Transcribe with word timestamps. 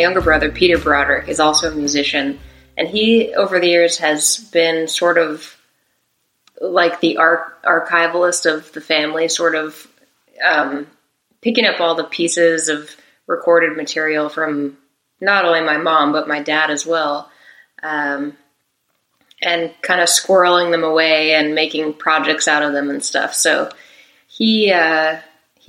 younger 0.00 0.20
brother, 0.20 0.50
Peter 0.50 0.78
Broderick, 0.78 1.28
is 1.28 1.40
also 1.40 1.70
a 1.70 1.74
musician, 1.74 2.38
and 2.76 2.88
he 2.88 3.34
over 3.34 3.60
the 3.60 3.68
years 3.68 3.98
has 3.98 4.38
been 4.52 4.88
sort 4.88 5.18
of 5.18 5.56
like 6.60 7.00
the 7.00 7.16
arch- 7.16 7.52
archivalist 7.64 8.46
of 8.46 8.70
the 8.72 8.80
family, 8.80 9.28
sort 9.28 9.54
of 9.54 9.86
um, 10.46 10.86
picking 11.40 11.64
up 11.64 11.80
all 11.80 11.94
the 11.94 12.04
pieces 12.04 12.68
of 12.68 12.94
recorded 13.26 13.76
material 13.76 14.28
from 14.28 14.76
not 15.20 15.44
only 15.44 15.60
my 15.60 15.76
mom 15.76 16.12
but 16.12 16.28
my 16.28 16.42
dad 16.42 16.70
as 16.70 16.84
well, 16.84 17.30
um, 17.82 18.36
and 19.42 19.72
kind 19.82 20.00
of 20.00 20.08
squirreling 20.08 20.70
them 20.70 20.84
away 20.84 21.34
and 21.34 21.54
making 21.54 21.94
projects 21.94 22.46
out 22.46 22.62
of 22.62 22.72
them 22.72 22.90
and 22.90 23.04
stuff. 23.04 23.34
So 23.34 23.70
he 24.26 24.70
uh, 24.70 25.18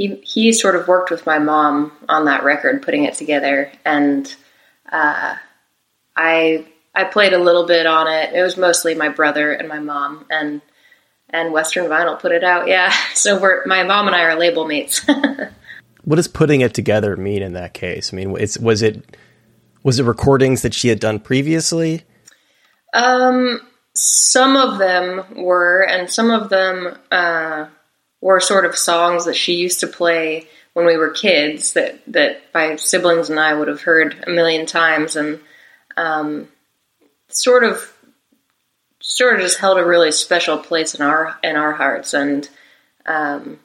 he 0.01 0.15
he 0.23 0.53
sort 0.53 0.75
of 0.75 0.87
worked 0.87 1.11
with 1.11 1.25
my 1.25 1.37
mom 1.37 1.91
on 2.09 2.25
that 2.25 2.43
record, 2.43 2.81
putting 2.81 3.03
it 3.03 3.13
together, 3.13 3.71
and 3.85 4.35
uh, 4.91 5.35
I 6.15 6.65
I 6.95 7.03
played 7.03 7.33
a 7.33 7.39
little 7.39 7.67
bit 7.67 7.85
on 7.85 8.07
it. 8.07 8.33
It 8.33 8.41
was 8.41 8.57
mostly 8.57 8.95
my 8.95 9.09
brother 9.09 9.51
and 9.51 9.67
my 9.67 9.79
mom, 9.79 10.25
and 10.31 10.61
and 11.29 11.53
Western 11.53 11.85
Vinyl 11.85 12.19
put 12.19 12.31
it 12.31 12.43
out. 12.43 12.67
Yeah, 12.67 12.91
so 13.13 13.39
we're 13.39 13.63
my 13.65 13.83
mom 13.83 14.07
and 14.07 14.15
I 14.15 14.23
are 14.23 14.39
label 14.39 14.65
mates. 14.65 15.05
what 16.03 16.15
does 16.15 16.27
putting 16.27 16.61
it 16.61 16.73
together 16.73 17.15
mean 17.15 17.43
in 17.43 17.53
that 17.53 17.73
case? 17.75 18.11
I 18.11 18.15
mean, 18.15 18.35
it's 18.39 18.57
was 18.57 18.81
it 18.81 19.17
was 19.83 19.99
it 19.99 20.05
recordings 20.05 20.63
that 20.63 20.73
she 20.73 20.87
had 20.87 20.99
done 20.99 21.19
previously? 21.19 22.03
Um, 22.93 23.61
some 23.93 24.57
of 24.57 24.79
them 24.79 25.23
were, 25.35 25.81
and 25.83 26.09
some 26.09 26.31
of 26.31 26.49
them 26.49 26.97
uh, 27.11 27.67
were 28.21 28.39
sort 28.39 28.65
of 28.65 28.77
songs 28.77 29.25
that 29.25 29.35
she 29.35 29.55
used 29.55 29.79
to 29.81 29.87
play 29.87 30.47
when 30.73 30.85
we 30.85 30.95
were 30.95 31.09
kids 31.09 31.73
that 31.73 31.99
that 32.07 32.41
my 32.53 32.75
siblings 32.77 33.29
and 33.29 33.39
I 33.39 33.53
would 33.53 33.67
have 33.67 33.81
heard 33.81 34.23
a 34.25 34.29
million 34.29 34.65
times, 34.65 35.15
and 35.15 35.39
um, 35.97 36.47
sort 37.27 37.63
of 37.63 37.93
sort 39.01 39.35
of 39.35 39.41
just 39.41 39.59
held 39.59 39.77
a 39.77 39.85
really 39.85 40.11
special 40.11 40.57
place 40.57 40.95
in 40.95 41.01
our 41.01 41.37
in 41.43 41.55
our 41.55 41.73
hearts. 41.73 42.13
And 42.13 42.47
um, 43.05 43.59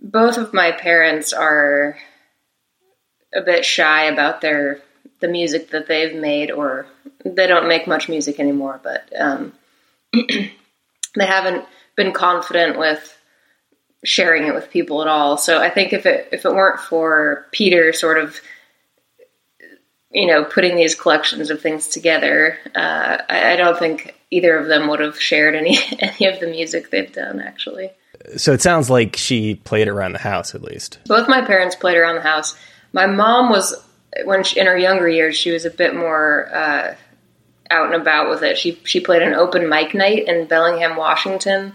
both 0.00 0.38
of 0.38 0.54
my 0.54 0.72
parents 0.72 1.32
are 1.32 1.98
a 3.32 3.42
bit 3.42 3.64
shy 3.64 4.04
about 4.04 4.40
their 4.40 4.80
the 5.20 5.28
music 5.28 5.70
that 5.70 5.86
they've 5.86 6.16
made, 6.16 6.50
or 6.50 6.86
they 7.24 7.46
don't 7.46 7.68
make 7.68 7.86
much 7.86 8.08
music 8.08 8.40
anymore, 8.40 8.80
but 8.82 9.08
um, 9.16 9.52
they 10.12 10.50
haven't 11.26 11.66
been 11.94 12.12
confident 12.12 12.78
with 12.78 13.16
sharing 14.04 14.46
it 14.46 14.54
with 14.54 14.70
people 14.70 15.02
at 15.02 15.08
all. 15.08 15.36
So 15.36 15.60
I 15.60 15.70
think 15.70 15.92
if 15.92 16.06
it 16.06 16.28
if 16.32 16.44
it 16.44 16.54
weren't 16.54 16.80
for 16.80 17.46
Peter 17.52 17.92
sort 17.92 18.18
of 18.18 18.40
you 20.10 20.26
know 20.26 20.44
putting 20.44 20.76
these 20.76 20.94
collections 20.94 21.50
of 21.50 21.60
things 21.60 21.88
together, 21.88 22.58
uh, 22.74 23.18
I, 23.28 23.52
I, 23.52 23.56
don't 23.56 23.78
think 23.78 24.14
either 24.30 24.56
of 24.56 24.68
them 24.68 24.88
would 24.88 25.00
have 25.00 25.20
shared 25.20 25.54
any 25.54 25.78
any 25.98 26.26
of 26.26 26.40
the 26.40 26.46
music 26.46 26.90
they've 26.90 27.12
done 27.12 27.40
actually. 27.40 27.90
So 28.36 28.52
it 28.52 28.60
sounds 28.60 28.90
like 28.90 29.16
she 29.16 29.54
played 29.54 29.88
around 29.88 30.12
the 30.12 30.18
house 30.18 30.54
at 30.54 30.62
least. 30.62 30.98
Both 31.06 31.28
my 31.28 31.42
parents 31.42 31.74
played 31.74 31.96
around 31.96 32.16
the 32.16 32.22
house. 32.22 32.54
My 32.92 33.06
mom 33.06 33.50
was 33.50 33.74
when 34.24 34.44
she, 34.44 34.58
in 34.58 34.66
her 34.66 34.76
younger 34.76 35.08
years 35.08 35.36
she 35.36 35.50
was 35.50 35.64
a 35.64 35.70
bit 35.70 35.94
more 35.94 36.48
uh, 36.52 36.94
out 37.70 37.86
and 37.86 38.00
about 38.00 38.30
with 38.30 38.42
it. 38.42 38.56
She 38.56 38.80
she 38.84 39.00
played 39.00 39.22
an 39.22 39.34
open 39.34 39.68
mic 39.68 39.94
night 39.94 40.26
in 40.26 40.46
Bellingham, 40.46 40.96
Washington 40.96 41.74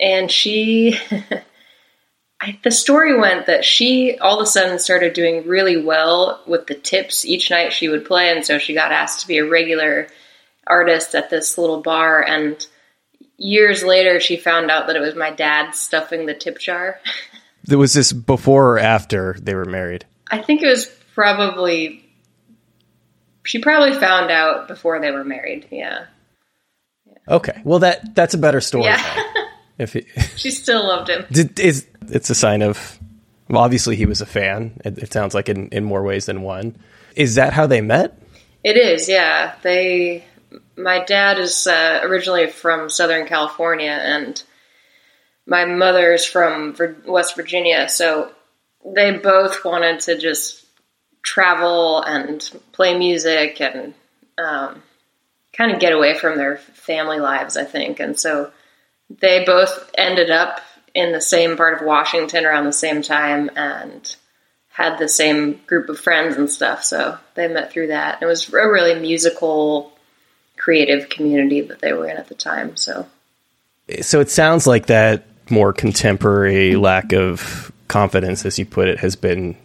and 0.00 0.30
she 0.30 0.98
I, 2.44 2.58
the 2.62 2.70
story 2.70 3.18
went 3.18 3.46
that 3.46 3.64
she 3.64 4.18
all 4.18 4.38
of 4.38 4.42
a 4.42 4.46
sudden 4.46 4.78
started 4.78 5.14
doing 5.14 5.46
really 5.46 5.82
well 5.82 6.42
with 6.46 6.66
the 6.66 6.74
tips 6.74 7.24
each 7.24 7.50
night 7.50 7.72
she 7.72 7.88
would 7.88 8.04
play. 8.04 8.30
And 8.30 8.44
so 8.44 8.58
she 8.58 8.74
got 8.74 8.92
asked 8.92 9.20
to 9.20 9.26
be 9.26 9.38
a 9.38 9.48
regular 9.48 10.08
artist 10.66 11.14
at 11.14 11.30
this 11.30 11.56
little 11.56 11.80
bar. 11.80 12.22
And 12.22 12.64
years 13.38 13.82
later 13.82 14.20
she 14.20 14.36
found 14.36 14.70
out 14.70 14.88
that 14.88 14.96
it 14.96 15.00
was 15.00 15.14
my 15.14 15.30
dad 15.30 15.74
stuffing 15.74 16.26
the 16.26 16.34
tip 16.34 16.58
jar. 16.58 17.00
There 17.66 17.78
was 17.78 17.94
this 17.94 18.12
before 18.12 18.72
or 18.72 18.78
after 18.78 19.36
they 19.40 19.54
were 19.54 19.64
married? 19.64 20.04
I 20.30 20.42
think 20.42 20.60
it 20.60 20.66
was 20.66 20.84
probably 21.14 22.04
she 23.42 23.58
probably 23.58 23.98
found 23.98 24.30
out 24.30 24.68
before 24.68 25.00
they 25.00 25.10
were 25.10 25.24
married. 25.24 25.68
Yeah, 25.70 26.04
yeah. 27.06 27.36
okay. 27.36 27.62
Well 27.64 27.78
that 27.78 28.14
that's 28.14 28.34
a 28.34 28.38
better 28.38 28.60
story 28.60 28.84
yeah. 28.84 29.22
If 29.78 29.92
he, 29.94 30.06
she 30.36 30.50
still 30.50 30.86
loved 30.86 31.08
him, 31.08 31.26
did, 31.30 31.58
is 31.58 31.86
it's 32.08 32.30
a 32.30 32.34
sign 32.34 32.62
of 32.62 32.98
well, 33.48 33.62
obviously 33.62 33.96
he 33.96 34.06
was 34.06 34.20
a 34.20 34.26
fan. 34.26 34.80
It, 34.84 34.98
it 34.98 35.12
sounds 35.12 35.34
like 35.34 35.48
in, 35.48 35.68
in 35.68 35.84
more 35.84 36.02
ways 36.02 36.26
than 36.26 36.42
one. 36.42 36.76
Is 37.14 37.34
that 37.34 37.52
how 37.52 37.66
they 37.66 37.80
met? 37.80 38.18
It 38.62 38.76
is, 38.76 39.08
yeah. 39.08 39.54
They, 39.62 40.24
my 40.76 41.04
dad 41.04 41.38
is 41.38 41.66
uh, 41.66 42.00
originally 42.02 42.46
from 42.46 42.88
Southern 42.88 43.26
California, 43.26 43.90
and 43.90 44.42
my 45.46 45.66
mother 45.66 46.14
is 46.14 46.24
from 46.24 46.74
West 47.06 47.36
Virginia. 47.36 47.88
So 47.88 48.32
they 48.84 49.12
both 49.18 49.64
wanted 49.64 50.00
to 50.00 50.18
just 50.18 50.64
travel 51.22 52.02
and 52.02 52.40
play 52.72 52.96
music 52.96 53.60
and 53.60 53.94
um, 54.38 54.82
kind 55.52 55.72
of 55.72 55.80
get 55.80 55.92
away 55.92 56.14
from 56.14 56.38
their 56.38 56.56
family 56.56 57.20
lives, 57.20 57.56
I 57.58 57.64
think. 57.64 58.00
And 58.00 58.18
so 58.18 58.50
they 59.10 59.44
both 59.44 59.90
ended 59.96 60.30
up 60.30 60.60
in 60.94 61.12
the 61.12 61.20
same 61.20 61.56
part 61.56 61.74
of 61.74 61.86
Washington 61.86 62.46
around 62.46 62.64
the 62.64 62.72
same 62.72 63.02
time 63.02 63.50
and 63.56 64.16
had 64.68 64.98
the 64.98 65.08
same 65.08 65.60
group 65.66 65.88
of 65.88 65.98
friends 65.98 66.36
and 66.36 66.50
stuff. 66.50 66.82
So 66.84 67.18
they 67.34 67.48
met 67.48 67.72
through 67.72 67.88
that. 67.88 68.22
It 68.22 68.26
was 68.26 68.48
a 68.48 68.52
really 68.52 68.98
musical, 68.98 69.92
creative 70.56 71.08
community 71.08 71.60
that 71.62 71.80
they 71.80 71.92
were 71.92 72.08
in 72.08 72.16
at 72.16 72.28
the 72.28 72.34
time. 72.34 72.76
So, 72.76 73.06
so 74.02 74.20
it 74.20 74.30
sounds 74.30 74.66
like 74.66 74.86
that 74.86 75.26
more 75.50 75.72
contemporary 75.72 76.74
lack 76.76 77.12
of 77.12 77.70
confidence, 77.88 78.44
as 78.44 78.58
you 78.58 78.66
put 78.66 78.88
it, 78.88 78.98
has 78.98 79.14
been, 79.14 79.56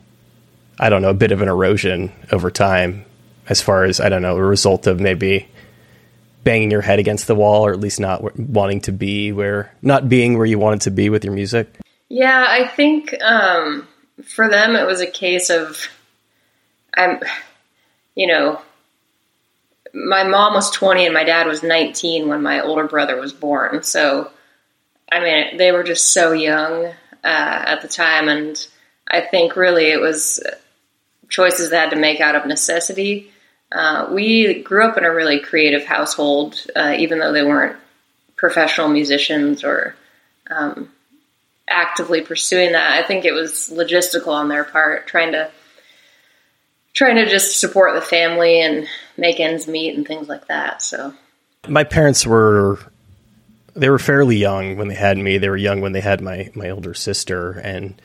I 0.80 0.90
don't 0.90 1.02
know, 1.02 1.10
a 1.10 1.16
bit 1.16 1.32
of 1.32 1.42
an 1.42 1.48
erosion 1.48 2.12
over 2.32 2.52
time, 2.52 3.06
as 3.48 3.62
far 3.62 3.86
as 3.86 4.00
I 4.00 4.10
don't 4.10 4.22
know, 4.22 4.36
a 4.36 4.44
result 4.44 4.88
of 4.88 5.00
maybe 5.00 5.48
banging 6.44 6.72
your 6.72 6.82
head 6.82 7.00
against 7.00 7.28
the 7.28 7.36
wall 7.36 7.66
or 7.66 7.74
at 7.74 7.80
least 7.80 8.00
not 8.00 8.38
wanting 8.38 8.82
to 8.82 8.92
be 8.92 9.32
where 9.32 9.74
not 9.82 10.10
being 10.10 10.38
where 10.38 10.46
you 10.46 10.60
wanted 10.60 10.82
to 10.82 10.92
be 10.92 11.10
with 11.10 11.24
your 11.24 11.34
music? 11.34 11.80
Yeah 12.08 12.46
i 12.48 12.68
think 12.68 13.14
um, 13.22 13.88
for 14.24 14.50
them 14.50 14.76
it 14.76 14.86
was 14.86 15.02
a 15.02 15.08
case 15.08 15.50
of 15.50 15.88
i'm 16.96 17.20
you 18.16 18.28
know 18.28 18.62
my 19.94 20.24
mom 20.24 20.54
was 20.54 20.70
20 20.72 21.06
and 21.06 21.14
my 21.14 21.24
dad 21.24 21.48
was 21.48 21.64
19 21.64 22.28
when 22.28 22.44
my 22.44 22.62
older 22.62 22.88
brother 22.88 23.20
was 23.20 23.34
born. 23.34 23.84
So 23.84 24.32
i 25.12 25.20
mean 25.20 25.58
they 25.58 25.72
were 25.72 25.84
just 25.84 26.14
so 26.14 26.32
young 26.32 26.86
uh, 26.86 26.94
at 27.24 27.82
the 27.82 27.88
time 27.88 28.30
and 28.30 28.68
i 29.08 29.22
think 29.22 29.56
really 29.56 29.92
it 29.92 30.00
was 30.00 30.40
choices 31.30 31.70
they 31.70 31.78
had 31.78 31.92
to 31.92 31.96
make 31.96 32.22
out 32.22 32.36
of 32.36 32.46
necessity 32.46 33.32
uh, 33.72 34.08
we 34.12 34.62
grew 34.64 34.86
up 34.86 34.98
in 34.98 35.06
a 35.06 35.14
really 35.14 35.40
creative 35.40 35.86
household, 35.86 36.66
uh, 36.76 36.96
even 36.98 37.20
though 37.20 37.32
they 37.32 37.44
weren't 37.44 37.76
professional 38.36 38.88
musicians 38.88 39.64
or 39.64 39.96
um, 40.50 40.92
actively 41.68 42.22
pursuing 42.22 42.72
that. 42.72 42.94
I 42.94 43.06
think 43.06 43.26
it 43.26 43.34
was 43.34 43.72
logistical 43.72 44.30
on 44.30 44.48
their 44.48 44.64
part, 44.64 45.08
trying 45.08 45.34
to 45.34 45.52
trying 46.94 47.16
to 47.16 47.30
just 47.30 47.60
support 47.60 47.94
the 47.94 48.02
family 48.02 48.62
and 48.62 48.88
make 49.16 49.40
ends 49.40 49.68
meet 49.68 49.96
and 49.96 50.08
things 50.08 50.28
like 50.28 50.48
that. 50.48 50.82
So, 50.82 51.14
my 51.68 51.84
parents 51.84 52.26
were 52.26 52.80
they 53.76 53.90
were 53.90 54.00
fairly 54.00 54.38
young 54.38 54.78
when 54.78 54.88
they 54.88 54.96
had 54.96 55.18
me. 55.18 55.38
They 55.38 55.50
were 55.50 55.58
young 55.58 55.82
when 55.82 55.92
they 55.92 56.02
had 56.02 56.22
my 56.22 56.50
my 56.56 56.70
older 56.70 56.94
sister, 56.94 57.52
and 57.52 58.02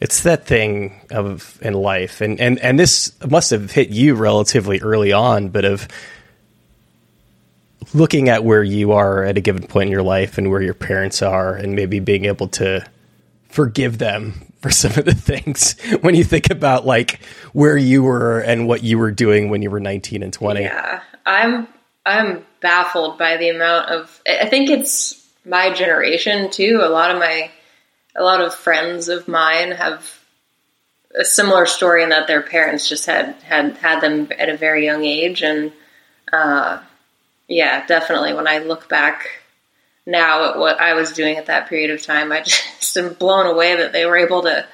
it's 0.00 0.22
that 0.22 0.46
thing 0.46 1.00
of 1.10 1.58
in 1.62 1.74
life. 1.74 2.20
And 2.20 2.40
and 2.40 2.58
and 2.58 2.78
this 2.78 3.12
must 3.28 3.50
have 3.50 3.70
hit 3.70 3.90
you 3.90 4.14
relatively 4.14 4.80
early 4.80 5.12
on 5.12 5.48
but 5.48 5.64
of 5.64 5.88
looking 7.92 8.28
at 8.28 8.44
where 8.44 8.62
you 8.62 8.92
are 8.92 9.24
at 9.24 9.36
a 9.36 9.40
given 9.40 9.66
point 9.66 9.88
in 9.88 9.92
your 9.92 10.02
life 10.02 10.38
and 10.38 10.50
where 10.50 10.62
your 10.62 10.74
parents 10.74 11.22
are 11.22 11.54
and 11.54 11.74
maybe 11.74 12.00
being 12.00 12.24
able 12.24 12.48
to 12.48 12.84
forgive 13.48 13.98
them 13.98 14.52
for 14.60 14.70
some 14.70 14.92
of 14.92 15.04
the 15.04 15.14
things 15.14 15.78
when 16.00 16.14
you 16.14 16.24
think 16.24 16.50
about 16.50 16.86
like 16.86 17.20
where 17.52 17.76
you 17.76 18.02
were 18.02 18.40
and 18.40 18.66
what 18.66 18.82
you 18.82 18.98
were 18.98 19.10
doing 19.10 19.50
when 19.50 19.62
you 19.62 19.70
were 19.70 19.80
19 19.80 20.22
and 20.22 20.32
20 20.32 20.62
yeah. 20.62 21.02
I'm 21.26 21.68
i'm 22.06 22.44
baffled 22.60 23.18
by 23.18 23.36
the 23.36 23.50
amount 23.50 23.90
of 23.90 24.20
i 24.26 24.46
think 24.46 24.70
it's 24.70 25.24
my 25.44 25.72
generation 25.72 26.50
too. 26.50 26.80
A 26.82 26.88
lot 26.88 27.10
of 27.10 27.18
my 27.18 27.50
a 28.16 28.22
lot 28.22 28.40
of 28.40 28.54
friends 28.54 29.08
of 29.08 29.28
mine 29.28 29.72
have 29.72 30.18
a 31.14 31.24
similar 31.24 31.66
story 31.66 32.02
in 32.02 32.08
that 32.08 32.26
their 32.26 32.42
parents 32.42 32.88
just 32.88 33.06
had 33.06 33.34
had 33.42 33.76
had 33.76 34.00
them 34.00 34.28
at 34.38 34.48
a 34.48 34.56
very 34.56 34.84
young 34.84 35.04
age, 35.04 35.42
and 35.42 35.72
uh, 36.32 36.80
yeah, 37.48 37.86
definitely. 37.86 38.34
When 38.34 38.48
I 38.48 38.58
look 38.58 38.88
back 38.88 39.28
now 40.06 40.50
at 40.50 40.58
what 40.58 40.80
I 40.80 40.94
was 40.94 41.12
doing 41.12 41.36
at 41.36 41.46
that 41.46 41.68
period 41.68 41.90
of 41.90 42.02
time, 42.02 42.32
I 42.32 42.40
just 42.42 42.96
am 42.96 43.14
blown 43.14 43.46
away 43.46 43.76
that 43.76 43.92
they 43.92 44.06
were 44.06 44.16
able 44.16 44.42
to 44.42 44.66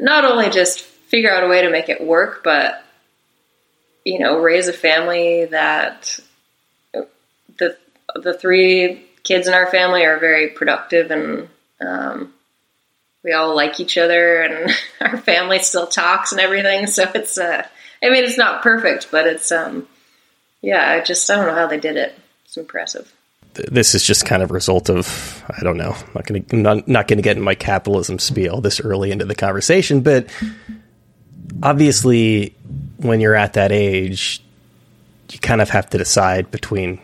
not 0.00 0.24
only 0.24 0.50
just 0.50 0.80
figure 0.80 1.30
out 1.30 1.44
a 1.44 1.48
way 1.48 1.62
to 1.62 1.70
make 1.70 1.88
it 1.88 2.04
work, 2.04 2.42
but 2.42 2.82
you 4.04 4.18
know, 4.18 4.38
raise 4.38 4.68
a 4.68 4.72
family 4.72 5.44
that 5.46 6.18
the 7.58 7.76
the 8.14 8.34
three 8.34 9.06
kids 9.22 9.46
in 9.46 9.54
our 9.54 9.70
family 9.70 10.04
are 10.04 10.18
very 10.18 10.48
productive 10.48 11.10
and 11.10 11.48
um, 11.80 12.32
we 13.24 13.32
all 13.32 13.54
like 13.54 13.80
each 13.80 13.98
other 13.98 14.42
and 14.42 14.70
our 15.00 15.18
family 15.18 15.60
still 15.60 15.86
talks 15.86 16.32
and 16.32 16.40
everything. 16.40 16.86
So 16.86 17.10
it's 17.14 17.38
uh, 17.38 17.66
I 18.02 18.10
mean, 18.10 18.24
it's 18.24 18.38
not 18.38 18.62
perfect, 18.62 19.10
but 19.10 19.26
it's 19.26 19.52
um, 19.52 19.86
yeah, 20.60 20.90
I 20.90 21.00
just 21.00 21.30
I 21.30 21.36
don't 21.36 21.46
know 21.46 21.54
how 21.54 21.66
they 21.66 21.80
did 21.80 21.96
it. 21.96 22.18
It's 22.44 22.56
impressive 22.56 23.12
this 23.54 23.94
is 23.94 24.02
just 24.02 24.24
kind 24.24 24.42
of 24.42 24.50
result 24.50 24.88
of 24.88 25.44
I 25.50 25.62
don't 25.62 25.76
know. 25.76 25.92
I'm 25.92 26.10
not 26.14 26.26
going 26.26 26.44
to 26.44 26.56
not, 26.56 26.88
not 26.88 27.08
going 27.08 27.18
to 27.18 27.22
get 27.22 27.36
in 27.36 27.42
my 27.42 27.54
capitalism 27.54 28.18
spiel 28.18 28.60
this 28.60 28.80
early 28.80 29.10
into 29.10 29.24
the 29.24 29.34
conversation, 29.34 30.00
but 30.00 30.28
obviously, 31.62 32.54
when 32.98 33.20
you're 33.20 33.34
at 33.34 33.54
that 33.54 33.72
age, 33.72 34.42
you 35.30 35.38
kind 35.38 35.60
of 35.60 35.70
have 35.70 35.90
to 35.90 35.98
decide 35.98 36.50
between 36.50 37.00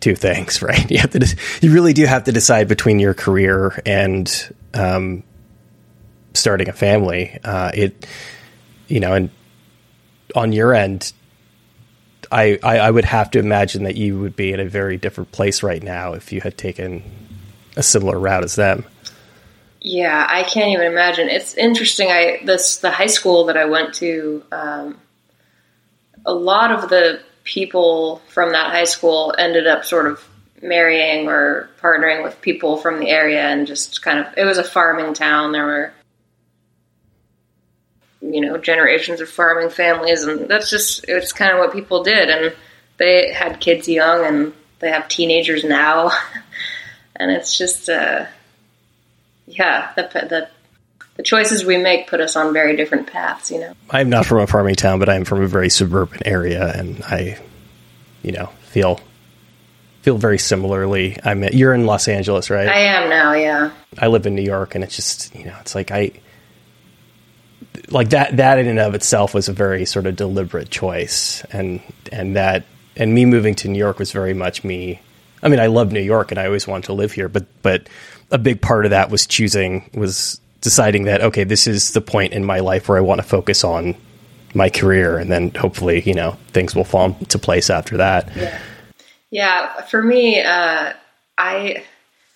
two 0.00 0.14
things, 0.14 0.62
right? 0.62 0.90
You 0.90 0.98
have 0.98 1.10
to, 1.10 1.36
you 1.60 1.72
really 1.72 1.92
do 1.92 2.06
have 2.06 2.24
to 2.24 2.32
decide 2.32 2.68
between 2.68 2.98
your 2.98 3.14
career 3.14 3.80
and 3.84 4.54
um, 4.74 5.22
starting 6.34 6.68
a 6.68 6.72
family. 6.72 7.38
Uh, 7.44 7.70
it, 7.74 8.06
you 8.88 9.00
know, 9.00 9.14
and 9.14 9.30
on 10.34 10.52
your 10.52 10.74
end, 10.74 11.12
I, 12.30 12.58
I, 12.62 12.78
I 12.78 12.90
would 12.90 13.04
have 13.04 13.30
to 13.32 13.38
imagine 13.38 13.84
that 13.84 13.96
you 13.96 14.18
would 14.20 14.36
be 14.36 14.52
in 14.52 14.60
a 14.60 14.64
very 14.64 14.96
different 14.96 15.32
place 15.32 15.62
right 15.62 15.82
now 15.82 16.14
if 16.14 16.32
you 16.32 16.40
had 16.40 16.56
taken 16.56 17.02
a 17.76 17.82
similar 17.82 18.18
route 18.18 18.44
as 18.44 18.56
them. 18.56 18.84
Yeah, 19.80 20.26
I 20.28 20.44
can't 20.44 20.70
even 20.70 20.86
imagine. 20.86 21.28
It's 21.28 21.54
interesting. 21.54 22.08
I 22.10 22.40
this 22.44 22.76
the 22.76 22.90
high 22.90 23.06
school 23.06 23.46
that 23.46 23.56
I 23.56 23.64
went 23.64 23.94
to. 23.94 24.44
Um, 24.52 25.00
a 26.24 26.32
lot 26.32 26.70
of 26.70 26.88
the 26.88 27.20
people 27.42 28.22
from 28.28 28.52
that 28.52 28.70
high 28.70 28.84
school 28.84 29.34
ended 29.36 29.66
up 29.66 29.84
sort 29.84 30.06
of 30.06 30.24
marrying 30.62 31.28
or 31.28 31.68
partnering 31.80 32.22
with 32.22 32.40
people 32.40 32.78
from 32.78 33.00
the 33.00 33.08
area, 33.08 33.42
and 33.42 33.66
just 33.66 34.00
kind 34.02 34.18
of 34.18 34.26
it 34.36 34.44
was 34.44 34.58
a 34.58 34.64
farming 34.64 35.14
town. 35.14 35.52
There 35.52 35.66
were 35.66 35.92
you 38.20 38.40
know 38.40 38.56
generations 38.56 39.20
of 39.20 39.28
farming 39.28 39.70
families, 39.70 40.22
and 40.22 40.48
that's 40.48 40.70
just 40.70 41.04
it's 41.08 41.32
kind 41.32 41.52
of 41.52 41.58
what 41.58 41.72
people 41.72 42.02
did. 42.02 42.30
And 42.30 42.54
they 42.96 43.32
had 43.32 43.60
kids 43.60 43.88
young, 43.88 44.24
and 44.24 44.52
they 44.78 44.90
have 44.90 45.08
teenagers 45.08 45.64
now, 45.64 46.12
and 47.16 47.30
it's 47.30 47.58
just. 47.58 47.88
Uh, 47.88 48.26
yeah, 49.46 49.92
the, 49.96 50.02
the 50.02 50.48
the 51.16 51.22
choices 51.22 51.64
we 51.64 51.76
make 51.76 52.08
put 52.08 52.20
us 52.20 52.36
on 52.36 52.52
very 52.52 52.76
different 52.76 53.06
paths. 53.06 53.50
You 53.50 53.60
know, 53.60 53.74
I'm 53.90 54.08
not 54.08 54.26
from 54.26 54.38
a 54.38 54.46
farming 54.46 54.76
town, 54.76 54.98
but 54.98 55.08
I'm 55.08 55.24
from 55.24 55.42
a 55.42 55.46
very 55.46 55.68
suburban 55.68 56.20
area, 56.24 56.72
and 56.74 57.02
I, 57.04 57.38
you 58.22 58.32
know, 58.32 58.46
feel 58.64 59.00
feel 60.02 60.18
very 60.18 60.38
similarly. 60.38 61.16
I'm 61.24 61.42
you're 61.44 61.72
in 61.72 61.86
Los 61.86 62.08
Angeles, 62.08 62.50
right? 62.50 62.68
I 62.68 62.78
am 62.78 63.08
now. 63.08 63.32
Yeah, 63.32 63.70
I 63.98 64.08
live 64.08 64.26
in 64.26 64.34
New 64.34 64.42
York, 64.42 64.74
and 64.74 64.84
it's 64.84 64.94
just 64.94 65.34
you 65.34 65.44
know, 65.44 65.56
it's 65.60 65.74
like 65.74 65.90
I 65.90 66.12
like 67.88 68.10
that. 68.10 68.36
That 68.36 68.58
in 68.58 68.66
and 68.66 68.78
of 68.78 68.94
itself 68.94 69.32
was 69.32 69.48
a 69.48 69.52
very 69.52 69.86
sort 69.86 70.06
of 70.06 70.16
deliberate 70.16 70.70
choice, 70.70 71.44
and 71.52 71.80
and 72.10 72.36
that 72.36 72.64
and 72.96 73.14
me 73.14 73.24
moving 73.24 73.54
to 73.56 73.68
New 73.68 73.78
York 73.78 73.98
was 73.98 74.12
very 74.12 74.34
much 74.34 74.64
me. 74.64 75.00
I 75.42 75.48
mean, 75.48 75.60
I 75.60 75.66
love 75.66 75.92
New 75.92 76.00
York, 76.00 76.30
and 76.30 76.38
I 76.38 76.46
always 76.46 76.66
wanted 76.66 76.86
to 76.86 76.92
live 76.92 77.12
here, 77.12 77.28
but 77.28 77.46
but 77.62 77.88
a 78.30 78.38
big 78.38 78.60
part 78.60 78.84
of 78.84 78.90
that 78.90 79.10
was 79.10 79.26
choosing 79.26 79.88
was 79.94 80.40
deciding 80.60 81.04
that 81.04 81.22
okay, 81.22 81.44
this 81.44 81.66
is 81.66 81.92
the 81.92 82.00
point 82.00 82.32
in 82.32 82.44
my 82.44 82.60
life 82.60 82.88
where 82.88 82.98
I 82.98 83.02
want 83.02 83.20
to 83.20 83.26
focus 83.26 83.62
on 83.64 83.94
my 84.54 84.68
career, 84.68 85.18
and 85.18 85.30
then 85.30 85.50
hopefully, 85.52 86.02
you 86.02 86.14
know, 86.14 86.36
things 86.48 86.74
will 86.74 86.84
fall 86.84 87.16
into 87.20 87.38
place 87.38 87.70
after 87.70 87.98
that. 87.98 88.30
Yeah, 88.36 88.58
yeah. 89.32 89.80
For 89.86 90.00
me, 90.00 90.40
uh, 90.40 90.92
I 91.36 91.84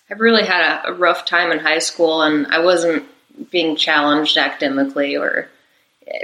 I 0.09 0.13
really 0.15 0.43
had 0.43 0.61
a, 0.61 0.89
a 0.89 0.93
rough 0.93 1.25
time 1.25 1.51
in 1.51 1.59
high 1.59 1.79
school, 1.79 2.23
and 2.23 2.47
I 2.47 2.59
wasn't 2.59 3.05
being 3.51 3.75
challenged 3.75 4.35
academically 4.35 5.15
or 5.15 5.47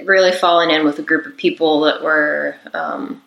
really 0.03 0.31
falling 0.31 0.71
in 0.71 0.83
with 0.83 0.97
a 0.97 1.03
group 1.03 1.27
of 1.27 1.37
people 1.37 1.81
that 1.81 2.01
were 2.01 2.55
um, 2.73 3.21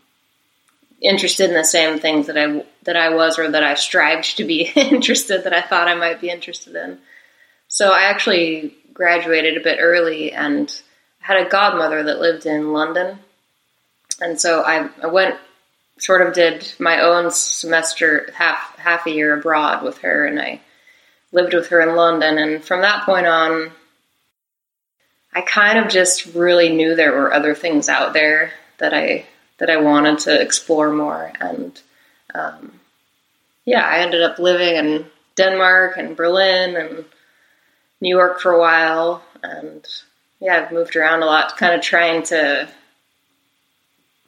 interested 1.01 1.49
in 1.49 1.55
the 1.55 1.65
same 1.65 2.01
things 2.01 2.27
that 2.27 2.37
I 2.37 2.65
that 2.83 2.97
I 2.97 3.15
was 3.15 3.39
or 3.39 3.51
that 3.51 3.63
I 3.63 3.75
strived 3.75 4.39
to 4.39 4.45
be 4.45 4.63
interested 4.75 5.45
that 5.45 5.55
I 5.55 5.63
thought 5.63 5.89
I 5.89 5.95
might 5.95 6.21
be 6.21 6.31
interested 6.31 6.75
in. 6.75 6.99
So 7.69 7.91
I 7.91 8.05
actually 8.05 8.75
graduated 8.93 9.57
a 9.57 9.63
bit 9.63 9.79
early 9.81 10.33
and 10.33 10.69
had 11.21 11.47
a 11.47 11.49
godmother 11.49 12.03
that 12.03 12.21
lived 12.21 12.47
in 12.47 12.73
London. 12.73 13.21
And 14.21 14.41
so 14.41 14.63
I, 14.63 14.89
I 15.03 15.07
went 15.09 15.37
sort 15.99 16.27
of 16.27 16.35
did 16.35 16.73
my 16.79 17.01
own 17.01 17.31
semester 17.31 18.31
half 18.35 18.77
half 18.79 19.07
a 19.07 19.11
year 19.11 19.39
abroad 19.39 19.83
with 19.83 19.99
her 19.99 20.27
and 20.27 20.41
I 20.41 20.61
lived 21.33 21.55
with 21.55 21.69
her 21.69 21.81
in 21.81 21.97
London 21.97 22.39
and 22.39 22.63
from 22.63 22.83
that 22.83 23.05
point 23.05 23.27
on 23.27 23.73
I 25.37 25.43
kind 25.43 25.79
of 25.79 25.89
just 25.89 26.35
really 26.35 26.71
knew 26.71 26.95
there 26.95 27.13
were 27.13 27.33
other 27.33 27.55
things 27.55 27.91
out 27.91 28.15
there 28.15 28.53
that 28.79 28.95
I 28.95 29.27
that 29.59 29.69
I 29.71 29.77
wanted 29.77 30.21
to 30.21 30.41
explore 30.41 30.91
more. 30.91 31.33
And 31.41 31.79
um, 32.35 32.81
yeah, 33.67 33.87
I 33.87 33.99
ended 33.99 34.23
up 34.23 34.39
living 34.39 34.77
in 34.77 35.07
Denmark 35.35 35.97
and 35.99 36.17
Berlin 36.17 36.77
and 36.77 37.05
New 38.01 38.17
York 38.17 38.41
for 38.41 38.53
a 38.53 38.59
while. 38.59 39.23
And 39.43 39.87
yeah, 40.41 40.57
I've 40.57 40.73
moved 40.73 40.97
around 40.97 41.23
a 41.23 41.27
lot, 41.27 41.57
kind 41.57 41.75
of 41.75 41.83
trying 41.83 42.23
to 42.25 42.69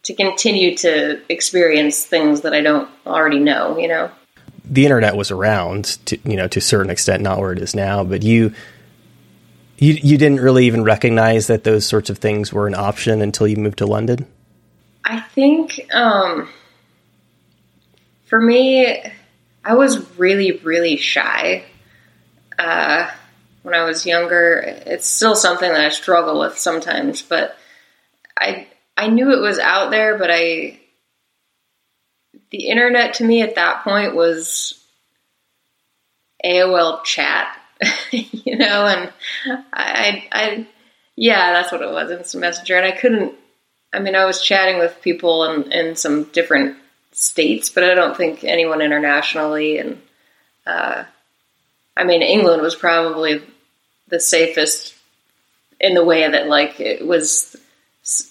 to 0.09 0.15
continue 0.15 0.75
to 0.75 1.21
experience 1.29 2.03
things 2.03 2.41
that 2.41 2.55
I 2.55 2.63
don't 2.63 2.89
already 3.07 3.41
know. 3.41 3.77
You 3.77 3.89
know, 3.89 4.11
the 4.65 4.87
internet 4.87 5.17
was 5.17 5.31
around 5.31 5.85
to 6.07 6.19
you 6.25 6.35
know 6.35 6.49
to 6.49 6.59
a 6.59 6.63
certain 6.63 6.91
extent, 6.91 7.23
not 7.23 7.39
where 7.39 7.53
it 7.53 7.61
is 7.61 7.75
now, 7.75 8.03
but 8.03 8.23
you. 8.23 8.53
You, 9.81 9.93
you 9.93 10.19
didn't 10.19 10.41
really 10.41 10.67
even 10.67 10.83
recognize 10.83 11.47
that 11.47 11.63
those 11.63 11.87
sorts 11.87 12.11
of 12.11 12.19
things 12.19 12.53
were 12.53 12.67
an 12.67 12.75
option 12.75 13.23
until 13.23 13.47
you 13.47 13.55
moved 13.55 13.79
to 13.79 13.87
London? 13.87 14.27
I 15.05 15.21
think 15.21 15.89
um, 15.95 16.49
for 18.27 18.41
me, 18.41 19.01
I 19.65 19.75
was 19.75 20.19
really, 20.19 20.51
really 20.51 20.97
shy 20.97 21.63
uh, 22.59 23.09
when 23.63 23.73
I 23.73 23.85
was 23.85 24.05
younger. 24.05 24.57
It's 24.85 25.07
still 25.07 25.37
something 25.37 25.71
that 25.71 25.81
I 25.81 25.91
struggle 25.91 26.41
with 26.41 26.59
sometimes, 26.59 27.23
but 27.23 27.57
I 28.37 28.67
I 28.99 29.09
knew 29.09 29.33
it 29.33 29.41
was 29.41 29.59
out 29.59 29.91
there, 29.91 30.19
but 30.19 30.31
I 30.31 30.81
the 32.51 32.69
internet 32.69 33.15
to 33.15 33.25
me 33.25 33.43
at 33.43 33.57
that 33.57 33.85
point 33.85 34.15
was 34.15 34.83
AOL 36.45 37.05
chat, 37.05 37.57
you 38.11 38.57
know, 38.57 38.87
and 38.87 39.13
I, 39.47 39.63
I, 39.73 40.29
I 40.33 40.67
yeah, 41.17 41.53
that's 41.53 41.73
what 41.73 41.83
it 41.83 41.91
was, 41.91 42.11
instant 42.11 42.41
messenger, 42.41 42.77
and 42.77 42.87
I 42.87 42.93
couldn't 42.93 43.35
I 43.93 44.01
mean, 44.01 44.15
I 44.15 44.25
was 44.25 44.43
chatting 44.43 44.79
with 44.79 45.01
people 45.01 45.45
in, 45.45 45.73
in 45.73 45.97
some 45.97 46.25
different 46.25 46.77
states, 47.13 47.71
but 47.71 47.85
I 47.85 47.95
don't 47.95 48.17
think 48.17 48.45
anyone 48.45 48.83
internationally. 48.83 49.79
And 49.79 50.01
uh, 50.67 51.05
I 51.97 52.05
mean, 52.05 52.23
England 52.23 52.63
was 52.63 52.75
probably 52.75 53.43
the 54.09 54.21
safest 54.21 54.95
in 55.81 55.95
the 55.95 56.05
way 56.05 56.29
that, 56.29 56.49
like, 56.49 56.81
it 56.81 57.07
was 57.07 57.57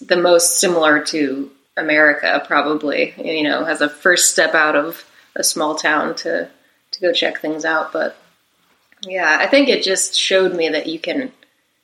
the 0.05 0.17
most 0.17 0.59
similar 0.59 1.03
to 1.05 1.51
America, 1.75 2.43
probably. 2.45 3.13
You 3.17 3.43
know, 3.43 3.63
as 3.63 3.81
a 3.81 3.89
first 3.89 4.31
step 4.31 4.53
out 4.53 4.75
of 4.75 5.05
a 5.35 5.43
small 5.43 5.75
town 5.75 6.15
to 6.17 6.49
to 6.91 7.01
go 7.01 7.13
check 7.13 7.39
things 7.39 7.65
out. 7.65 7.93
But 7.93 8.17
yeah, 9.01 9.37
I 9.39 9.47
think 9.47 9.69
it 9.69 9.83
just 9.83 10.15
showed 10.15 10.55
me 10.55 10.69
that 10.69 10.87
you 10.87 10.99
can 10.99 11.31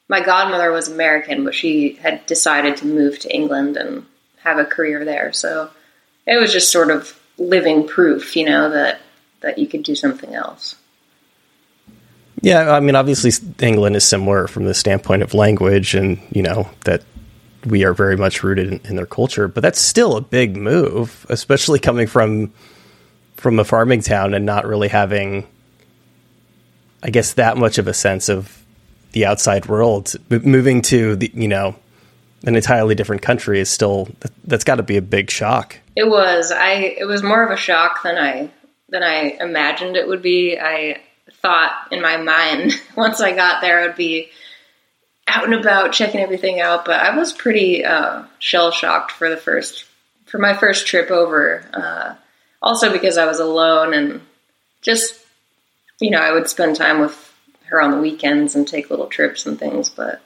my 0.09 0.21
godmother 0.21 0.71
was 0.71 0.87
American, 0.87 1.43
but 1.43 1.55
she 1.55 1.93
had 1.93 2.25
decided 2.25 2.77
to 2.77 2.85
move 2.85 3.19
to 3.19 3.33
England 3.33 3.77
and 3.77 4.05
have 4.43 4.57
a 4.57 4.65
career 4.65 5.05
there. 5.05 5.31
So 5.31 5.69
it 6.27 6.39
was 6.39 6.51
just 6.51 6.71
sort 6.71 6.91
of 6.91 7.19
living 7.37 7.87
proof, 7.87 8.35
you 8.35 8.45
know, 8.45 8.69
that 8.69 8.99
that 9.41 9.57
you 9.57 9.67
could 9.67 9.83
do 9.83 9.95
something 9.95 10.33
else. 10.33 10.75
Yeah, 12.41 12.71
I 12.71 12.79
mean, 12.81 12.95
obviously 12.95 13.31
England 13.61 13.95
is 13.95 14.03
similar 14.03 14.47
from 14.47 14.65
the 14.65 14.73
standpoint 14.73 15.21
of 15.21 15.33
language, 15.33 15.95
and 15.95 16.19
you 16.31 16.41
know 16.41 16.69
that 16.85 17.03
we 17.65 17.83
are 17.83 17.93
very 17.93 18.17
much 18.17 18.43
rooted 18.43 18.71
in, 18.71 18.79
in 18.89 18.95
their 18.95 19.05
culture. 19.05 19.47
But 19.47 19.61
that's 19.61 19.79
still 19.79 20.17
a 20.17 20.21
big 20.21 20.55
move, 20.55 21.25
especially 21.29 21.79
coming 21.79 22.07
from 22.07 22.53
from 23.35 23.59
a 23.59 23.63
farming 23.63 24.01
town 24.01 24.33
and 24.33 24.45
not 24.45 24.65
really 24.65 24.87
having, 24.87 25.45
I 27.01 27.09
guess, 27.09 27.33
that 27.33 27.57
much 27.57 27.77
of 27.77 27.87
a 27.87 27.93
sense 27.93 28.29
of 28.29 28.63
the 29.11 29.25
outside 29.25 29.65
world. 29.65 30.15
moving 30.29 30.81
to 30.83 31.15
the 31.15 31.31
you 31.33 31.47
know 31.47 31.75
an 32.45 32.55
entirely 32.55 32.95
different 32.95 33.21
country 33.21 33.59
is 33.59 33.69
still 33.69 34.09
that's 34.43 34.63
got 34.63 34.75
to 34.75 34.83
be 34.83 34.97
a 34.97 35.01
big 35.01 35.29
shock. 35.29 35.79
It 35.95 36.07
was. 36.07 36.51
I 36.51 36.95
it 36.97 37.05
was 37.05 37.23
more 37.23 37.43
of 37.43 37.51
a 37.51 37.57
shock 37.57 38.03
than 38.03 38.17
I 38.17 38.49
than 38.89 39.03
I 39.03 39.37
imagined 39.39 39.95
it 39.95 40.07
would 40.07 40.21
be. 40.21 40.57
I 40.59 41.01
thought 41.41 41.89
in 41.91 42.01
my 42.01 42.17
mind 42.17 42.73
once 42.95 43.21
I 43.21 43.35
got 43.35 43.61
there 43.61 43.83
it 43.83 43.87
would 43.87 43.95
be 43.95 44.29
out 45.27 45.45
and 45.45 45.53
about 45.53 45.93
checking 45.93 46.21
everything 46.21 46.59
out. 46.59 46.85
But 46.85 47.01
I 47.01 47.15
was 47.15 47.33
pretty 47.33 47.85
uh, 47.85 48.23
shell 48.39 48.71
shocked 48.71 49.11
for 49.11 49.29
the 49.29 49.37
first 49.37 49.85
for 50.25 50.37
my 50.37 50.53
first 50.53 50.87
trip 50.87 51.11
over. 51.11 51.63
Uh, 51.73 52.15
also 52.61 52.91
because 52.91 53.17
I 53.17 53.25
was 53.25 53.39
alone 53.39 53.93
and 53.93 54.21
just 54.81 55.19
you 55.99 56.09
know 56.09 56.19
I 56.19 56.31
would 56.31 56.49
spend 56.49 56.75
time 56.75 57.01
with 57.01 57.33
her 57.65 57.81
on 57.81 57.91
the 57.91 57.97
weekends 57.97 58.55
and 58.55 58.67
take 58.67 58.89
little 58.89 59.07
trips 59.07 59.45
and 59.45 59.59
things. 59.59 59.89
But 59.89 60.21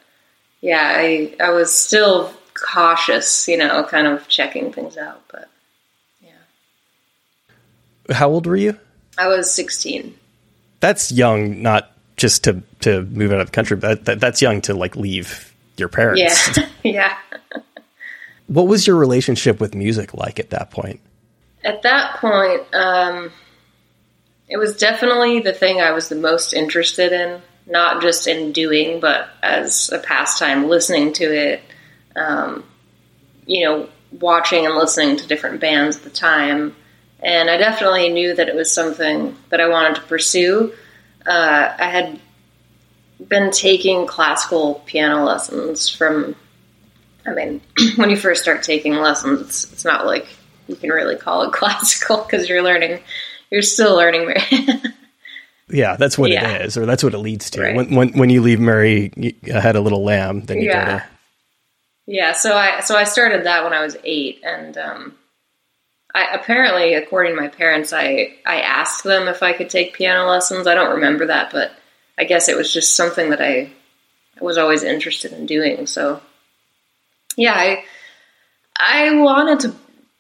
yeah, 0.62 0.94
I 0.96 1.36
I 1.40 1.50
was 1.50 1.78
still 1.78 2.32
cautious, 2.54 3.48
you 3.48 3.58
know, 3.58 3.84
kind 3.84 4.08
of 4.08 4.28
checking 4.28 4.72
things 4.72 4.98
out. 4.98 5.24
But 5.32 5.50
yeah, 6.22 8.16
How 8.16 8.30
old 8.30 8.46
were 8.46 8.56
you? 8.56 8.78
I 9.18 9.28
was 9.28 9.52
sixteen. 9.52 10.18
That's 10.80 11.12
young, 11.12 11.64
not 11.64 11.92
just 12.18 12.44
to 12.46 12.62
to 12.82 13.04
move 13.04 13.32
out 13.32 13.40
of 13.40 13.48
the 13.48 13.52
country, 13.52 13.78
but 13.78 14.06
that, 14.06 14.20
that's 14.20 14.42
young 14.42 14.62
to 14.62 14.74
like 14.74 14.96
leave 14.96 15.54
your 15.78 15.88
parents. 15.88 16.58
Yeah, 16.58 16.68
yeah. 16.84 17.18
What 18.48 18.68
was 18.68 18.88
your 18.88 18.96
relationship 18.96 19.60
with 19.60 19.76
music 19.76 20.14
like 20.14 20.40
at 20.40 20.50
that 20.50 20.72
point? 20.72 21.00
At 21.64 21.84
that 21.84 22.18
point, 22.18 22.74
um, 22.74 23.32
it 24.48 24.58
was 24.58 24.78
definitely 24.78 25.42
the 25.42 25.54
thing 25.54 25.82
I 25.82 25.92
was 25.92 26.10
the 26.10 26.16
most 26.16 26.54
interested 26.54 27.12
in, 27.12 27.42
not 27.66 28.02
just 28.02 28.28
in 28.28 28.54
doing, 28.54 29.00
but 29.00 29.30
as 29.44 29.92
a 29.92 30.00
pastime, 30.00 30.70
listening 30.70 31.14
to 31.14 31.26
it, 31.26 31.62
um, 32.16 32.64
you 33.46 33.66
know, 33.66 33.90
watching 34.12 34.66
and 34.66 34.76
listening 34.76 35.18
to 35.18 35.28
different 35.28 35.60
bands 35.60 35.98
at 35.98 36.04
the 36.04 36.10
time. 36.10 36.76
And 37.20 37.50
I 37.50 37.58
definitely 37.58 38.10
knew 38.10 38.34
that 38.36 38.48
it 38.48 38.56
was 38.56 38.72
something 38.72 39.36
that 39.50 39.60
I 39.60 39.68
wanted 39.68 39.96
to 39.96 40.02
pursue. 40.04 40.74
Uh, 41.28 41.76
I 41.78 41.90
had 41.90 42.20
been 43.28 43.52
taking 43.52 44.08
classical 44.08 44.82
piano 44.86 45.24
lessons 45.26 45.90
from, 45.90 46.36
I 47.26 47.34
mean, 47.34 47.62
when 47.98 48.10
you 48.10 48.16
first 48.18 48.42
start 48.42 48.64
taking 48.64 48.96
lessons, 48.96 49.42
it's, 49.42 49.74
it's 49.74 49.86
not 49.86 50.06
like 50.06 50.26
you 50.68 50.76
can 50.76 50.90
really 50.90 51.16
call 51.18 51.44
it 51.44 51.52
classical 51.54 52.24
because 52.24 52.48
you're 52.48 52.64
learning, 52.64 53.02
you're 53.52 53.62
still 53.62 53.96
learning. 53.96 54.34
Yeah, 55.70 55.98
that's 55.98 56.18
what 56.18 56.32
Yeah. 56.32 56.50
it 56.50 56.62
is, 56.68 56.78
or 56.78 56.86
that's 56.86 57.04
what 57.04 57.14
it 57.14 57.18
leads 57.18 57.50
to. 57.50 57.62
Right. 57.62 57.76
When, 57.76 57.94
when 57.94 58.10
when 58.18 58.30
you 58.30 58.42
leave 58.42 58.58
Mary 58.58 59.12
you 59.18 59.34
had 59.52 59.76
a 59.76 59.82
little 59.82 60.02
lamb, 60.02 60.44
then 60.46 60.60
you 60.62 60.68
Yeah. 60.70 60.86
go 60.86 60.92
to 61.00 61.06
Yeah, 62.06 62.32
so 62.32 62.56
I 62.56 62.80
so 62.80 62.96
I 62.96 63.04
started 63.04 63.44
that 63.46 63.66
when 63.66 63.74
I 63.74 63.82
was 63.82 63.98
eight, 64.06 64.40
and 64.46 64.78
um, 64.78 65.17
I 66.18 66.34
apparently, 66.34 66.96
according 66.96 67.36
to 67.36 67.42
my 67.42 67.48
parents, 67.48 67.94
I 67.94 68.38
I 68.44 68.62
asked 68.62 69.04
them 69.04 69.28
if 69.28 69.44
I 69.44 69.54
could 69.54 69.70
take 69.70 69.94
piano 69.94 70.28
lessons. 70.28 70.66
I 70.66 70.74
don't 70.74 70.96
remember 70.96 71.28
that, 71.28 71.52
but 71.52 71.72
I 72.18 72.24
guess 72.24 72.50
it 72.50 72.58
was 72.58 72.74
just 72.74 72.96
something 72.96 73.30
that 73.30 73.42
I 73.42 73.70
I 74.40 74.44
was 74.44 74.58
always 74.58 74.82
interested 74.82 75.32
in 75.32 75.46
doing. 75.46 75.86
So 75.86 76.20
yeah, 77.36 77.54
I 77.54 77.84
I 78.76 79.16
wanted 79.20 79.60
to 79.60 79.76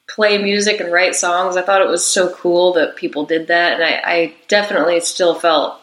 play 0.07 0.37
music 0.37 0.79
and 0.79 0.93
write 0.93 1.15
songs. 1.15 1.57
I 1.57 1.63
thought 1.63 1.81
it 1.81 1.89
was 1.89 2.05
so 2.05 2.31
cool 2.31 2.73
that 2.73 2.95
people 2.95 3.25
did 3.25 3.47
that, 3.47 3.73
and 3.73 3.83
I, 3.83 4.01
I 4.05 4.35
definitely 4.47 4.99
still 4.99 5.33
felt 5.33 5.81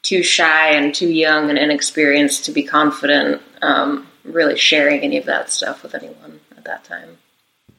too 0.00 0.22
shy 0.22 0.70
and 0.70 0.94
too 0.94 1.10
young 1.10 1.50
and 1.50 1.58
inexperienced 1.58 2.46
to 2.46 2.52
be 2.52 2.62
confident 2.62 3.42
um, 3.60 4.08
really 4.24 4.56
sharing 4.56 5.00
any 5.00 5.18
of 5.18 5.26
that 5.26 5.50
stuff 5.50 5.82
with 5.82 5.94
anyone 5.94 6.40
at 6.56 6.64
that 6.64 6.84
time. 6.84 7.18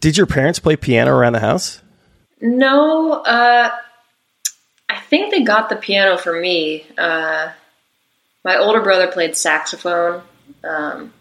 Did 0.01 0.17
your 0.17 0.25
parents 0.25 0.59
play 0.59 0.75
piano 0.75 1.11
around 1.11 1.33
the 1.33 1.39
house? 1.39 1.79
No, 2.41 3.11
uh, 3.13 3.71
I 4.89 4.99
think 5.09 5.31
they 5.31 5.43
got 5.43 5.69
the 5.69 5.75
piano 5.75 6.17
for 6.17 6.37
me. 6.37 6.85
Uh, 6.97 7.51
my 8.43 8.57
older 8.57 8.81
brother 8.81 9.07
played 9.07 9.37
saxophone. 9.37 10.23
Um, 10.63 11.13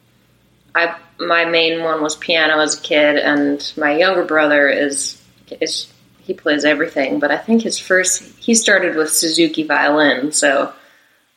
I 0.75 0.97
my 1.19 1.45
main 1.45 1.85
one 1.85 2.03
was 2.03 2.17
piano 2.17 2.59
as 2.59 2.79
a 2.79 2.81
kid, 2.81 3.17
and 3.17 3.73
my 3.77 3.99
younger 3.99 4.25
brother 4.25 4.69
is 4.71 5.23
is 5.61 5.93
he 6.21 6.33
plays 6.33 6.65
everything. 6.65 7.21
But 7.21 7.31
I 7.31 7.37
think 7.37 7.63
his 7.63 7.79
first 7.79 8.23
he 8.39 8.55
started 8.55 8.97
with 8.97 9.13
Suzuki 9.13 9.63
violin, 9.63 10.33
so 10.33 10.73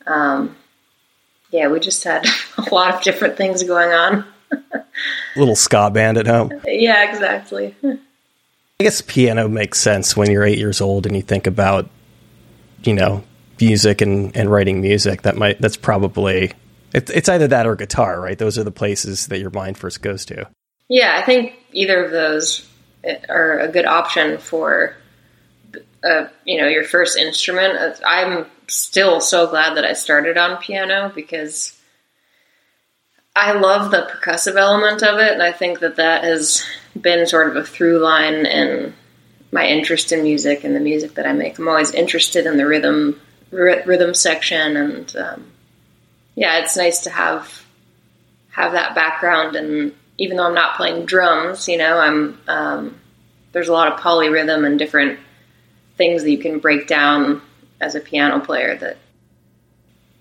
um, 0.07 0.55
yeah, 1.51 1.67
we 1.67 1.81
just 1.81 2.05
had 2.05 2.25
a 2.57 2.73
lot 2.73 2.95
of 2.95 3.01
different 3.01 3.35
things 3.35 3.63
going 3.63 3.91
on. 3.91 4.25
Little 5.35 5.55
ska 5.55 5.89
band 5.89 6.17
at 6.17 6.27
home. 6.27 6.51
Yeah, 6.65 7.09
exactly. 7.09 7.75
I 7.83 7.97
guess 8.83 9.01
piano 9.01 9.47
makes 9.47 9.79
sense 9.79 10.15
when 10.15 10.29
you're 10.29 10.43
eight 10.43 10.57
years 10.57 10.81
old 10.81 11.05
and 11.05 11.15
you 11.15 11.21
think 11.21 11.47
about, 11.47 11.89
you 12.83 12.93
know, 12.93 13.23
music 13.59 14.01
and, 14.01 14.35
and 14.35 14.51
writing 14.51 14.81
music. 14.81 15.23
That 15.23 15.35
might 15.35 15.59
that's 15.61 15.77
probably 15.77 16.51
it's 16.93 17.09
it's 17.11 17.29
either 17.29 17.47
that 17.47 17.65
or 17.65 17.75
guitar, 17.75 18.19
right? 18.19 18.37
Those 18.37 18.57
are 18.57 18.63
the 18.63 18.71
places 18.71 19.27
that 19.27 19.39
your 19.39 19.51
mind 19.51 19.77
first 19.77 20.01
goes 20.01 20.25
to. 20.25 20.47
Yeah, 20.89 21.17
I 21.17 21.25
think 21.25 21.53
either 21.71 22.03
of 22.03 22.11
those 22.11 22.67
are 23.29 23.59
a 23.59 23.67
good 23.67 23.85
option 23.85 24.37
for, 24.37 24.95
uh, 26.03 26.27
you 26.45 26.61
know, 26.61 26.67
your 26.67 26.83
first 26.83 27.17
instrument. 27.17 27.99
I'm 28.05 28.45
still 28.67 29.19
so 29.21 29.47
glad 29.47 29.75
that 29.77 29.85
I 29.85 29.93
started 29.93 30.37
on 30.37 30.57
piano 30.57 31.11
because 31.13 31.79
I 33.35 33.53
love 33.53 33.89
the 33.89 34.07
percussive 34.11 34.55
element 34.55 35.01
of 35.01 35.19
it, 35.19 35.33
and 35.33 35.41
I 35.41 35.51
think 35.51 35.79
that 35.79 35.95
that 35.95 36.23
has 36.23 36.63
been 36.99 37.25
sort 37.25 37.49
of 37.49 37.55
a 37.55 37.63
through 37.63 37.99
line 37.99 38.45
in 38.45 38.93
my 39.51 39.65
interest 39.65 40.11
in 40.11 40.23
music 40.23 40.63
and 40.63 40.75
the 40.75 40.79
music 40.79 41.15
that 41.15 41.25
I 41.25 41.33
make. 41.33 41.57
I'm 41.57 41.67
always 41.67 41.93
interested 41.93 42.45
in 42.45 42.57
the 42.57 42.67
rhythm 42.67 43.19
ry- 43.51 43.83
rhythm 43.83 44.13
section, 44.13 44.77
and 44.77 45.15
um, 45.15 45.51
yeah, 46.35 46.59
it's 46.59 46.77
nice 46.77 47.01
to 47.01 47.09
have 47.09 47.65
have 48.51 48.73
that 48.73 48.93
background. 48.93 49.55
And 49.55 49.93
even 50.19 50.37
though 50.37 50.45
I'm 50.45 50.53
not 50.53 50.77
playing 50.77 51.05
drums, 51.05 51.67
you 51.67 51.77
know, 51.77 51.97
I'm 51.97 52.39
um, 52.47 52.99
there's 53.51 53.69
a 53.69 53.73
lot 53.73 53.91
of 53.91 53.99
polyrhythm 53.99 54.65
and 54.65 54.77
different 54.77 55.19
things 55.97 56.23
that 56.23 56.31
you 56.31 56.39
can 56.39 56.59
break 56.59 56.87
down 56.87 57.41
as 57.81 57.95
a 57.95 57.99
piano 57.99 58.39
player 58.39 58.75
that 58.77 58.97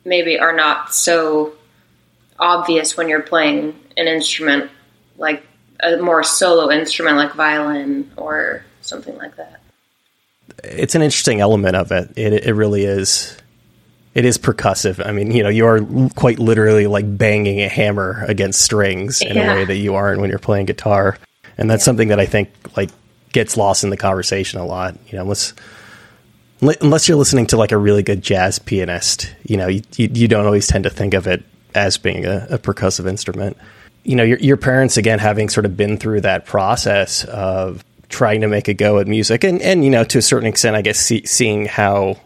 maybe 0.05 0.39
are 0.39 0.55
not 0.55 0.95
so 0.95 1.55
obvious 2.39 2.97
when 2.97 3.09
you're 3.09 3.23
playing 3.23 3.79
an 3.97 4.07
instrument 4.09 4.71
like 5.19 5.47
a 5.81 5.97
more 5.99 6.23
solo 6.23 6.71
instrument 6.71 7.17
like 7.17 7.35
violin 7.35 8.11
or 8.17 8.65
something 8.81 9.17
like 9.17 9.37
that. 9.37 9.61
It's 10.65 10.95
an 10.95 11.03
interesting 11.03 11.41
element 11.41 11.77
of 11.77 11.93
it. 11.93 12.13
It 12.17 12.45
it 12.47 12.55
really 12.55 12.85
is. 12.85 13.37
It 14.15 14.25
is 14.27 14.37
percussive. 14.37 15.05
I 15.05 15.13
mean, 15.13 15.31
you 15.33 15.43
know, 15.43 15.49
you 15.49 15.67
are 15.67 15.81
quite 16.15 16.39
literally 16.39 16.87
like 16.87 17.17
banging 17.17 17.63
a 17.63 17.69
hammer 17.69 18.25
against 18.29 18.61
strings 18.61 19.23
in 19.23 19.37
Yeah. 19.37 19.53
a 19.53 19.57
way 19.57 19.65
that 19.65 19.77
you 19.77 19.95
aren't 19.95 20.21
when 20.21 20.29
you're 20.29 20.39
playing 20.39 20.67
guitar, 20.67 21.17
and 21.57 21.71
that's 21.71 21.85
something 21.85 22.09
that 22.09 22.21
I 22.21 22.27
think 22.27 22.51
like 22.77 22.91
gets 23.33 23.57
lost 23.57 23.85
in 23.85 23.91
the 23.91 23.97
conversation 23.97 24.61
a 24.61 24.67
lot. 24.67 24.97
You 25.09 25.17
know, 25.17 25.23
unless 25.23 25.55
unless 26.61 27.09
you're 27.09 27.17
listening 27.17 27.47
to 27.49 27.57
like 27.57 27.73
a 27.73 27.79
really 27.79 28.03
good 28.03 28.23
jazz 28.23 28.59
pianist, 28.59 29.35
you 29.45 29.57
know, 29.57 29.69
you 29.69 29.83
you, 29.97 30.09
you 30.13 30.29
don't 30.29 30.47
always 30.47 30.67
tend 30.69 30.85
to 30.85 30.91
think 30.91 31.15
of 31.15 31.27
it 31.27 31.43
as 31.75 31.99
being 31.99 32.25
a, 32.25 32.47
a 32.51 32.59
percussive 32.59 33.09
instrument. 33.09 33.57
You 34.05 34.17
know, 34.17 34.25
your 34.25 34.39
your 34.39 34.57
parents 34.57 34.97
again 34.97 35.19
having 35.19 35.49
sort 35.49 35.67
of 35.67 35.77
been 35.77 35.97
through 35.97 36.23
that 36.23 36.45
process 36.45 37.25
of 37.25 37.85
trying 38.09 38.43
to 38.43 38.49
make 38.49 38.69
a 38.69 38.75
go 38.75 38.99
at 38.99 39.07
music, 39.07 39.45
and 39.45 39.61
and 39.63 39.85
you 39.85 39.91
know, 39.91 40.05
to 40.05 40.19
a 40.19 40.23
certain 40.23 40.49
extent, 40.49 40.77
I 40.77 40.83
guess 40.83 40.99
see, 40.99 41.25
seeing 41.25 41.67
how 41.67 42.17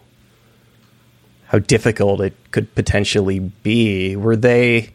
how 1.47 1.59
difficult 1.59 2.21
it 2.21 2.33
could 2.51 2.73
potentially 2.75 3.39
be. 3.39 4.15
Were 4.15 4.35
they? 4.35 4.89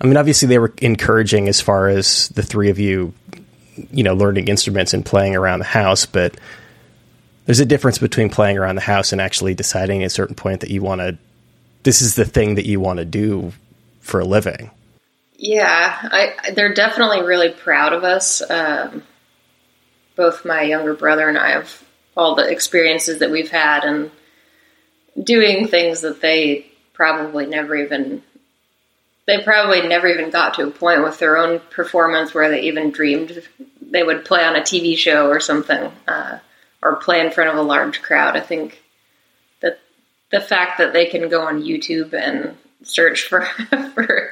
I 0.00 0.06
mean, 0.06 0.16
obviously 0.16 0.48
they 0.48 0.58
were 0.58 0.72
encouraging 0.78 1.48
as 1.48 1.60
far 1.60 1.88
as 1.88 2.28
the 2.30 2.42
three 2.42 2.70
of 2.70 2.78
you, 2.78 3.12
you 3.92 4.02
know, 4.02 4.14
learning 4.14 4.48
instruments 4.48 4.94
and 4.94 5.04
playing 5.04 5.36
around 5.36 5.58
the 5.58 5.66
house, 5.66 6.06
but 6.06 6.34
there's 7.44 7.60
a 7.60 7.66
difference 7.66 7.98
between 7.98 8.30
playing 8.30 8.56
around 8.56 8.76
the 8.76 8.80
house 8.80 9.12
and 9.12 9.20
actually 9.20 9.54
deciding 9.54 10.02
at 10.02 10.06
a 10.06 10.10
certain 10.10 10.34
point 10.34 10.60
that 10.60 10.70
you 10.70 10.82
want 10.82 11.00
to. 11.00 11.18
This 11.82 12.02
is 12.02 12.14
the 12.14 12.24
thing 12.24 12.56
that 12.56 12.66
you 12.66 12.80
want 12.80 12.98
to 12.98 13.04
do 13.04 13.52
for 14.00 14.20
a 14.20 14.24
living. 14.24 14.70
Yeah, 15.36 15.98
I, 16.02 16.50
they're 16.52 16.74
definitely 16.74 17.22
really 17.22 17.50
proud 17.50 17.92
of 17.92 18.04
us. 18.04 18.42
Um, 18.50 19.02
both 20.16 20.44
my 20.44 20.62
younger 20.62 20.94
brother 20.94 21.28
and 21.28 21.38
I 21.38 21.52
of 21.52 21.82
all 22.14 22.34
the 22.34 22.48
experiences 22.48 23.20
that 23.20 23.30
we've 23.30 23.50
had 23.50 23.84
and 23.84 24.10
doing 25.22 25.66
things 25.66 26.02
that 26.02 26.20
they 26.20 26.66
probably 26.92 27.46
never 27.46 27.74
even 27.74 28.22
they 29.26 29.42
probably 29.42 29.86
never 29.86 30.08
even 30.08 30.30
got 30.30 30.54
to 30.54 30.66
a 30.66 30.70
point 30.70 31.02
with 31.02 31.18
their 31.18 31.38
own 31.38 31.60
performance 31.70 32.34
where 32.34 32.50
they 32.50 32.62
even 32.62 32.90
dreamed 32.90 33.42
they 33.80 34.02
would 34.02 34.24
play 34.24 34.44
on 34.44 34.56
a 34.56 34.60
TV 34.60 34.96
show 34.96 35.28
or 35.28 35.40
something 35.40 35.90
uh, 36.06 36.38
or 36.82 36.96
play 36.96 37.20
in 37.20 37.30
front 37.30 37.50
of 37.50 37.56
a 37.56 37.62
large 37.62 38.02
crowd. 38.02 38.36
I 38.36 38.40
think 38.40 38.82
the 40.30 40.40
fact 40.40 40.78
that 40.78 40.92
they 40.92 41.06
can 41.06 41.28
go 41.28 41.42
on 41.42 41.62
YouTube 41.62 42.12
and 42.14 42.56
search 42.82 43.22
for 43.22 43.42
for 43.94 44.30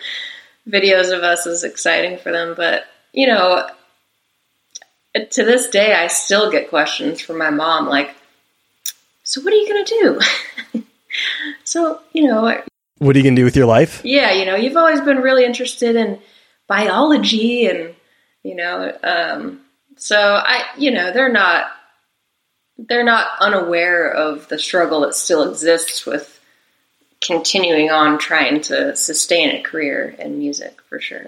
videos 0.69 1.17
of 1.17 1.23
us 1.23 1.47
is 1.47 1.65
exciting 1.65 2.19
for 2.19 2.33
them. 2.33 2.55
But 2.57 2.85
you 3.13 3.27
know, 3.27 3.69
to 5.15 5.45
this 5.45 5.69
day, 5.69 5.95
I 5.95 6.07
still 6.07 6.51
get 6.51 6.69
questions 6.71 7.21
from 7.21 7.39
my 7.39 7.51
mom 7.51 7.89
like, 7.89 8.15
"So 9.25 9.41
what 9.41 9.53
are 9.53 9.57
you 9.57 9.69
going 9.69 9.85
to 9.85 10.21
do?" 10.73 10.83
so 11.65 12.01
you 12.13 12.29
know, 12.29 12.63
What 12.99 13.15
are 13.15 13.19
you 13.19 13.23
going 13.23 13.37
to 13.37 13.41
do 13.41 13.45
with 13.45 13.57
your 13.57 13.67
life? 13.67 14.01
Yeah, 14.05 14.33
you 14.33 14.45
know, 14.45 14.57
you've 14.57 14.77
always 14.77 15.01
been 15.01 15.19
really 15.19 15.45
interested 15.45 15.97
in 15.97 16.21
biology 16.69 17.67
and, 17.67 17.95
you 18.45 18.55
know, 18.55 18.97
um, 19.03 19.61
so 19.97 20.17
I, 20.17 20.65
you 20.77 20.93
know, 20.93 21.13
they're 21.13 21.33
not, 21.33 21.71
they're 22.79 23.05
not 23.05 23.27
unaware 23.41 24.11
of 24.11 24.49
the 24.49 24.59
struggle 24.59 25.01
that 25.01 25.15
still 25.15 25.49
exists 25.51 26.07
with 26.07 26.41
continuing 27.21 27.91
on 27.91 28.19
trying 28.19 28.61
to 28.61 28.95
sustain 28.95 29.51
a 29.51 29.63
career 29.63 30.15
in 30.19 30.39
music 30.39 30.81
for 30.89 31.01
sure. 31.01 31.27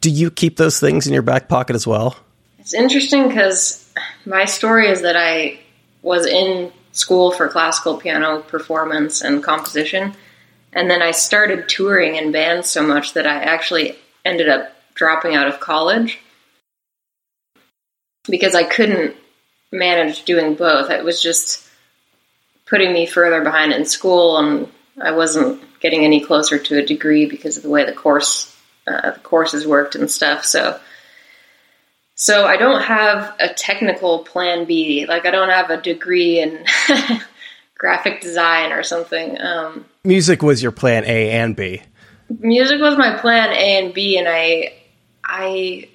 Do 0.00 0.10
you 0.10 0.30
keep 0.30 0.56
those 0.56 0.80
things 0.80 1.06
in 1.06 1.12
your 1.12 1.22
back 1.22 1.48
pocket 1.48 1.76
as 1.76 1.86
well? 1.86 2.16
It's 2.58 2.72
interesting 2.72 3.28
because 3.28 3.92
my 4.24 4.46
story 4.46 4.88
is 4.88 5.02
that 5.02 5.16
I 5.16 5.60
was 6.02 6.24
in 6.24 6.72
school 6.92 7.32
for 7.32 7.48
classical 7.48 7.98
piano 7.98 8.40
performance 8.40 9.20
and 9.20 9.42
composition. 9.42 10.14
And 10.72 10.90
then 10.90 11.02
I 11.02 11.10
started 11.10 11.68
touring 11.68 12.16
in 12.16 12.32
bands 12.32 12.70
so 12.70 12.82
much 12.82 13.14
that 13.14 13.26
I 13.26 13.42
actually 13.42 13.96
ended 14.24 14.48
up 14.48 14.72
dropping 14.94 15.34
out 15.34 15.48
of 15.48 15.60
college 15.60 16.18
because 18.28 18.54
I 18.54 18.62
couldn't 18.62 19.16
manage 19.72 20.24
doing 20.24 20.54
both. 20.54 20.90
It 20.90 21.04
was 21.04 21.22
just 21.22 21.66
putting 22.66 22.92
me 22.92 23.06
further 23.06 23.42
behind 23.42 23.72
in 23.72 23.84
school, 23.84 24.38
and 24.38 24.68
I 25.00 25.12
wasn't 25.12 25.62
getting 25.80 26.04
any 26.04 26.20
closer 26.20 26.58
to 26.58 26.78
a 26.78 26.86
degree 26.86 27.26
because 27.26 27.56
of 27.56 27.62
the 27.62 27.70
way 27.70 27.84
the 27.84 27.92
course 27.92 28.56
uh, 28.86 29.12
the 29.12 29.20
courses 29.20 29.66
worked 29.66 29.94
and 29.94 30.10
stuff. 30.10 30.44
So, 30.44 30.78
so 32.14 32.46
I 32.46 32.56
don't 32.56 32.82
have 32.82 33.34
a 33.38 33.52
technical 33.52 34.20
plan 34.20 34.64
B. 34.64 35.06
Like 35.06 35.26
I 35.26 35.30
don't 35.30 35.50
have 35.50 35.70
a 35.70 35.80
degree 35.80 36.40
in 36.40 36.64
graphic 37.78 38.20
design 38.20 38.72
or 38.72 38.82
something. 38.82 39.40
Um, 39.40 39.86
music 40.04 40.42
was 40.42 40.62
your 40.62 40.72
plan 40.72 41.04
A 41.04 41.30
and 41.30 41.56
B. 41.56 41.82
Music 42.38 42.80
was 42.80 42.96
my 42.96 43.16
plan 43.16 43.50
A 43.50 43.84
and 43.84 43.94
B, 43.94 44.16
and 44.16 44.28
I, 44.28 44.74
I, 45.24 45.88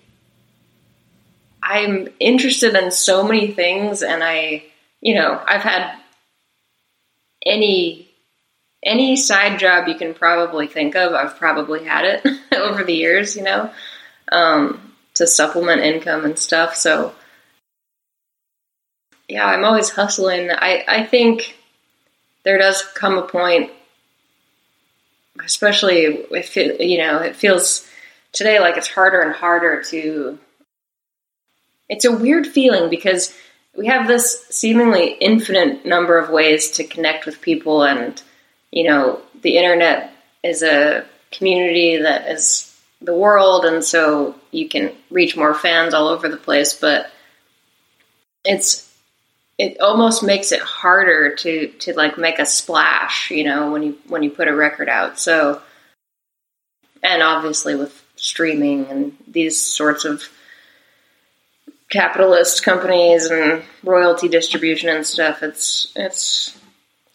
I'm 1.66 2.10
interested 2.20 2.76
in 2.76 2.92
so 2.92 3.24
many 3.24 3.52
things, 3.52 4.04
and 4.04 4.24
I, 4.24 4.64
you 5.02 5.16
know, 5.16 5.42
I've 5.46 5.64
had 5.64 5.98
any 7.44 8.08
any 8.84 9.16
side 9.16 9.58
job 9.58 9.88
you 9.88 9.96
can 9.96 10.14
probably 10.14 10.68
think 10.68 10.96
of. 10.96 11.14
I've 11.14 11.38
probably 11.38 11.84
had 11.84 12.06
it 12.06 12.40
over 12.56 12.84
the 12.84 12.94
years, 12.94 13.36
you 13.36 13.42
know, 13.42 13.72
um, 14.32 14.94
to 15.16 15.26
supplement 15.26 15.82
income 15.82 16.24
and 16.24 16.38
stuff. 16.38 16.76
So, 16.76 17.16
yeah, 19.28 19.46
I'm 19.48 19.66
always 19.66 19.90
hustling. 19.90 20.52
I 20.52 20.84
I 20.88 21.04
think 21.04 21.58
there 22.44 22.60
does 22.60 22.84
come 22.94 23.18
a 23.18 23.24
point, 23.24 23.72
especially 25.44 26.04
if 26.30 26.58
it, 26.58 26.80
you 26.80 27.00
know, 27.00 27.18
it 27.22 27.36
feels 27.36 27.90
today 28.34 28.60
like 28.60 28.78
it's 28.78 28.88
harder 28.88 29.22
and 29.22 29.34
harder 29.34 29.82
to. 29.90 30.38
It's 31.90 32.06
a 32.06 32.16
weird 32.16 32.48
feeling 32.48 32.90
because 32.90 33.34
we 33.76 33.88
have 33.88 34.08
this 34.08 34.46
seemingly 34.50 35.14
infinite 35.14 35.86
number 35.86 36.18
of 36.18 36.30
ways 36.30 36.72
to 36.72 36.84
connect 36.84 37.26
with 37.26 37.42
people, 37.42 37.84
and 37.84 38.22
you 38.72 38.86
know, 38.86 39.22
the 39.42 39.58
internet 39.58 40.14
is 40.44 40.64
a 40.64 41.06
community 41.32 41.98
that 41.98 42.28
is 42.30 42.72
the 43.02 43.16
world, 43.16 43.66
and 43.66 43.84
so 43.84 44.36
you 44.52 44.68
can 44.70 44.92
reach 45.12 45.36
more 45.36 45.54
fans 45.54 45.94
all 45.94 46.08
over 46.08 46.30
the 46.30 46.38
place, 46.38 46.74
but 46.74 47.12
it's 48.44 48.86
it 49.58 49.80
almost 49.80 50.24
makes 50.24 50.52
it 50.52 50.62
harder 50.62 51.36
to 51.36 51.68
to 51.68 51.94
like 51.94 52.18
make 52.18 52.40
a 52.40 52.46
splash, 52.46 53.32
you 53.32 53.44
know, 53.44 53.72
when 53.72 53.84
you 53.84 53.98
when 54.08 54.24
you 54.24 54.30
put 54.30 54.48
a 54.48 54.56
record 54.56 54.90
out. 54.90 55.20
So 55.20 55.62
and 57.04 57.22
obviously 57.22 57.76
with 57.76 58.04
streaming 58.16 58.88
and 58.88 59.18
these 59.28 59.60
sorts 59.60 60.06
of 60.06 60.24
capitalist 61.90 62.64
companies 62.64 63.28
and 63.28 63.64
royalty 63.84 64.28
distribution 64.28 64.90
and 64.90 65.06
stuff, 65.06 65.44
it's 65.44 65.92
it's 65.96 66.58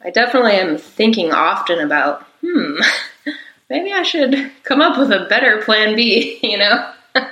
I 0.03 0.11
definitely 0.11 0.53
am 0.53 0.79
thinking 0.79 1.33
often 1.33 1.79
about, 1.81 2.27
hmm, 2.41 2.77
maybe 3.71 3.93
I 3.93 4.03
should 4.03 4.51
come 4.65 4.81
up 4.81 4.99
with 4.99 5.13
a 5.13 5.27
better 5.29 5.63
plan 5.63 5.95
B, 5.95 6.39
you 6.43 6.59
know? 6.59 6.93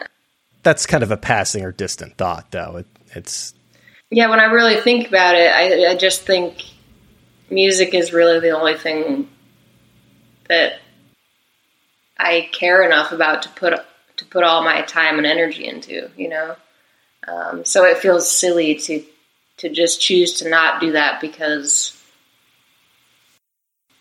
That's 0.63 0.87
kind 0.87 1.03
of 1.03 1.11
a 1.11 1.17
passing 1.17 1.65
or 1.65 1.73
distant 1.73 2.17
thought 2.19 2.51
though. 2.51 2.79
It, 2.79 2.87
it's 3.15 3.55
yeah, 4.11 4.29
when 4.29 4.41
I 4.41 4.47
really 4.47 4.81
think 4.81 5.09
about 5.09 5.35
it, 5.35 5.51
I, 5.53 5.91
I 5.91 5.95
just 5.95 6.23
think 6.23 6.63
music 7.51 7.95
is 7.95 8.13
really 8.13 8.41
the 8.41 8.51
only 8.51 8.75
thing 8.75 9.29
that 10.49 10.81
I 12.19 12.49
care 12.53 12.83
enough 12.83 13.13
about 13.13 13.43
to 13.43 13.49
put 13.51 13.75
to 14.17 14.25
put 14.25 14.45
all 14.45 14.65
my 14.65 14.83
time 14.83 15.19
and 15.19 15.27
energy 15.27 15.67
into. 15.67 16.11
You 16.17 16.29
know, 16.29 16.57
um, 17.29 17.65
so 17.65 17.85
it 17.85 17.99
feels 17.99 18.31
silly 18.31 18.77
to 18.77 19.05
to 19.59 19.69
just 19.69 20.01
choose 20.01 20.35
to 20.35 20.49
not 20.49 20.81
do 20.81 20.93
that 20.93 21.21
because 21.21 21.95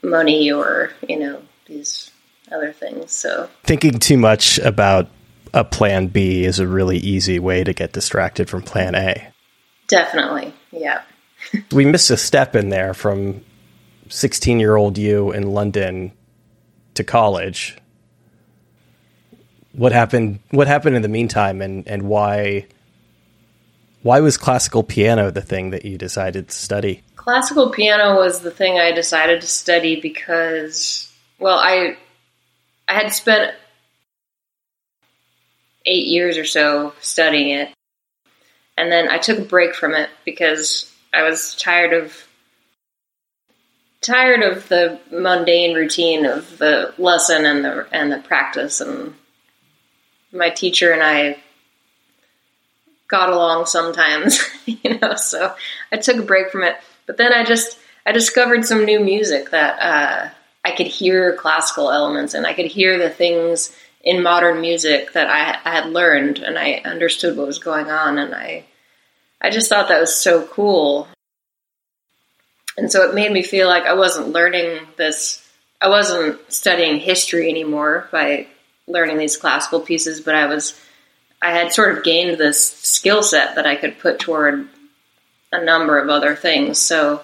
money 0.03 0.51
or 0.51 0.91
you 1.07 1.19
know 1.19 1.41
these 1.65 2.11
other 2.51 2.71
things. 2.71 3.11
So 3.11 3.49
thinking 3.63 3.99
too 3.99 4.17
much 4.17 4.59
about 4.59 5.09
a 5.53 5.63
plan 5.63 6.07
B 6.07 6.45
is 6.45 6.59
a 6.59 6.67
really 6.67 6.97
easy 6.97 7.39
way 7.39 7.63
to 7.63 7.73
get 7.73 7.93
distracted 7.93 8.49
from 8.49 8.61
plan 8.61 8.95
A. 8.95 9.33
Definitely. 9.87 10.53
Yeah. 10.71 11.01
we 11.71 11.85
missed 11.85 12.09
a 12.09 12.17
step 12.17 12.55
in 12.55 12.69
there 12.69 12.93
from 12.93 13.43
16 14.09 14.59
year 14.59 14.75
old 14.75 14.97
you 14.97 15.31
in 15.31 15.51
London 15.51 16.11
to 16.93 17.03
college. 17.03 17.77
What 19.73 19.91
happened 19.91 20.39
what 20.51 20.67
happened 20.67 20.95
in 20.95 21.01
the 21.01 21.07
meantime 21.07 21.61
and, 21.61 21.87
and 21.87 22.03
why 22.03 22.67
why 24.03 24.19
was 24.19 24.37
classical 24.37 24.83
piano 24.83 25.31
the 25.31 25.41
thing 25.41 25.71
that 25.71 25.85
you 25.85 25.97
decided 25.97 26.49
to 26.49 26.55
study? 26.55 27.03
Classical 27.15 27.71
piano 27.71 28.15
was 28.15 28.41
the 28.41 28.51
thing 28.51 28.79
I 28.79 28.91
decided 28.91 29.41
to 29.41 29.47
study 29.47 29.99
because 29.99 31.11
well 31.39 31.57
I 31.57 31.97
I 32.87 32.93
had 32.93 33.11
spent 33.11 33.53
eight 35.85 36.07
years 36.07 36.37
or 36.37 36.45
so 36.45 36.93
studying 37.01 37.49
it 37.49 37.73
and 38.77 38.91
then 38.91 39.09
I 39.09 39.17
took 39.17 39.39
a 39.39 39.43
break 39.43 39.75
from 39.75 39.93
it 39.93 40.09
because 40.23 40.91
I 41.13 41.23
was 41.23 41.55
tired 41.55 41.93
of 41.93 42.27
tired 44.01 44.43
of 44.43 44.69
the 44.69 44.99
mundane 45.11 45.75
routine 45.75 46.25
of 46.25 46.57
the 46.59 46.93
lesson 46.97 47.45
and 47.45 47.65
the 47.65 47.87
and 47.91 48.11
the 48.11 48.19
practice 48.19 48.79
and 48.79 49.15
my 50.31 50.49
teacher 50.49 50.91
and 50.91 51.01
I 51.01 51.37
got 53.07 53.29
along 53.29 53.65
sometimes, 53.65 54.39
you 54.65 54.97
know, 54.99 55.15
so 55.15 55.53
I 55.91 55.97
took 55.97 56.17
a 56.17 56.23
break 56.23 56.51
from 56.51 56.63
it. 56.63 56.75
But 57.05 57.17
then 57.17 57.33
I 57.33 57.43
just 57.43 57.79
I 58.05 58.11
discovered 58.11 58.65
some 58.65 58.85
new 58.85 58.99
music 58.99 59.51
that 59.51 59.79
uh, 59.81 60.29
I 60.63 60.71
could 60.71 60.87
hear 60.87 61.35
classical 61.35 61.91
elements 61.91 62.33
and 62.33 62.45
I 62.45 62.53
could 62.53 62.65
hear 62.65 62.97
the 62.97 63.09
things 63.09 63.75
in 64.01 64.23
modern 64.23 64.61
music 64.61 65.13
that 65.13 65.27
I, 65.27 65.69
I 65.69 65.73
had 65.73 65.89
learned 65.89 66.39
and 66.39 66.57
I 66.57 66.81
understood 66.85 67.37
what 67.37 67.47
was 67.47 67.59
going 67.59 67.89
on 67.89 68.17
and 68.17 68.33
I 68.33 68.65
I 69.39 69.49
just 69.49 69.69
thought 69.69 69.89
that 69.89 69.99
was 69.99 70.15
so 70.15 70.45
cool. 70.45 71.07
And 72.77 72.91
so 72.91 73.07
it 73.07 73.15
made 73.15 73.31
me 73.31 73.43
feel 73.43 73.67
like 73.67 73.83
I 73.83 73.93
wasn't 73.93 74.29
learning 74.29 74.79
this 74.97 75.43
I 75.79 75.89
wasn't 75.89 76.39
studying 76.51 76.99
history 76.99 77.49
anymore 77.49 78.09
by 78.11 78.47
learning 78.87 79.17
these 79.17 79.37
classical 79.37 79.79
pieces, 79.79 80.21
but 80.21 80.33
I 80.33 80.47
was 80.47 80.79
I 81.41 81.51
had 81.51 81.71
sort 81.71 81.97
of 81.97 82.03
gained 82.03 82.37
this 82.37 82.61
skill 82.61 83.21
set 83.23 83.55
that 83.55 83.67
I 83.67 83.75
could 83.75 83.99
put 83.99 84.19
toward 84.19 84.67
a 85.51 85.63
number 85.63 85.99
of 85.99 86.09
other 86.09 86.35
things. 86.35 86.79
So 86.79 87.23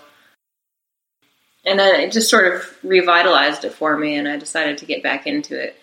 and 1.65 1.79
then 1.79 2.01
it 2.01 2.11
just 2.11 2.29
sort 2.29 2.53
of 2.53 2.77
revitalized 2.83 3.63
it 3.63 3.73
for 3.73 3.97
me 3.97 4.15
and 4.15 4.27
I 4.27 4.37
decided 4.37 4.79
to 4.79 4.85
get 4.85 5.01
back 5.01 5.25
into 5.27 5.61
it. 5.61 5.75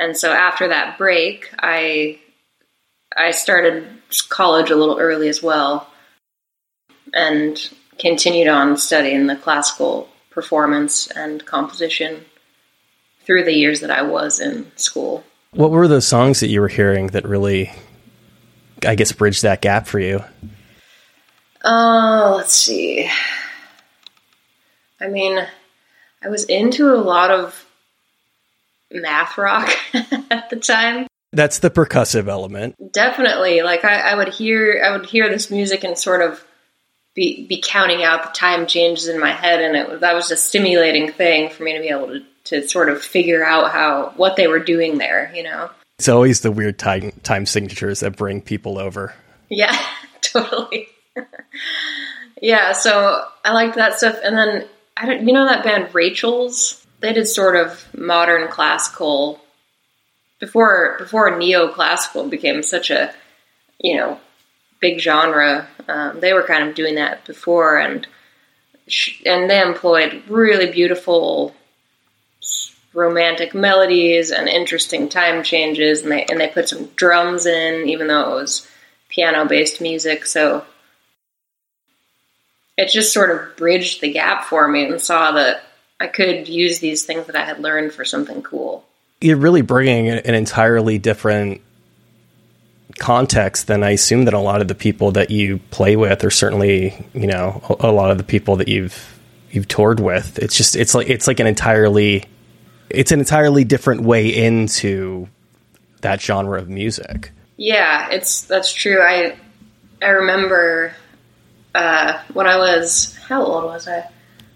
And 0.00 0.16
so 0.16 0.32
after 0.32 0.68
that 0.68 0.98
break, 0.98 1.50
I 1.58 2.18
I 3.16 3.30
started 3.30 3.86
college 4.28 4.70
a 4.70 4.76
little 4.76 4.98
early 4.98 5.28
as 5.28 5.42
well 5.42 5.88
and 7.14 7.70
continued 7.98 8.48
on 8.48 8.76
studying 8.76 9.26
the 9.26 9.36
classical 9.36 10.08
performance 10.30 11.08
and 11.08 11.44
composition 11.44 12.24
through 13.24 13.44
the 13.44 13.54
years 13.54 13.80
that 13.80 13.90
I 13.90 14.02
was 14.02 14.40
in 14.40 14.72
school. 14.76 15.24
What 15.52 15.70
were 15.70 15.86
those 15.86 16.06
songs 16.06 16.40
that 16.40 16.48
you 16.48 16.62
were 16.62 16.68
hearing 16.68 17.08
that 17.08 17.26
really, 17.26 17.70
I 18.86 18.94
guess, 18.94 19.12
bridged 19.12 19.42
that 19.42 19.60
gap 19.60 19.86
for 19.86 19.98
you? 19.98 20.24
Oh, 21.62 22.32
uh, 22.32 22.36
let's 22.36 22.54
see. 22.54 23.08
I 24.98 25.08
mean, 25.08 25.46
I 26.24 26.28
was 26.28 26.44
into 26.44 26.90
a 26.92 26.96
lot 26.96 27.30
of 27.30 27.66
math 28.90 29.36
rock 29.36 29.70
at 30.30 30.48
the 30.48 30.56
time. 30.56 31.06
That's 31.32 31.58
the 31.58 31.70
percussive 31.70 32.28
element. 32.28 32.92
Definitely. 32.92 33.60
Like 33.62 33.84
I, 33.84 34.12
I 34.12 34.14
would 34.14 34.28
hear 34.28 34.82
I 34.84 34.96
would 34.96 35.06
hear 35.06 35.28
this 35.28 35.50
music 35.50 35.84
and 35.84 35.98
sort 35.98 36.22
of 36.22 36.42
be 37.14 37.46
be 37.46 37.62
counting 37.62 38.02
out 38.02 38.22
the 38.22 38.38
time 38.38 38.66
changes 38.66 39.08
in 39.08 39.20
my 39.20 39.32
head, 39.32 39.60
and 39.60 39.76
it 39.76 40.00
that 40.00 40.14
was 40.14 40.30
a 40.30 40.36
stimulating 40.36 41.12
thing 41.12 41.50
for 41.50 41.62
me 41.62 41.74
to 41.74 41.80
be 41.80 41.88
able 41.88 42.08
to 42.08 42.22
to 42.44 42.66
sort 42.68 42.88
of 42.88 43.02
figure 43.02 43.44
out 43.44 43.70
how 43.70 44.12
what 44.16 44.36
they 44.36 44.46
were 44.46 44.58
doing 44.58 44.98
there. 44.98 45.32
You 45.34 45.44
know, 45.44 45.70
it's 45.98 46.08
always 46.08 46.40
the 46.40 46.50
weird 46.50 46.78
time 46.78 47.12
time 47.22 47.46
signatures 47.46 48.00
that 48.00 48.16
bring 48.16 48.40
people 48.40 48.78
over. 48.78 49.14
Yeah, 49.48 49.76
totally. 50.20 50.88
yeah, 52.42 52.72
so 52.72 53.24
I 53.44 53.52
liked 53.52 53.76
that 53.76 53.98
stuff, 53.98 54.18
and 54.22 54.36
then 54.36 54.66
I 54.96 55.06
don't, 55.06 55.26
you 55.26 55.32
know, 55.32 55.46
that 55.46 55.64
band 55.64 55.94
Rachel's. 55.94 56.78
They 57.00 57.12
did 57.12 57.26
sort 57.26 57.56
of 57.56 57.84
modern 57.94 58.48
classical 58.48 59.40
before 60.38 60.96
before 60.98 61.30
neoclassical 61.30 62.28
became 62.28 62.62
such 62.62 62.90
a 62.90 63.14
you 63.78 63.96
know 63.96 64.18
big 64.80 64.98
genre. 64.98 65.68
Um, 65.88 66.20
they 66.20 66.32
were 66.32 66.42
kind 66.42 66.68
of 66.68 66.74
doing 66.74 66.96
that 66.96 67.24
before, 67.24 67.78
and 67.78 68.06
and 69.24 69.48
they 69.48 69.60
employed 69.60 70.22
really 70.28 70.70
beautiful 70.70 71.54
romantic 72.94 73.54
melodies 73.54 74.30
and 74.30 74.48
interesting 74.48 75.08
time 75.08 75.42
changes, 75.42 76.02
and 76.02 76.12
they 76.12 76.24
and 76.24 76.40
they 76.40 76.48
put 76.48 76.68
some 76.68 76.86
drums 76.96 77.46
in, 77.46 77.88
even 77.88 78.08
though 78.08 78.32
it 78.32 78.40
was 78.40 78.68
piano 79.08 79.44
based 79.44 79.80
music. 79.80 80.26
So 80.26 80.64
it 82.76 82.90
just 82.90 83.12
sort 83.12 83.30
of 83.30 83.56
bridged 83.56 84.00
the 84.00 84.12
gap 84.12 84.44
for 84.44 84.66
me, 84.66 84.84
and 84.84 85.00
saw 85.00 85.32
that 85.32 85.62
I 86.00 86.06
could 86.06 86.48
use 86.48 86.78
these 86.78 87.04
things 87.04 87.26
that 87.26 87.36
I 87.36 87.44
had 87.44 87.60
learned 87.60 87.92
for 87.92 88.04
something 88.04 88.42
cool. 88.42 88.84
You're 89.20 89.36
really 89.36 89.62
bringing 89.62 90.08
an 90.08 90.34
entirely 90.34 90.98
different 90.98 91.60
context 92.98 93.68
than 93.68 93.82
I 93.82 93.90
assume 93.90 94.24
that 94.26 94.34
a 94.34 94.38
lot 94.38 94.60
of 94.60 94.68
the 94.68 94.74
people 94.74 95.12
that 95.12 95.30
you 95.30 95.58
play 95.70 95.96
with, 95.96 96.24
or 96.24 96.30
certainly 96.30 97.06
you 97.14 97.26
know 97.26 97.62
a, 97.80 97.88
a 97.88 97.92
lot 97.92 98.10
of 98.10 98.18
the 98.18 98.24
people 98.24 98.56
that 98.56 98.68
you've 98.68 99.20
you've 99.50 99.68
toured 99.68 100.00
with. 100.00 100.38
It's 100.38 100.56
just 100.56 100.76
it's 100.76 100.94
like 100.94 101.08
it's 101.08 101.26
like 101.26 101.40
an 101.40 101.46
entirely 101.46 102.24
it's 102.92 103.12
an 103.12 103.20
entirely 103.20 103.64
different 103.64 104.02
way 104.02 104.28
into 104.28 105.28
that 106.02 106.20
genre 106.20 106.58
of 106.58 106.68
music. 106.68 107.32
Yeah, 107.56 108.10
it's 108.10 108.42
that's 108.42 108.72
true. 108.72 109.00
I 109.00 109.36
I 110.02 110.08
remember 110.08 110.94
uh, 111.74 112.20
when 112.32 112.46
I 112.46 112.56
was 112.56 113.16
how 113.28 113.44
old 113.44 113.64
was 113.64 113.88
I? 113.88 113.98
I 113.98 114.10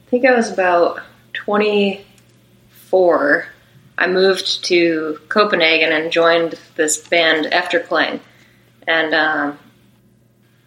think 0.09 0.27
I 0.27 0.35
was 0.35 0.51
about 0.53 1.01
twenty 1.33 2.05
four. 2.71 3.47
I 3.99 4.09
moved 4.09 4.65
to 4.65 5.19
Copenhagen 5.29 5.91
and 5.91 6.13
joined 6.13 6.59
this 6.75 6.99
band 6.99 7.47
Efterklang, 7.47 8.21
and 8.87 9.15
um, 9.15 9.59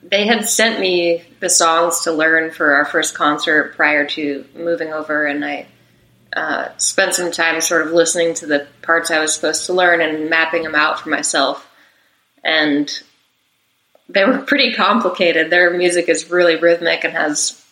they 0.02 0.26
had 0.26 0.50
sent 0.50 0.80
me 0.80 1.24
the 1.40 1.50
songs 1.50 2.02
to 2.02 2.12
learn 2.12 2.52
for 2.52 2.74
our 2.74 2.86
first 2.86 3.14
concert 3.14 3.76
prior 3.76 4.08
to 4.08 4.46
moving 4.56 4.94
over, 4.94 5.26
and 5.26 5.46
I 5.46 5.68
uh, 6.34 6.70
spent 6.78 7.16
some 7.16 7.32
time 7.32 7.60
sort 7.62 7.88
of 7.88 7.94
listening 7.94 8.34
to 8.36 8.46
the 8.46 8.68
parts 8.82 9.12
I 9.12 9.20
was 9.20 9.34
supposed 9.34 9.66
to 9.66 9.74
learn 9.74 10.02
and 10.02 10.30
mapping 10.30 10.64
them 10.64 10.76
out 10.76 11.00
for 11.00 11.10
myself. 11.10 11.68
And 12.44 12.92
they 14.08 14.24
were 14.24 14.38
pretty 14.48 14.74
complicated. 14.74 15.50
Their 15.50 15.76
music 15.76 16.10
is 16.10 16.30
really 16.30 16.56
rhythmic 16.58 17.04
and 17.04 17.14
has 17.14 17.64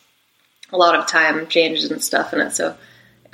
a 0.71 0.77
lot 0.77 0.95
of 0.95 1.07
time 1.07 1.47
changes 1.47 1.91
and 1.91 2.03
stuff 2.03 2.33
in 2.33 2.41
it. 2.41 2.51
So 2.51 2.75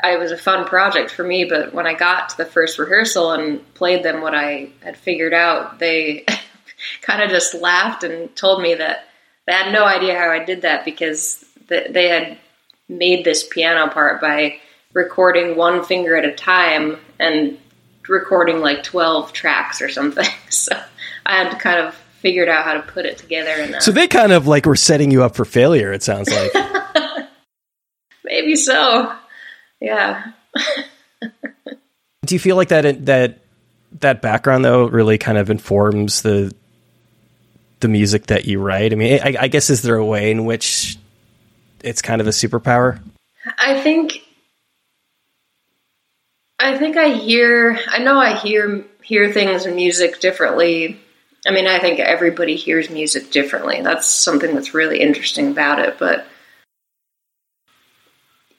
it 0.04 0.20
was 0.20 0.32
a 0.32 0.38
fun 0.38 0.66
project 0.66 1.12
for 1.12 1.24
me. 1.24 1.46
But 1.46 1.74
when 1.74 1.88
I 1.88 1.94
got 1.94 2.30
to 2.30 2.38
the 2.38 2.46
first 2.46 2.78
rehearsal 2.78 3.32
and 3.32 3.74
played 3.76 4.04
them 4.04 4.22
what 4.22 4.36
I 4.36 4.70
had 4.82 4.98
figured 4.98 5.34
out, 5.34 5.80
they 5.80 6.26
kind 7.02 7.22
of 7.22 7.30
just 7.30 7.54
laughed 7.54 8.04
and 8.04 8.36
told 8.36 8.62
me 8.62 8.76
that 8.76 9.08
they 9.46 9.54
had 9.54 9.72
no 9.72 9.86
idea 9.86 10.18
how 10.18 10.30
I 10.30 10.44
did 10.44 10.62
that 10.62 10.86
because 10.86 11.44
they 11.68 12.10
had 12.10 12.38
made 12.90 13.24
this 13.24 13.48
piano 13.48 13.90
part 13.90 14.22
by 14.22 14.60
recording 14.94 15.56
one 15.56 15.84
finger 15.84 16.16
at 16.16 16.26
a 16.26 16.32
time 16.32 16.98
and 17.20 17.58
recording 18.08 18.60
like 18.60 18.84
12 18.84 19.34
tracks 19.34 19.82
or 19.82 19.90
something. 19.90 20.28
So 20.50 20.80
I 21.26 21.38
had 21.38 21.50
to 21.50 21.58
kind 21.58 21.80
of 21.80 21.96
figured 22.20 22.48
out 22.48 22.64
how 22.64 22.74
to 22.76 22.82
put 22.84 23.08
it 23.08 23.18
together. 23.18 23.50
And 23.50 23.82
so 23.82 23.92
uh, 23.92 23.96
they 23.96 24.08
kind 24.08 24.32
of 24.32 24.46
like 24.46 24.68
were 24.68 24.76
setting 24.76 25.10
you 25.10 25.24
up 25.24 25.36
for 25.36 25.46
failure. 25.46 25.92
It 25.92 26.04
sounds 26.04 26.30
like 26.30 26.52
maybe 28.24 28.56
so. 28.56 29.12
Yeah. 29.82 30.32
Do 32.26 32.36
you 32.36 32.40
feel 32.40 32.56
like 32.56 32.70
that 32.70 33.06
that 33.08 33.40
that 34.00 34.22
background 34.22 34.64
though 34.64 34.86
really 34.86 35.18
kind 35.18 35.40
of 35.40 35.50
informs 35.50 36.22
the 36.22 36.54
the 37.80 37.88
music 37.88 38.28
that 38.28 38.46
you 38.46 38.60
write? 38.60 38.94
I 38.94 38.96
mean, 38.96 39.20
I, 39.24 39.36
I 39.40 39.48
guess 39.48 39.72
is 39.72 39.82
there 39.82 39.96
a 39.96 40.06
way 40.06 40.30
in 40.30 40.46
which 40.46 40.98
it's 41.84 42.04
kind 42.04 42.22
of 42.22 42.28
a 42.28 42.32
superpower? 42.32 43.02
I 43.58 43.82
think 43.82 44.22
I 46.64 46.78
think 46.78 46.96
I 46.96 47.10
hear. 47.10 47.78
I 47.90 48.00
know 48.00 48.18
I 48.18 48.36
hear 48.36 48.86
hear 49.04 49.34
things 49.34 49.66
in 49.66 49.76
music 49.76 50.22
differently. 50.22 50.98
I 51.46 51.52
mean, 51.52 51.68
I 51.68 51.80
think 51.80 52.00
everybody 52.00 52.56
hears 52.56 52.90
music 52.90 53.32
differently. 53.32 53.82
That's 53.82 54.08
something 54.08 54.56
that's 54.56 54.74
really 54.74 55.02
interesting 55.02 55.52
about 55.52 55.80
it. 55.80 55.98
But 56.00 56.26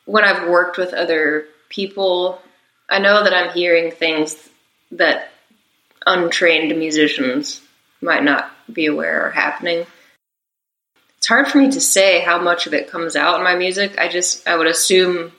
when 0.05 0.23
I've 0.23 0.47
worked 0.47 0.77
with 0.77 0.93
other 0.93 1.47
people, 1.71 2.43
I 2.91 2.99
know 2.99 3.25
that 3.25 3.33
I'm 3.33 3.55
hearing 3.55 3.91
things 3.91 4.37
that 4.93 5.31
untrained 6.05 6.79
musicians 6.79 7.63
might 8.03 8.23
not 8.23 8.53
be 8.71 8.85
aware 8.85 9.29
are 9.29 9.31
happening. 9.31 9.87
It's 11.17 11.27
hard 11.27 11.49
for 11.49 11.57
me 11.57 11.71
to 11.71 11.81
say 11.81 12.21
how 12.21 12.39
much 12.39 12.67
of 12.67 12.75
it 12.75 12.91
comes 12.91 13.17
out 13.17 13.39
in 13.39 13.45
my 13.45 13.55
music. 13.55 13.97
I 13.97 14.09
just 14.09 14.47
I 14.47 14.59
would 14.59 14.67
assume 14.67 15.33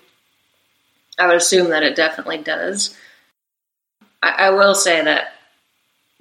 I 1.18 1.28
would 1.28 1.38
assume 1.38 1.70
that 1.70 1.84
it 1.84 1.96
definitely 1.96 2.40
does. 2.40 2.98
I, 4.22 4.48
I 4.48 4.50
will 4.52 4.76
say 4.76 5.04
that 5.04 5.34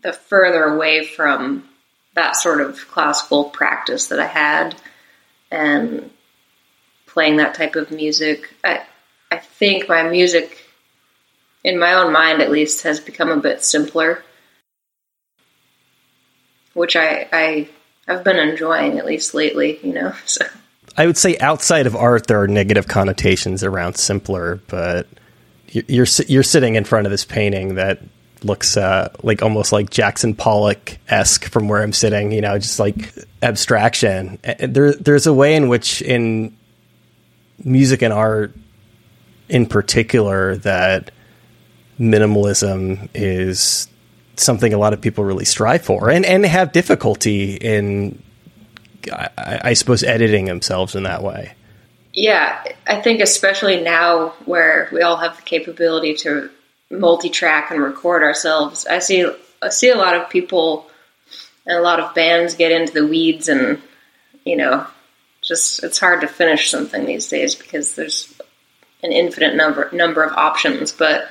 the 0.02 0.12
further 0.12 0.64
away 0.64 1.04
from 1.04 1.68
that 2.14 2.36
sort 2.36 2.60
of 2.60 2.88
classical 2.88 3.44
practice 3.44 4.06
that 4.06 4.20
I 4.20 4.26
had 4.26 4.76
and 5.50 6.10
playing 7.06 7.36
that 7.38 7.54
type 7.54 7.76
of 7.76 7.90
music, 7.90 8.54
I 8.62 8.82
I 9.30 9.38
think 9.38 9.88
my 9.88 10.02
music 10.04 10.64
in 11.64 11.78
my 11.78 11.94
own 11.94 12.12
mind 12.12 12.40
at 12.42 12.50
least 12.50 12.82
has 12.82 13.00
become 13.00 13.30
a 13.30 13.36
bit 13.36 13.64
simpler. 13.64 14.22
Which 16.74 16.96
I, 16.96 17.28
I 17.32 17.68
I've 18.06 18.24
been 18.24 18.36
enjoying 18.38 18.98
at 18.98 19.06
least 19.06 19.34
lately, 19.34 19.80
you 19.82 19.92
know. 19.92 20.12
So 20.26 20.44
I 20.96 21.06
would 21.06 21.16
say 21.16 21.36
outside 21.38 21.86
of 21.86 21.96
art, 21.96 22.26
there 22.26 22.40
are 22.40 22.48
negative 22.48 22.86
connotations 22.86 23.64
around 23.64 23.94
simpler, 23.96 24.60
but 24.68 25.08
you're 25.68 26.06
you're 26.26 26.42
sitting 26.42 26.76
in 26.76 26.84
front 26.84 27.06
of 27.06 27.10
this 27.10 27.24
painting 27.24 27.74
that 27.74 28.00
looks 28.42 28.76
uh, 28.76 29.12
like 29.22 29.42
almost 29.42 29.72
like 29.72 29.90
Jackson 29.90 30.34
Pollock 30.34 30.98
esque 31.08 31.46
from 31.46 31.68
where 31.68 31.82
I'm 31.82 31.92
sitting. 31.92 32.30
You 32.30 32.42
know, 32.42 32.58
just 32.58 32.78
like 32.78 33.12
abstraction. 33.42 34.38
There, 34.60 34.92
there's 34.92 35.26
a 35.26 35.34
way 35.34 35.56
in 35.56 35.68
which 35.68 36.00
in 36.00 36.56
music 37.64 38.02
and 38.02 38.12
art, 38.12 38.54
in 39.48 39.66
particular, 39.66 40.56
that 40.58 41.10
minimalism 41.98 43.08
is 43.14 43.88
something 44.36 44.72
a 44.72 44.78
lot 44.78 44.92
of 44.92 45.00
people 45.00 45.24
really 45.24 45.44
strive 45.44 45.82
for 45.82 46.10
and 46.10 46.24
and 46.26 46.44
have 46.44 46.72
difficulty 46.72 47.54
in 47.54 48.20
I, 49.12 49.60
I 49.62 49.72
suppose, 49.74 50.02
editing 50.02 50.46
themselves 50.46 50.94
in 50.94 51.04
that 51.04 51.22
way. 51.22 51.54
Yeah, 52.12 52.62
I 52.86 53.00
think 53.00 53.20
especially 53.20 53.80
now 53.80 54.30
where 54.44 54.88
we 54.92 55.02
all 55.02 55.16
have 55.16 55.36
the 55.36 55.42
capability 55.42 56.14
to 56.16 56.50
multi-track 56.90 57.70
and 57.70 57.82
record 57.82 58.22
ourselves, 58.22 58.86
I 58.86 59.00
see 59.00 59.26
I 59.60 59.70
see 59.70 59.90
a 59.90 59.96
lot 59.96 60.14
of 60.14 60.30
people 60.30 60.88
and 61.66 61.78
a 61.78 61.82
lot 61.82 62.00
of 62.00 62.14
bands 62.14 62.54
get 62.54 62.72
into 62.72 62.92
the 62.92 63.06
weeds 63.06 63.48
and 63.48 63.80
you 64.44 64.56
know 64.56 64.86
just 65.42 65.82
it's 65.82 65.98
hard 65.98 66.20
to 66.20 66.28
finish 66.28 66.70
something 66.70 67.04
these 67.04 67.28
days 67.28 67.54
because 67.54 67.94
there's 67.94 68.32
an 69.02 69.12
infinite 69.12 69.54
number 69.54 69.90
number 69.92 70.22
of 70.22 70.32
options 70.32 70.92
but 70.92 71.28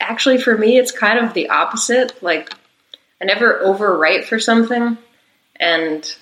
actually 0.00 0.38
for 0.38 0.56
me 0.56 0.78
it's 0.78 0.92
kind 0.92 1.18
of 1.18 1.34
the 1.34 1.50
opposite 1.50 2.22
like 2.22 2.52
I 3.20 3.26
never 3.26 3.60
overwrite 3.64 4.24
for 4.24 4.38
something 4.38 4.96
and 5.60 6.16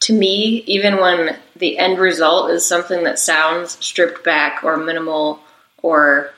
to 0.00 0.12
me, 0.14 0.64
even 0.66 0.96
when 0.96 1.36
the 1.54 1.78
end 1.78 1.98
result 1.98 2.50
is 2.50 2.64
something 2.64 3.04
that 3.04 3.18
sounds 3.18 3.72
stripped 3.84 4.24
back 4.24 4.64
or 4.64 4.76
minimal 4.78 5.40
or 5.82 6.30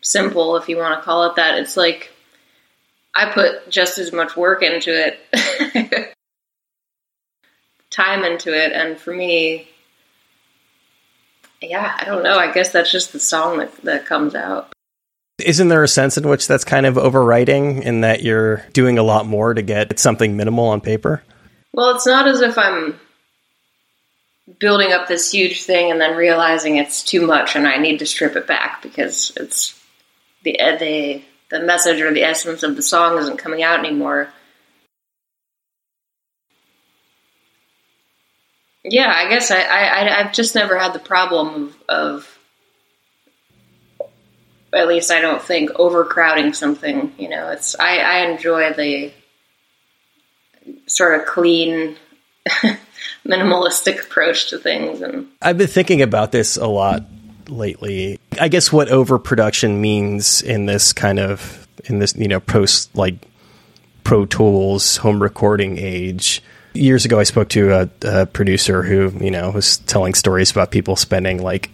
simple, 0.00 0.56
if 0.56 0.68
you 0.68 0.78
want 0.78 0.98
to 0.98 1.04
call 1.04 1.24
it 1.26 1.36
that, 1.36 1.58
it's 1.58 1.76
like 1.76 2.10
I 3.14 3.30
put 3.30 3.68
just 3.68 3.98
as 3.98 4.12
much 4.12 4.34
work 4.34 4.62
into 4.62 4.90
it, 4.90 6.14
time 7.90 8.24
into 8.24 8.56
it, 8.56 8.72
and 8.72 8.98
for 8.98 9.12
me, 9.12 9.68
yeah, 11.60 11.96
I 12.00 12.04
don't 12.04 12.22
know. 12.22 12.38
I 12.38 12.52
guess 12.52 12.70
that's 12.70 12.90
just 12.90 13.12
the 13.12 13.20
song 13.20 13.58
that, 13.58 13.76
that 13.82 14.06
comes 14.06 14.34
out. 14.34 14.72
Isn't 15.38 15.68
there 15.68 15.84
a 15.84 15.88
sense 15.88 16.18
in 16.18 16.28
which 16.28 16.48
that's 16.48 16.64
kind 16.64 16.84
of 16.84 16.96
overwriting 16.96 17.82
in 17.82 18.00
that 18.00 18.22
you're 18.22 18.64
doing 18.72 18.98
a 18.98 19.02
lot 19.02 19.26
more 19.26 19.54
to 19.54 19.62
get 19.62 19.98
something 19.98 20.36
minimal 20.36 20.66
on 20.66 20.80
paper? 20.80 21.22
Well, 21.72 21.94
it's 21.94 22.06
not 22.06 22.26
as 22.26 22.40
if 22.40 22.58
I'm 22.58 22.98
building 24.58 24.92
up 24.92 25.06
this 25.06 25.30
huge 25.30 25.62
thing 25.62 25.90
and 25.90 26.00
then 26.00 26.16
realizing 26.16 26.76
it's 26.76 27.02
too 27.02 27.26
much 27.26 27.54
and 27.54 27.68
I 27.68 27.76
need 27.76 27.98
to 27.98 28.06
strip 28.06 28.34
it 28.34 28.46
back 28.46 28.82
because 28.82 29.32
it's 29.36 29.80
the 30.42 30.58
uh, 30.58 30.76
the 30.76 31.22
the 31.50 31.60
message 31.60 32.00
or 32.00 32.12
the 32.12 32.24
essence 32.24 32.62
of 32.62 32.76
the 32.76 32.82
song 32.82 33.18
isn't 33.18 33.38
coming 33.38 33.62
out 33.62 33.78
anymore. 33.78 34.32
Yeah, 38.84 39.12
I 39.14 39.28
guess 39.28 39.50
I, 39.50 39.60
I 39.60 40.20
I've 40.20 40.32
just 40.32 40.54
never 40.54 40.78
had 40.78 40.92
the 40.92 40.98
problem 40.98 41.74
of, 41.88 42.16
of 42.16 42.37
at 44.72 44.88
least 44.88 45.10
I 45.10 45.20
don't 45.20 45.42
think 45.42 45.70
overcrowding 45.78 46.52
something. 46.52 47.12
You 47.18 47.28
know, 47.28 47.50
it's 47.50 47.78
I, 47.78 47.98
I 47.98 48.18
enjoy 48.30 48.72
the 48.72 49.12
sort 50.86 51.18
of 51.20 51.26
clean 51.26 51.96
minimalistic 53.26 54.02
approach 54.02 54.50
to 54.50 54.58
things 54.58 55.00
and 55.00 55.28
I've 55.42 55.58
been 55.58 55.66
thinking 55.66 56.02
about 56.02 56.32
this 56.32 56.56
a 56.56 56.66
lot 56.66 57.04
lately. 57.48 58.18
I 58.40 58.48
guess 58.48 58.72
what 58.72 58.88
overproduction 58.88 59.80
means 59.80 60.42
in 60.42 60.66
this 60.66 60.92
kind 60.92 61.18
of 61.18 61.66
in 61.84 61.98
this, 61.98 62.14
you 62.16 62.28
know, 62.28 62.40
post 62.40 62.94
like 62.96 63.14
Pro 64.04 64.26
Tools 64.26 64.98
home 64.98 65.22
recording 65.22 65.78
age. 65.78 66.42
Years 66.74 67.04
ago 67.04 67.18
I 67.18 67.24
spoke 67.24 67.48
to 67.50 67.72
a, 67.72 67.90
a 68.02 68.26
producer 68.26 68.82
who, 68.82 69.12
you 69.24 69.30
know, 69.30 69.50
was 69.50 69.78
telling 69.78 70.14
stories 70.14 70.50
about 70.50 70.70
people 70.70 70.96
spending 70.96 71.42
like 71.42 71.70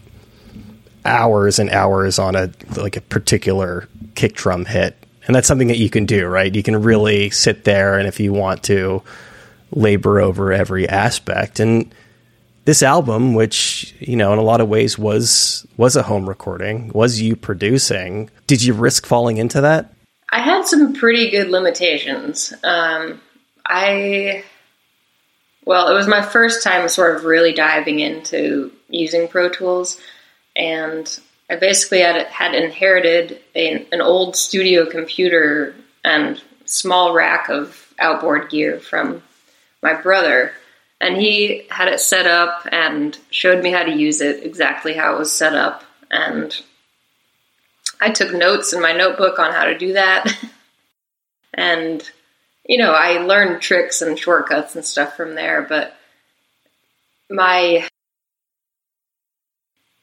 hours 1.04 1.58
and 1.58 1.70
hours 1.70 2.18
on 2.18 2.34
a 2.34 2.50
like 2.76 2.96
a 2.96 3.00
particular 3.00 3.88
kick 4.14 4.34
drum 4.34 4.64
hit. 4.64 4.96
And 5.26 5.34
that's 5.34 5.48
something 5.48 5.68
that 5.68 5.78
you 5.78 5.88
can 5.88 6.04
do, 6.04 6.26
right? 6.26 6.54
You 6.54 6.62
can 6.62 6.82
really 6.82 7.30
sit 7.30 7.64
there 7.64 7.98
and 7.98 8.06
if 8.06 8.20
you 8.20 8.32
want 8.32 8.62
to 8.64 9.02
labor 9.70 10.20
over 10.20 10.52
every 10.52 10.88
aspect. 10.88 11.60
And 11.60 11.92
this 12.64 12.82
album, 12.82 13.34
which 13.34 13.94
you 14.00 14.16
know 14.16 14.32
in 14.32 14.38
a 14.38 14.42
lot 14.42 14.60
of 14.60 14.68
ways 14.68 14.98
was 14.98 15.66
was 15.76 15.96
a 15.96 16.02
home 16.02 16.28
recording, 16.28 16.90
was 16.94 17.20
you 17.20 17.36
producing. 17.36 18.30
Did 18.46 18.62
you 18.62 18.74
risk 18.74 19.06
falling 19.06 19.36
into 19.36 19.60
that? 19.60 19.92
I 20.30 20.40
had 20.40 20.66
some 20.66 20.94
pretty 20.94 21.30
good 21.30 21.50
limitations. 21.50 22.52
Um, 22.64 23.20
I 23.66 24.44
well, 25.64 25.88
it 25.88 25.94
was 25.94 26.06
my 26.06 26.22
first 26.22 26.62
time 26.62 26.88
sort 26.88 27.16
of 27.16 27.24
really 27.24 27.52
diving 27.52 28.00
into 28.00 28.70
using 28.88 29.28
Pro 29.28 29.48
Tools, 29.48 30.00
and 30.56 31.20
I 31.50 31.56
basically 31.56 32.00
had 32.00 32.26
had 32.26 32.54
inherited 32.54 33.40
a, 33.54 33.86
an 33.92 34.00
old 34.00 34.36
studio 34.36 34.86
computer 34.88 35.74
and 36.04 36.40
small 36.64 37.12
rack 37.12 37.48
of 37.48 37.92
outboard 37.98 38.50
gear 38.50 38.80
from 38.80 39.22
my 39.82 39.94
brother, 39.94 40.52
and 41.00 41.16
he 41.16 41.66
had 41.70 41.88
it 41.88 42.00
set 42.00 42.26
up 42.26 42.66
and 42.72 43.18
showed 43.30 43.62
me 43.62 43.70
how 43.70 43.82
to 43.82 43.92
use 43.92 44.20
it 44.20 44.44
exactly 44.44 44.94
how 44.94 45.14
it 45.14 45.18
was 45.18 45.32
set 45.32 45.54
up. 45.54 45.84
And 46.10 46.58
I 48.00 48.10
took 48.10 48.32
notes 48.32 48.72
in 48.72 48.80
my 48.80 48.92
notebook 48.92 49.38
on 49.38 49.52
how 49.52 49.64
to 49.64 49.76
do 49.76 49.94
that. 49.94 50.34
and, 51.54 52.02
you 52.64 52.78
know, 52.78 52.92
I 52.92 53.18
learned 53.18 53.60
tricks 53.60 54.00
and 54.00 54.18
shortcuts 54.18 54.74
and 54.74 54.84
stuff 54.84 55.16
from 55.16 55.34
there, 55.34 55.62
but 55.62 55.94
my 57.28 57.86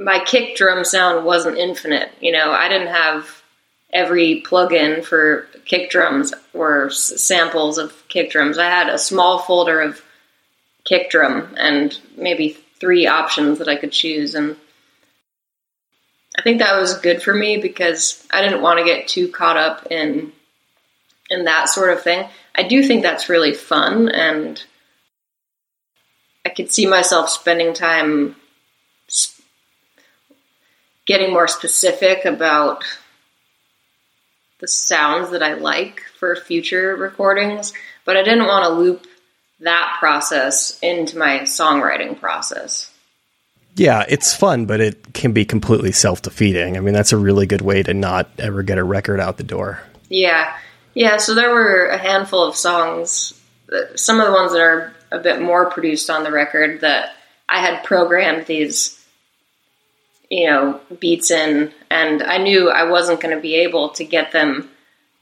my 0.03 0.23
kick 0.23 0.55
drum 0.55 0.83
sound 0.83 1.25
wasn't 1.25 1.57
infinite. 1.57 2.11
You 2.19 2.31
know, 2.31 2.51
I 2.51 2.67
didn't 2.69 2.87
have 2.87 3.41
every 3.93 4.43
plugin 4.45 5.03
for 5.03 5.47
kick 5.65 5.89
drums 5.89 6.33
or 6.53 6.89
samples 6.89 7.77
of 7.77 7.93
kick 8.07 8.31
drums. 8.31 8.57
I 8.57 8.65
had 8.65 8.89
a 8.89 8.97
small 8.97 9.39
folder 9.39 9.81
of 9.81 10.01
kick 10.85 11.09
drum 11.09 11.53
and 11.57 11.97
maybe 12.17 12.57
three 12.79 13.05
options 13.05 13.59
that 13.59 13.67
I 13.67 13.75
could 13.75 13.91
choose. 13.91 14.33
And 14.33 14.55
I 16.37 16.41
think 16.41 16.59
that 16.59 16.79
was 16.79 16.97
good 16.99 17.21
for 17.21 17.33
me 17.33 17.57
because 17.57 18.25
I 18.31 18.41
didn't 18.41 18.61
want 18.61 18.79
to 18.79 18.85
get 18.85 19.07
too 19.07 19.27
caught 19.27 19.57
up 19.57 19.87
in 19.91 20.31
in 21.29 21.45
that 21.45 21.69
sort 21.69 21.93
of 21.93 22.01
thing. 22.01 22.27
I 22.55 22.63
do 22.63 22.83
think 22.83 23.03
that's 23.03 23.29
really 23.29 23.53
fun 23.53 24.09
and 24.09 24.61
I 26.45 26.49
could 26.49 26.71
see 26.71 26.87
myself 26.87 27.29
spending 27.29 27.73
time 27.73 28.35
getting 31.05 31.31
more 31.31 31.47
specific 31.47 32.25
about 32.25 32.83
the 34.59 34.67
sounds 34.67 35.31
that 35.31 35.41
I 35.41 35.55
like 35.55 36.01
for 36.19 36.35
future 36.35 36.95
recordings, 36.95 37.73
but 38.05 38.15
I 38.15 38.23
didn't 38.23 38.45
want 38.45 38.65
to 38.65 38.79
loop 38.79 39.07
that 39.61 39.97
process 39.99 40.79
into 40.81 41.17
my 41.17 41.39
songwriting 41.39 42.19
process. 42.19 42.91
Yeah, 43.75 44.05
it's 44.07 44.35
fun, 44.35 44.65
but 44.65 44.81
it 44.81 45.13
can 45.13 45.31
be 45.31 45.45
completely 45.45 45.91
self 45.91 46.21
defeating. 46.21 46.77
I 46.77 46.81
mean, 46.81 46.93
that's 46.93 47.13
a 47.13 47.17
really 47.17 47.45
good 47.45 47.61
way 47.61 47.83
to 47.83 47.93
not 47.93 48.29
ever 48.37 48.63
get 48.63 48.77
a 48.77 48.83
record 48.83 49.19
out 49.19 49.37
the 49.37 49.43
door. 49.43 49.81
Yeah. 50.09 50.55
Yeah, 50.93 51.17
so 51.17 51.35
there 51.35 51.51
were 51.51 51.87
a 51.87 51.97
handful 51.97 52.43
of 52.43 52.55
songs, 52.55 53.39
uh, 53.71 53.95
some 53.95 54.19
of 54.19 54.27
the 54.27 54.33
ones 54.33 54.51
that 54.51 54.61
are 54.61 54.93
a 55.09 55.19
bit 55.19 55.41
more 55.41 55.69
produced 55.69 56.09
on 56.09 56.23
the 56.23 56.31
record 56.31 56.81
that 56.81 57.13
I 57.47 57.59
had 57.61 57.83
programmed 57.83 58.45
these 58.45 59.00
you 60.31 60.47
know, 60.49 60.79
beats 61.01 61.29
in, 61.29 61.73
and 61.89 62.23
I 62.23 62.37
knew 62.37 62.69
I 62.69 62.89
wasn't 62.89 63.19
going 63.19 63.35
to 63.35 63.41
be 63.41 63.55
able 63.55 63.89
to 63.89 64.05
get 64.05 64.31
them 64.31 64.69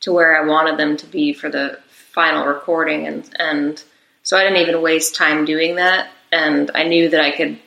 to 0.02 0.14
where 0.14 0.40
I 0.40 0.48
wanted 0.48 0.78
them 0.78 0.98
to 0.98 1.08
be 1.08 1.34
for 1.34 1.50
the 1.50 1.80
final 2.14 2.46
recording, 2.46 3.08
and 3.08 3.28
and 3.38 3.84
so 4.22 4.38
I 4.38 4.44
didn't 4.44 4.60
even 4.60 4.84
waste 4.84 5.16
time 5.16 5.46
doing 5.46 5.78
that, 5.78 6.10
and 6.32 6.70
I 6.76 6.84
knew 6.84 7.10
that 7.10 7.22
I 7.22 7.32
could. 7.32 7.58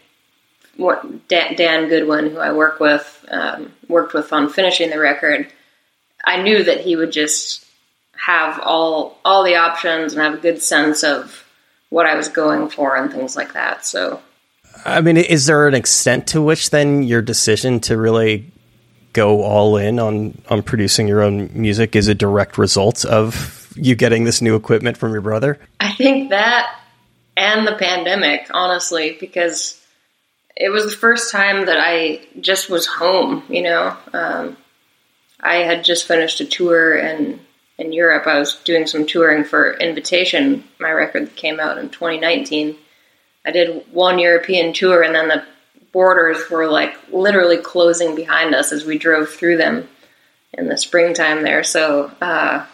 Dan 1.29 1.89
Goodwin, 1.89 2.31
who 2.31 2.39
I 2.39 2.53
work 2.53 2.81
with, 2.81 3.25
um, 3.29 3.73
worked 3.89 4.15
with 4.15 4.33
on 4.33 4.49
finishing 4.49 4.89
the 4.89 4.99
record, 4.99 5.47
I 6.25 6.41
knew 6.41 6.65
that 6.65 6.81
he 6.81 6.97
would 6.97 7.13
just 7.13 7.67
have 8.17 8.61
all 8.61 9.19
all 9.25 9.43
the 9.43 9.57
options 9.57 10.13
and 10.13 10.23
have 10.23 10.35
a 10.35 10.43
good 10.43 10.63
sense 10.63 11.03
of 11.03 11.45
what 11.91 12.07
I 12.07 12.15
was 12.15 12.29
going 12.29 12.69
for 12.69 12.97
and 12.97 13.13
things 13.13 13.35
like 13.35 13.55
that. 13.55 13.85
So 13.85 14.23
I 14.85 15.01
mean, 15.01 15.17
is 15.17 15.47
there 15.47 15.69
an 15.69 15.75
extent 15.75 16.27
to 16.29 16.43
which 16.43 16.71
then 16.71 17.03
your 17.03 17.23
decision 17.23 17.81
to 17.81 17.97
really 17.97 18.51
go 19.13 19.43
all 19.43 19.77
in 19.77 19.99
on 19.99 20.41
on 20.49 20.63
producing 20.63 21.07
your 21.07 21.23
own 21.23 21.51
music 21.53 21.95
is 21.95 22.09
a 22.09 22.15
direct 22.15 22.57
result 22.59 23.05
of 23.05 23.73
you 23.77 23.95
getting 23.95 24.25
this 24.25 24.41
new 24.41 24.57
equipment 24.57 24.97
from 24.97 25.13
your 25.13 25.21
brother? 25.21 25.59
I 25.81 25.93
think 25.93 26.31
that 26.31 26.79
and 27.37 27.67
the 27.67 27.77
pandemic, 27.77 28.49
honestly, 28.53 29.17
because 29.19 29.81
it 30.57 30.69
was 30.69 30.85
the 30.85 30.97
first 30.97 31.33
time 31.33 31.67
that 31.67 31.79
I 31.81 32.21
just 32.41 32.69
was 32.69 32.87
home. 32.87 33.43
You 33.49 33.63
know, 33.63 33.97
um, 34.13 34.57
I 35.41 35.57
had 35.57 35.85
just 35.85 36.07
finished 36.07 36.41
a 36.41 36.45
tour 36.45 36.97
in 36.97 37.41
in 37.79 37.93
Europe. 37.93 38.27
I 38.27 38.39
was 38.39 38.57
doing 38.65 38.87
some 38.87 39.07
touring 39.07 39.45
for 39.45 39.75
Invitation, 39.75 40.65
my 40.79 40.91
record 40.91 41.35
came 41.37 41.59
out 41.59 41.79
in 41.79 41.89
2019 41.89 42.77
I 43.45 43.51
did 43.51 43.85
one 43.93 44.19
European 44.19 44.73
tour, 44.73 45.03
and 45.03 45.15
then 45.15 45.29
the 45.29 45.45
borders 45.93 46.49
were 46.51 46.69
like 46.69 46.95
literally 47.11 47.59
closing 47.59 48.15
behind 48.15 48.55
us 48.55 48.73
as 48.73 48.85
we 48.85 48.99
drove 48.99 49.29
through 49.29 49.59
them 49.59 49.89
in 50.55 50.69
the 50.69 50.77
springtime 50.77 51.43
there. 51.43 51.65
So, 51.65 52.11
uh, 52.21 52.67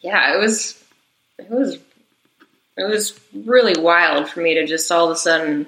yeah, 0.00 0.34
it 0.34 0.38
was 0.38 0.82
it 1.38 1.50
was 1.50 1.78
it 2.76 2.84
was 2.84 3.18
really 3.34 3.80
wild 3.80 4.28
for 4.28 4.40
me 4.40 4.54
to 4.54 4.66
just 4.66 4.90
all 4.90 5.06
of 5.06 5.12
a 5.12 5.16
sudden 5.16 5.66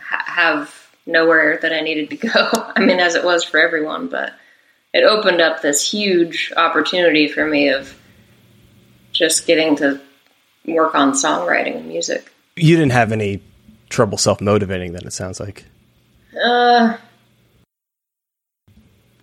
ha- 0.00 0.24
have 0.26 0.74
nowhere 1.06 1.58
that 1.62 1.72
I 1.72 1.80
needed 1.80 2.10
to 2.10 2.16
go. 2.28 2.50
I 2.76 2.80
mean, 2.80 2.98
as 2.98 3.14
it 3.14 3.24
was 3.24 3.44
for 3.44 3.58
everyone, 3.58 4.08
but 4.08 4.32
it 4.92 5.04
opened 5.04 5.40
up 5.40 5.60
this 5.60 5.88
huge 5.88 6.52
opportunity 6.56 7.28
for 7.28 7.44
me 7.46 7.68
of 7.68 7.94
just 9.12 9.46
getting 9.46 9.76
to 9.76 10.00
work 10.66 10.94
on 10.94 11.12
songwriting 11.12 11.76
and 11.76 11.88
music. 11.88 12.32
You 12.56 12.76
didn't 12.76 12.92
have 12.92 13.12
any 13.12 13.42
trouble 13.88 14.18
self 14.18 14.40
motivating. 14.40 14.92
Then 14.92 15.06
it 15.06 15.12
sounds 15.12 15.40
like. 15.40 15.64
Uh, 16.42 16.96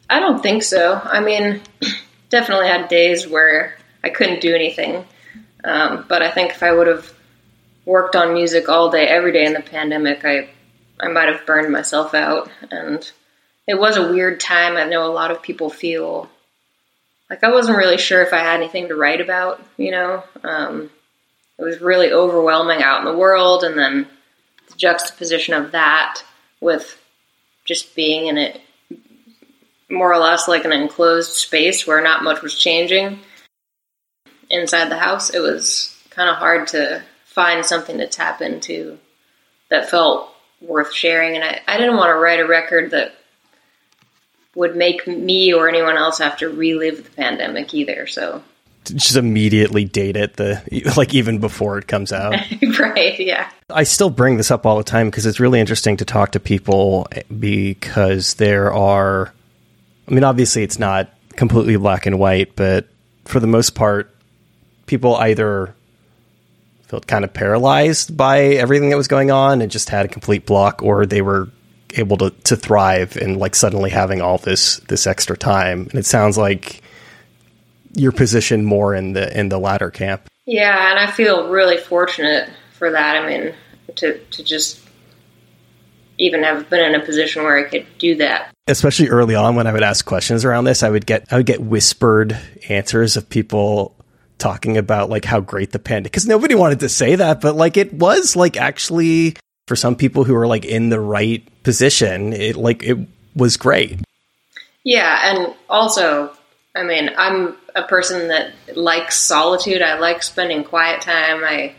I 0.09 0.19
don't 0.19 0.41
think 0.41 0.63
so. 0.63 1.01
I 1.03 1.19
mean, 1.19 1.61
definitely 2.29 2.67
had 2.67 2.87
days 2.87 3.27
where 3.27 3.75
I 4.03 4.09
couldn't 4.09 4.41
do 4.41 4.53
anything. 4.53 5.05
Um, 5.63 6.05
but 6.07 6.21
I 6.21 6.29
think 6.29 6.51
if 6.51 6.61
I 6.61 6.71
would 6.71 6.87
have 6.87 7.11
worked 7.85 8.15
on 8.15 8.33
music 8.33 8.69
all 8.69 8.89
day, 8.89 9.07
every 9.07 9.31
day 9.31 9.45
in 9.45 9.53
the 9.53 9.61
pandemic, 9.61 10.23
I 10.25 10.49
I 10.99 11.07
might 11.07 11.27
have 11.27 11.45
burned 11.45 11.71
myself 11.71 12.13
out. 12.13 12.49
And 12.69 13.09
it 13.67 13.79
was 13.79 13.97
a 13.97 14.11
weird 14.11 14.39
time. 14.39 14.77
I 14.77 14.83
know 14.83 15.05
a 15.05 15.11
lot 15.11 15.31
of 15.31 15.41
people 15.41 15.69
feel 15.69 16.29
like 17.29 17.43
I 17.43 17.51
wasn't 17.51 17.77
really 17.77 17.97
sure 17.97 18.21
if 18.21 18.33
I 18.33 18.39
had 18.39 18.59
anything 18.59 18.89
to 18.89 18.95
write 18.95 19.21
about. 19.21 19.63
You 19.77 19.91
know, 19.91 20.23
um, 20.43 20.91
it 21.59 21.63
was 21.63 21.81
really 21.81 22.11
overwhelming 22.11 22.81
out 22.81 22.99
in 22.99 23.05
the 23.05 23.17
world, 23.17 23.63
and 23.63 23.77
then 23.77 24.07
the 24.69 24.75
juxtaposition 24.75 25.53
of 25.53 25.71
that 25.71 26.21
with 26.59 26.99
just 27.65 27.95
being 27.95 28.27
in 28.27 28.37
it 28.37 28.61
more 29.89 30.11
or 30.11 30.17
less 30.17 30.47
like 30.47 30.65
an 30.65 30.71
enclosed 30.71 31.33
space 31.33 31.85
where 31.85 32.01
not 32.01 32.23
much 32.23 32.41
was 32.41 32.57
changing 32.57 33.19
inside 34.49 34.89
the 34.89 34.97
house, 34.97 35.29
it 35.29 35.39
was 35.39 35.95
kind 36.09 36.29
of 36.29 36.37
hard 36.37 36.67
to 36.67 37.03
find 37.25 37.65
something 37.65 37.97
to 37.97 38.07
tap 38.07 38.41
into 38.41 38.97
that 39.69 39.89
felt 39.89 40.29
worth 40.61 40.93
sharing. 40.93 41.35
And 41.35 41.43
I, 41.43 41.61
I 41.67 41.77
didn't 41.77 41.97
want 41.97 42.09
to 42.09 42.19
write 42.19 42.39
a 42.39 42.47
record 42.47 42.91
that 42.91 43.13
would 44.55 44.75
make 44.75 45.07
me 45.07 45.53
or 45.53 45.67
anyone 45.67 45.97
else 45.97 46.19
have 46.19 46.37
to 46.37 46.49
relive 46.49 47.03
the 47.03 47.09
pandemic 47.11 47.73
either. 47.73 48.05
So 48.07 48.43
just 48.85 49.15
immediately 49.15 49.85
date 49.85 50.15
it 50.15 50.35
the 50.35 50.61
like 50.97 51.13
even 51.13 51.39
before 51.39 51.77
it 51.77 51.87
comes 51.87 52.11
out. 52.11 52.31
right, 52.79 53.19
yeah. 53.19 53.49
I 53.69 53.83
still 53.83 54.09
bring 54.09 54.37
this 54.37 54.51
up 54.51 54.65
all 54.65 54.77
the 54.77 54.83
time 54.83 55.07
because 55.09 55.25
it's 55.25 55.39
really 55.39 55.59
interesting 55.59 55.97
to 55.97 56.05
talk 56.05 56.31
to 56.31 56.39
people 56.39 57.07
because 57.39 58.35
there 58.35 58.73
are 58.73 59.33
I 60.07 60.13
mean 60.13 60.23
obviously 60.23 60.63
it's 60.63 60.79
not 60.79 61.09
completely 61.35 61.75
black 61.77 62.05
and 62.05 62.19
white, 62.19 62.55
but 62.55 62.87
for 63.25 63.39
the 63.39 63.47
most 63.47 63.71
part 63.75 64.13
people 64.85 65.15
either 65.15 65.73
felt 66.83 67.07
kind 67.07 67.23
of 67.23 67.33
paralyzed 67.33 68.15
by 68.15 68.41
everything 68.41 68.91
that 68.91 68.97
was 68.97 69.07
going 69.07 69.31
on 69.31 69.63
and 69.63 69.71
just 69.71 69.89
had 69.89 70.05
a 70.05 70.09
complete 70.09 70.45
block 70.45 70.83
or 70.83 71.07
they 71.07 71.23
were 71.23 71.49
able 71.95 72.17
to, 72.17 72.29
to 72.29 72.55
thrive 72.55 73.17
and 73.17 73.37
like 73.37 73.55
suddenly 73.55 73.89
having 73.89 74.21
all 74.21 74.37
this 74.37 74.77
this 74.89 75.07
extra 75.07 75.35
time. 75.35 75.87
And 75.89 75.95
it 75.95 76.05
sounds 76.05 76.37
like 76.37 76.82
you're 77.93 78.11
positioned 78.11 78.65
more 78.65 78.93
in 78.95 79.13
the 79.13 79.37
in 79.37 79.49
the 79.49 79.59
latter 79.59 79.89
camp. 79.89 80.27
Yeah, 80.45 80.91
and 80.91 80.99
I 80.99 81.11
feel 81.11 81.49
really 81.49 81.77
fortunate 81.77 82.49
for 82.73 82.91
that. 82.91 83.17
I 83.17 83.27
mean, 83.27 83.53
to 83.95 84.19
to 84.19 84.43
just 84.43 84.81
even 86.17 86.43
have 86.43 86.69
been 86.69 86.83
in 86.93 86.99
a 86.99 87.03
position 87.03 87.43
where 87.43 87.57
I 87.57 87.69
could 87.69 87.85
do 87.97 88.15
that. 88.15 88.51
Especially 88.67 89.09
early 89.09 89.35
on 89.35 89.55
when 89.55 89.67
I 89.67 89.73
would 89.73 89.83
ask 89.83 90.05
questions 90.05 90.45
around 90.45 90.65
this, 90.65 90.83
I 90.83 90.89
would 90.89 91.05
get 91.05 91.31
I 91.31 91.37
would 91.37 91.45
get 91.45 91.61
whispered 91.61 92.37
answers 92.69 93.17
of 93.17 93.29
people 93.29 93.95
talking 94.37 94.77
about 94.77 95.09
like 95.09 95.25
how 95.25 95.39
great 95.39 95.71
the 95.71 95.79
pandemic 95.79 96.11
because 96.11 96.27
nobody 96.27 96.55
wanted 96.55 96.79
to 96.81 96.89
say 96.89 97.15
that, 97.15 97.41
but 97.41 97.55
like 97.55 97.77
it 97.77 97.93
was 97.93 98.35
like 98.35 98.57
actually 98.57 99.35
for 99.67 99.75
some 99.75 99.95
people 99.95 100.23
who 100.23 100.35
are 100.35 100.47
like 100.47 100.65
in 100.65 100.89
the 100.89 100.99
right 100.99 101.47
position, 101.63 102.33
it 102.33 102.55
like 102.55 102.83
it 102.83 102.97
was 103.35 103.57
great. 103.57 103.99
Yeah, 104.83 105.19
and 105.23 105.55
also, 105.69 106.35
I 106.75 106.83
mean, 106.83 107.09
I'm 107.17 107.55
a 107.75 107.83
person 107.83 108.27
that 108.29 108.53
likes 108.75 109.17
solitude. 109.17 109.81
I 109.81 109.99
like 109.99 110.23
spending 110.23 110.63
quiet 110.63 111.01
time. 111.01 111.43
I, 111.43 111.75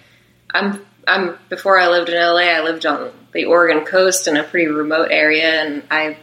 I'm, 0.53 0.85
I'm. 1.07 1.39
Before 1.49 1.79
I 1.79 1.89
lived 1.89 2.09
in 2.09 2.17
LA, 2.17 2.51
I 2.51 2.61
lived 2.61 2.87
on 2.87 3.13
the 3.33 3.45
Oregon 3.47 3.85
coast 3.85 4.29
in 4.29 4.37
a 4.37 4.45
pretty 4.45 4.67
remote 4.67 5.09
area, 5.11 5.63
and 5.63 5.83
I, 5.91 6.17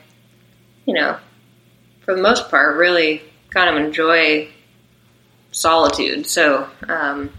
you 0.85 0.93
know, 0.93 1.17
for 2.01 2.15
the 2.15 2.21
most 2.21 2.49
part, 2.49 2.77
really 2.77 3.21
kind 3.49 3.69
of 3.69 3.83
enjoy 3.83 4.49
solitude. 5.51 6.25
So, 6.25 6.67
um, 6.87 7.31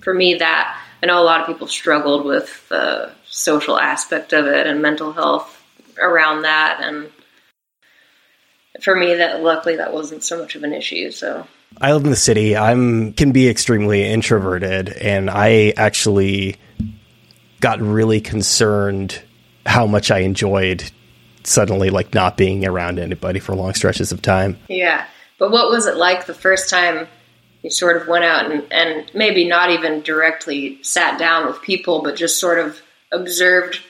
for 0.00 0.12
me, 0.12 0.34
that 0.34 0.78
I 1.02 1.06
know 1.06 1.20
a 1.20 1.24
lot 1.24 1.40
of 1.40 1.46
people 1.46 1.68
struggled 1.68 2.24
with 2.24 2.68
the 2.68 3.12
social 3.26 3.78
aspect 3.78 4.32
of 4.32 4.46
it 4.46 4.66
and 4.66 4.82
mental 4.82 5.12
health 5.12 5.54
around 5.98 6.42
that 6.42 6.80
and 6.82 7.10
for 8.82 8.96
me 8.96 9.14
that 9.14 9.42
luckily 9.42 9.76
that 9.76 9.92
wasn't 9.92 10.22
so 10.22 10.38
much 10.38 10.54
of 10.54 10.62
an 10.62 10.72
issue 10.72 11.10
so 11.10 11.46
I 11.80 11.92
live 11.92 12.04
in 12.04 12.10
the 12.10 12.16
city. 12.16 12.56
I'm 12.56 13.12
can 13.12 13.32
be 13.32 13.48
extremely 13.48 14.04
introverted 14.04 14.88
and 14.88 15.30
I 15.30 15.74
actually 15.76 16.56
got 17.60 17.80
really 17.80 18.20
concerned 18.20 19.20
how 19.66 19.86
much 19.86 20.10
I 20.10 20.20
enjoyed 20.20 20.90
suddenly 21.44 21.90
like 21.90 22.14
not 22.14 22.36
being 22.36 22.66
around 22.66 22.98
anybody 22.98 23.38
for 23.38 23.54
long 23.54 23.74
stretches 23.74 24.12
of 24.12 24.22
time. 24.22 24.58
Yeah. 24.68 25.06
But 25.38 25.50
what 25.50 25.70
was 25.70 25.86
it 25.86 25.96
like 25.96 26.26
the 26.26 26.34
first 26.34 26.68
time 26.68 27.06
you 27.62 27.70
sort 27.70 28.00
of 28.00 28.08
went 28.08 28.24
out 28.24 28.50
and, 28.50 28.72
and 28.72 29.10
maybe 29.14 29.46
not 29.46 29.70
even 29.70 30.02
directly 30.02 30.82
sat 30.82 31.18
down 31.18 31.46
with 31.46 31.62
people, 31.62 32.02
but 32.02 32.16
just 32.16 32.40
sort 32.40 32.58
of 32.58 32.80
observed 33.12 33.80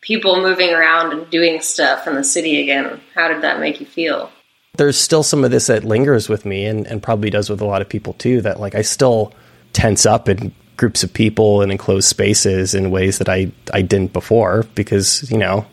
people 0.00 0.40
moving 0.40 0.72
around 0.72 1.12
and 1.12 1.28
doing 1.30 1.60
stuff 1.60 2.06
in 2.06 2.14
the 2.14 2.24
city 2.24 2.62
again. 2.62 3.00
How 3.14 3.28
did 3.28 3.42
that 3.42 3.60
make 3.60 3.80
you 3.80 3.86
feel? 3.86 4.30
There's 4.76 4.98
still 4.98 5.22
some 5.22 5.44
of 5.44 5.50
this 5.50 5.68
that 5.68 5.84
lingers 5.84 6.28
with 6.28 6.44
me 6.44 6.66
and, 6.66 6.86
and 6.86 7.02
probably 7.02 7.30
does 7.30 7.48
with 7.48 7.60
a 7.60 7.64
lot 7.64 7.82
of 7.82 7.88
people 7.88 8.12
too, 8.14 8.40
that 8.42 8.60
like 8.60 8.74
I 8.74 8.82
still 8.82 9.32
tense 9.72 10.06
up 10.06 10.28
in 10.28 10.52
groups 10.76 11.02
of 11.02 11.12
people 11.12 11.62
and 11.62 11.72
enclosed 11.72 12.08
spaces 12.08 12.74
in 12.74 12.90
ways 12.90 13.18
that 13.18 13.28
I, 13.28 13.50
I 13.72 13.82
didn't 13.82 14.12
before 14.12 14.64
because, 14.74 15.30
you 15.30 15.38
know, 15.38 15.66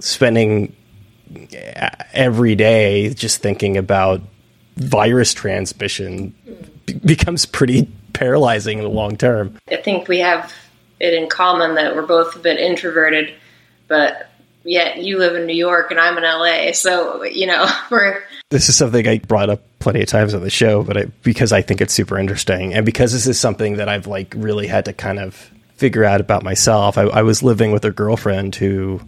spending 0.00 0.74
every 2.12 2.54
day 2.54 3.14
just 3.14 3.42
thinking 3.42 3.76
about 3.76 4.20
virus 4.76 5.32
transmission 5.32 6.34
b- 6.86 6.94
becomes 7.04 7.46
pretty 7.46 7.90
paralyzing 8.12 8.78
in 8.78 8.84
the 8.84 8.90
long 8.90 9.16
term. 9.16 9.58
I 9.70 9.76
think 9.76 10.08
we 10.08 10.18
have 10.18 10.52
it 11.00 11.14
in 11.14 11.28
common 11.28 11.74
that 11.74 11.94
we're 11.94 12.06
both 12.06 12.36
a 12.36 12.38
bit 12.38 12.58
introverted, 12.58 13.34
but 13.88 14.30
yet 14.64 14.98
you 14.98 15.18
live 15.18 15.36
in 15.36 15.46
New 15.46 15.54
York 15.54 15.90
and 15.90 16.00
I'm 16.00 16.16
in 16.16 16.24
LA. 16.24 16.72
So, 16.72 17.24
you 17.24 17.46
know, 17.46 17.66
we're. 17.90 18.22
This 18.50 18.68
is 18.68 18.76
something 18.76 19.06
I 19.06 19.18
brought 19.18 19.50
up 19.50 19.62
plenty 19.78 20.00
of 20.00 20.08
times 20.08 20.34
on 20.34 20.42
the 20.42 20.50
show, 20.50 20.82
but 20.82 20.96
I, 20.96 21.04
because 21.22 21.52
I 21.52 21.62
think 21.62 21.80
it's 21.80 21.94
super 21.94 22.18
interesting 22.18 22.74
and 22.74 22.86
because 22.86 23.12
this 23.12 23.26
is 23.26 23.38
something 23.38 23.76
that 23.76 23.88
I've 23.88 24.06
like 24.06 24.34
really 24.36 24.66
had 24.66 24.86
to 24.86 24.92
kind 24.92 25.18
of 25.18 25.50
figure 25.76 26.04
out 26.04 26.20
about 26.20 26.42
myself. 26.42 26.96
I, 26.96 27.02
I 27.02 27.22
was 27.22 27.42
living 27.42 27.72
with 27.72 27.84
a 27.84 27.90
girlfriend 27.90 28.54
who 28.54 29.00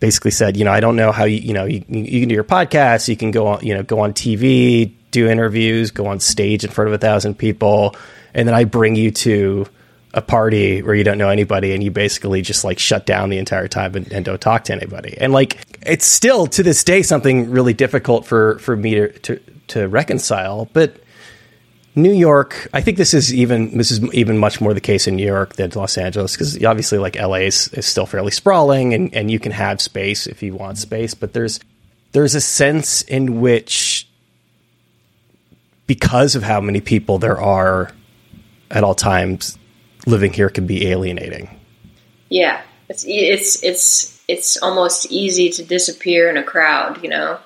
basically 0.00 0.30
said, 0.30 0.56
you 0.56 0.64
know, 0.64 0.72
I 0.72 0.80
don't 0.80 0.96
know 0.96 1.12
how 1.12 1.24
you, 1.24 1.38
you 1.38 1.52
know, 1.52 1.64
you, 1.64 1.84
you 1.88 2.20
can 2.20 2.28
do 2.28 2.34
your 2.34 2.44
podcast, 2.44 3.08
you 3.08 3.16
can 3.16 3.30
go 3.30 3.46
on, 3.46 3.64
you 3.64 3.74
know, 3.74 3.82
go 3.82 4.00
on 4.00 4.12
TV, 4.12 4.92
do 5.10 5.28
interviews, 5.28 5.90
go 5.90 6.06
on 6.06 6.20
stage 6.20 6.64
in 6.64 6.70
front 6.70 6.88
of 6.88 6.94
a 6.94 6.98
thousand 6.98 7.34
people, 7.34 7.96
and 8.34 8.46
then 8.46 8.54
I 8.54 8.64
bring 8.64 8.94
you 8.94 9.10
to 9.12 9.66
a 10.14 10.22
party 10.22 10.82
where 10.82 10.94
you 10.94 11.04
don't 11.04 11.18
know 11.18 11.28
anybody 11.28 11.74
and 11.74 11.82
you 11.82 11.90
basically 11.90 12.40
just 12.40 12.64
like 12.64 12.78
shut 12.78 13.04
down 13.04 13.28
the 13.28 13.38
entire 13.38 13.68
time 13.68 13.94
and, 13.94 14.10
and, 14.10 14.24
don't 14.24 14.40
talk 14.40 14.64
to 14.64 14.72
anybody. 14.72 15.16
And 15.18 15.32
like 15.32 15.58
it's 15.82 16.06
still 16.06 16.46
to 16.48 16.62
this 16.62 16.82
day 16.82 17.02
something 17.02 17.50
really 17.50 17.74
difficult 17.74 18.26
for 18.26 18.58
for 18.58 18.74
me 18.76 18.94
to 18.94 19.08
to, 19.20 19.40
to 19.68 19.88
reconcile. 19.88 20.66
But 20.72 20.96
New 21.94 22.12
York, 22.12 22.68
I 22.72 22.80
think 22.80 22.96
this 22.96 23.12
is 23.12 23.34
even 23.34 23.76
this 23.76 23.90
is 23.90 24.02
even 24.14 24.38
much 24.38 24.60
more 24.60 24.72
the 24.72 24.80
case 24.80 25.06
in 25.06 25.16
New 25.16 25.26
York 25.26 25.56
than 25.56 25.70
Los 25.74 25.98
Angeles 25.98 26.32
because 26.32 26.64
obviously 26.64 26.98
like 26.98 27.16
LA 27.16 27.46
is, 27.46 27.68
is 27.74 27.84
still 27.84 28.06
fairly 28.06 28.30
sprawling 28.30 28.94
and 28.94 29.14
and 29.14 29.30
you 29.30 29.38
can 29.38 29.52
have 29.52 29.80
space 29.82 30.26
if 30.26 30.42
you 30.42 30.54
want 30.54 30.78
space, 30.78 31.12
but 31.12 31.34
there's 31.34 31.60
there's 32.12 32.34
a 32.34 32.40
sense 32.40 33.02
in 33.02 33.40
which 33.42 34.08
because 35.86 36.34
of 36.34 36.42
how 36.42 36.60
many 36.60 36.80
people 36.80 37.18
there 37.18 37.38
are 37.38 37.90
at 38.70 38.84
all 38.84 38.94
times 38.94 39.57
living 40.08 40.32
here 40.32 40.48
can 40.48 40.66
be 40.66 40.88
alienating. 40.88 41.48
Yeah, 42.28 42.62
it's 42.88 43.04
it's 43.06 43.62
it's 43.62 44.22
it's 44.26 44.56
almost 44.62 45.10
easy 45.12 45.50
to 45.50 45.64
disappear 45.64 46.28
in 46.28 46.36
a 46.36 46.42
crowd, 46.42 47.02
you 47.02 47.10
know. 47.10 47.38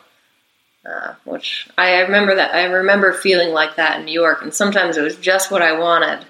Uh, 0.85 1.15
which 1.25 1.69
I 1.79 2.01
remember 2.01 2.35
that 2.35 2.55
I 2.55 2.65
remember 2.65 3.13
feeling 3.13 3.51
like 3.51 3.77
that 3.77 4.01
in 4.01 4.05
New 4.05 4.13
York, 4.13 4.43
and 4.43 4.53
sometimes 4.53 4.97
it 4.97 5.03
was 5.03 5.17
just 5.17 5.51
what 5.51 5.63
I 5.63 5.79
wanted, 5.79 6.25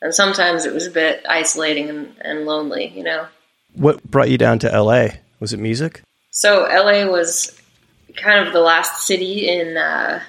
and 0.00 0.14
sometimes 0.14 0.64
it 0.64 0.74
was 0.74 0.86
a 0.86 0.90
bit 0.90 1.24
isolating 1.28 1.88
and, 1.88 2.14
and 2.20 2.44
lonely, 2.44 2.88
you 2.88 3.04
know. 3.04 3.26
What 3.74 4.02
brought 4.02 4.30
you 4.30 4.38
down 4.38 4.58
to 4.60 4.80
LA? 4.80 5.08
Was 5.38 5.52
it 5.52 5.60
music? 5.60 6.02
So 6.30 6.62
LA 6.62 7.06
was 7.06 7.60
kind 8.16 8.44
of 8.44 8.52
the 8.52 8.60
last 8.60 9.06
city 9.06 9.48
in 9.48 9.76
uh, 9.76 10.20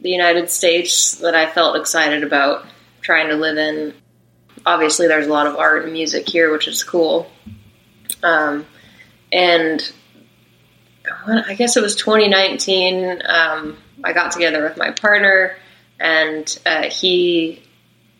the 0.00 0.10
United 0.10 0.48
States 0.48 1.16
that 1.16 1.34
I 1.34 1.50
felt 1.50 1.76
excited 1.76 2.22
about 2.22 2.66
trying 3.00 3.28
to 3.28 3.34
live 3.34 3.58
in 3.58 3.94
obviously 4.68 5.08
there's 5.08 5.26
a 5.26 5.32
lot 5.32 5.46
of 5.46 5.56
art 5.56 5.84
and 5.84 5.92
music 5.94 6.28
here, 6.28 6.52
which 6.52 6.68
is 6.68 6.84
cool. 6.84 7.30
Um, 8.22 8.66
and 9.32 9.92
I 11.26 11.54
guess 11.54 11.78
it 11.78 11.82
was 11.82 11.96
2019. 11.96 13.22
Um, 13.24 13.78
I 14.04 14.12
got 14.12 14.32
together 14.32 14.62
with 14.62 14.76
my 14.76 14.90
partner, 14.90 15.56
and 15.98 16.58
uh, 16.66 16.90
he 16.90 17.62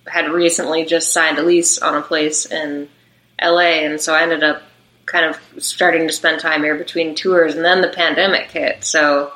had 0.06 0.30
recently 0.30 0.86
just 0.86 1.12
signed 1.12 1.38
a 1.38 1.42
lease 1.42 1.78
on 1.78 1.94
a 1.94 2.02
place 2.02 2.46
in 2.46 2.88
LA, 3.42 3.84
and 3.84 4.00
so 4.00 4.14
I 4.14 4.22
ended 4.22 4.42
up 4.42 4.62
kind 5.04 5.26
of 5.26 5.62
starting 5.62 6.06
to 6.06 6.12
spend 6.14 6.40
time 6.40 6.62
here 6.62 6.76
between 6.76 7.14
tours, 7.14 7.56
and 7.56 7.64
then 7.64 7.82
the 7.82 7.88
pandemic 7.88 8.50
hit. 8.50 8.84
So 8.84 9.32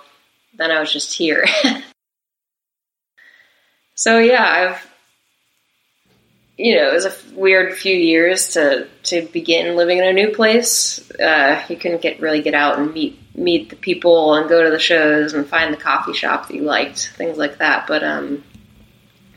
then 0.57 0.70
I 0.70 0.80
was 0.80 0.91
just 0.91 1.12
here. 1.12 1.47
so 3.95 4.18
yeah, 4.18 4.45
I've 4.45 4.91
you 6.59 6.76
know, 6.76 6.90
it 6.90 6.92
was 6.92 7.07
a 7.07 7.14
weird 7.34 7.74
few 7.74 7.96
years 7.96 8.48
to 8.50 8.86
to 9.05 9.22
begin 9.32 9.76
living 9.76 9.98
in 9.98 10.05
a 10.05 10.12
new 10.12 10.34
place. 10.34 11.11
Uh, 11.12 11.62
you 11.68 11.76
couldn't 11.76 12.03
get 12.03 12.20
really 12.20 12.42
get 12.42 12.55
out 12.55 12.78
and 12.78 12.92
meet 12.92 13.18
meet 13.34 13.70
the 13.70 13.76
people 13.76 14.34
and 14.34 14.48
go 14.48 14.62
to 14.62 14.70
the 14.70 14.78
shows 14.78 15.32
and 15.32 15.46
find 15.46 15.72
the 15.72 15.78
coffee 15.78 16.12
shop 16.12 16.48
that 16.48 16.55
you 16.55 16.62
liked, 16.62 17.12
things 17.16 17.38
like 17.38 17.59
that. 17.59 17.86
But 17.86 18.05
um, 18.05 18.44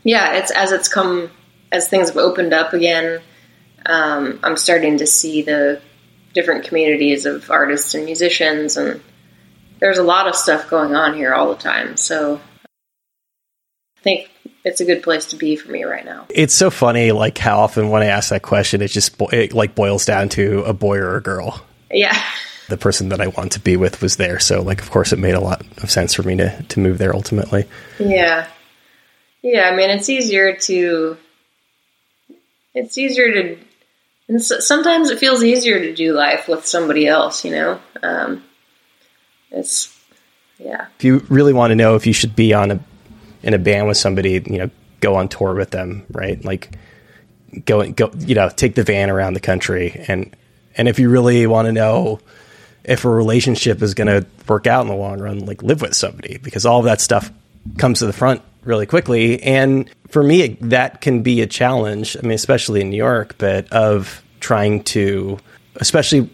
yeah, 0.02 0.34
it's 0.34 0.50
as 0.50 0.72
it's 0.72 0.88
come 0.88 1.30
as 1.72 1.88
things 1.88 2.08
have 2.08 2.18
opened 2.18 2.52
up 2.52 2.72
again. 2.74 3.20
Um, 3.86 4.40
I'm 4.42 4.56
starting 4.56 4.98
to 4.98 5.06
see 5.06 5.42
the 5.42 5.80
different 6.34 6.64
communities 6.64 7.24
of 7.24 7.50
artists 7.50 7.94
and 7.94 8.04
musicians, 8.04 8.76
and 8.76 9.00
there's 9.80 9.98
a 9.98 10.02
lot 10.02 10.28
of 10.28 10.34
stuff 10.34 10.68
going 10.68 10.94
on 10.94 11.14
here 11.14 11.32
all 11.32 11.48
the 11.48 11.62
time. 11.62 11.96
So 11.96 12.40
I 12.66 14.00
think 14.02 14.30
it's 14.66 14.80
a 14.80 14.84
good 14.84 15.04
place 15.04 15.26
to 15.26 15.36
be 15.36 15.54
for 15.54 15.70
me 15.70 15.84
right 15.84 16.04
now. 16.04 16.26
It's 16.28 16.52
so 16.52 16.70
funny, 16.70 17.12
like 17.12 17.38
how 17.38 17.60
often 17.60 17.88
when 17.88 18.02
I 18.02 18.06
ask 18.06 18.30
that 18.30 18.42
question, 18.42 18.82
it 18.82 18.88
just 18.88 19.16
bo- 19.16 19.28
it 19.28 19.52
like 19.54 19.76
boils 19.76 20.04
down 20.04 20.28
to 20.30 20.64
a 20.64 20.72
boy 20.72 20.98
or 20.98 21.16
a 21.16 21.22
girl. 21.22 21.64
Yeah. 21.88 22.20
The 22.68 22.76
person 22.76 23.10
that 23.10 23.20
I 23.20 23.28
want 23.28 23.52
to 23.52 23.60
be 23.60 23.76
with 23.76 24.02
was 24.02 24.16
there, 24.16 24.40
so 24.40 24.62
like 24.62 24.82
of 24.82 24.90
course 24.90 25.12
it 25.12 25.20
made 25.20 25.34
a 25.34 25.40
lot 25.40 25.64
of 25.84 25.90
sense 25.90 26.14
for 26.14 26.24
me 26.24 26.36
to 26.38 26.62
to 26.64 26.80
move 26.80 26.98
there 26.98 27.14
ultimately. 27.14 27.64
Yeah. 28.00 28.48
Yeah, 29.40 29.70
I 29.70 29.76
mean 29.76 29.88
it's 29.88 30.08
easier 30.08 30.56
to 30.56 31.16
it's 32.74 32.98
easier 32.98 33.32
to 33.32 33.58
and 34.28 34.42
sometimes 34.42 35.10
it 35.10 35.20
feels 35.20 35.44
easier 35.44 35.78
to 35.78 35.94
do 35.94 36.12
life 36.12 36.48
with 36.48 36.66
somebody 36.66 37.06
else, 37.06 37.44
you 37.44 37.52
know. 37.52 37.80
Um, 38.02 38.42
it's 39.52 39.96
yeah. 40.58 40.88
If 40.98 41.04
you 41.04 41.24
really 41.28 41.52
want 41.52 41.70
to 41.70 41.76
know 41.76 41.94
if 41.94 42.04
you 42.04 42.12
should 42.12 42.34
be 42.34 42.52
on 42.52 42.72
a 42.72 42.80
in 43.46 43.54
a 43.54 43.58
band 43.58 43.86
with 43.86 43.96
somebody, 43.96 44.32
you 44.32 44.58
know, 44.58 44.70
go 45.00 45.14
on 45.14 45.28
tour 45.28 45.54
with 45.54 45.70
them, 45.70 46.04
right? 46.10 46.44
Like 46.44 46.76
go 47.64 47.90
go 47.90 48.10
you 48.18 48.34
know, 48.34 48.50
take 48.50 48.74
the 48.74 48.82
van 48.82 49.08
around 49.08 49.32
the 49.34 49.40
country 49.40 50.04
and 50.08 50.36
and 50.76 50.88
if 50.88 50.98
you 50.98 51.08
really 51.08 51.46
want 51.46 51.66
to 51.66 51.72
know 51.72 52.20
if 52.84 53.04
a 53.04 53.08
relationship 53.08 53.82
is 53.82 53.94
going 53.94 54.06
to 54.06 54.26
work 54.46 54.66
out 54.66 54.82
in 54.82 54.88
the 54.88 54.94
long 54.94 55.18
run, 55.20 55.40
like 55.46 55.62
live 55.62 55.80
with 55.80 55.94
somebody 55.94 56.38
because 56.38 56.66
all 56.66 56.80
of 56.80 56.84
that 56.84 57.00
stuff 57.00 57.32
comes 57.78 58.00
to 58.00 58.06
the 58.06 58.12
front 58.12 58.42
really 58.62 58.86
quickly. 58.86 59.42
And 59.42 59.90
for 60.08 60.22
me, 60.22 60.58
that 60.60 61.00
can 61.00 61.22
be 61.22 61.40
a 61.40 61.46
challenge. 61.46 62.16
I 62.16 62.20
mean, 62.20 62.32
especially 62.32 62.80
in 62.80 62.90
New 62.90 62.96
York, 62.96 63.36
but 63.38 63.72
of 63.72 64.22
trying 64.40 64.84
to, 64.84 65.38
especially 65.76 66.30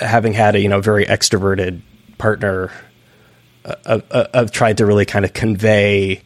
having 0.00 0.32
had 0.32 0.56
a 0.56 0.60
you 0.60 0.68
know 0.68 0.80
very 0.80 1.04
extroverted 1.06 1.82
partner, 2.18 2.72
uh, 3.64 3.74
of, 3.84 4.02
of 4.10 4.52
trying 4.52 4.76
to 4.76 4.86
really 4.86 5.04
kind 5.04 5.24
of 5.24 5.32
convey 5.32 6.22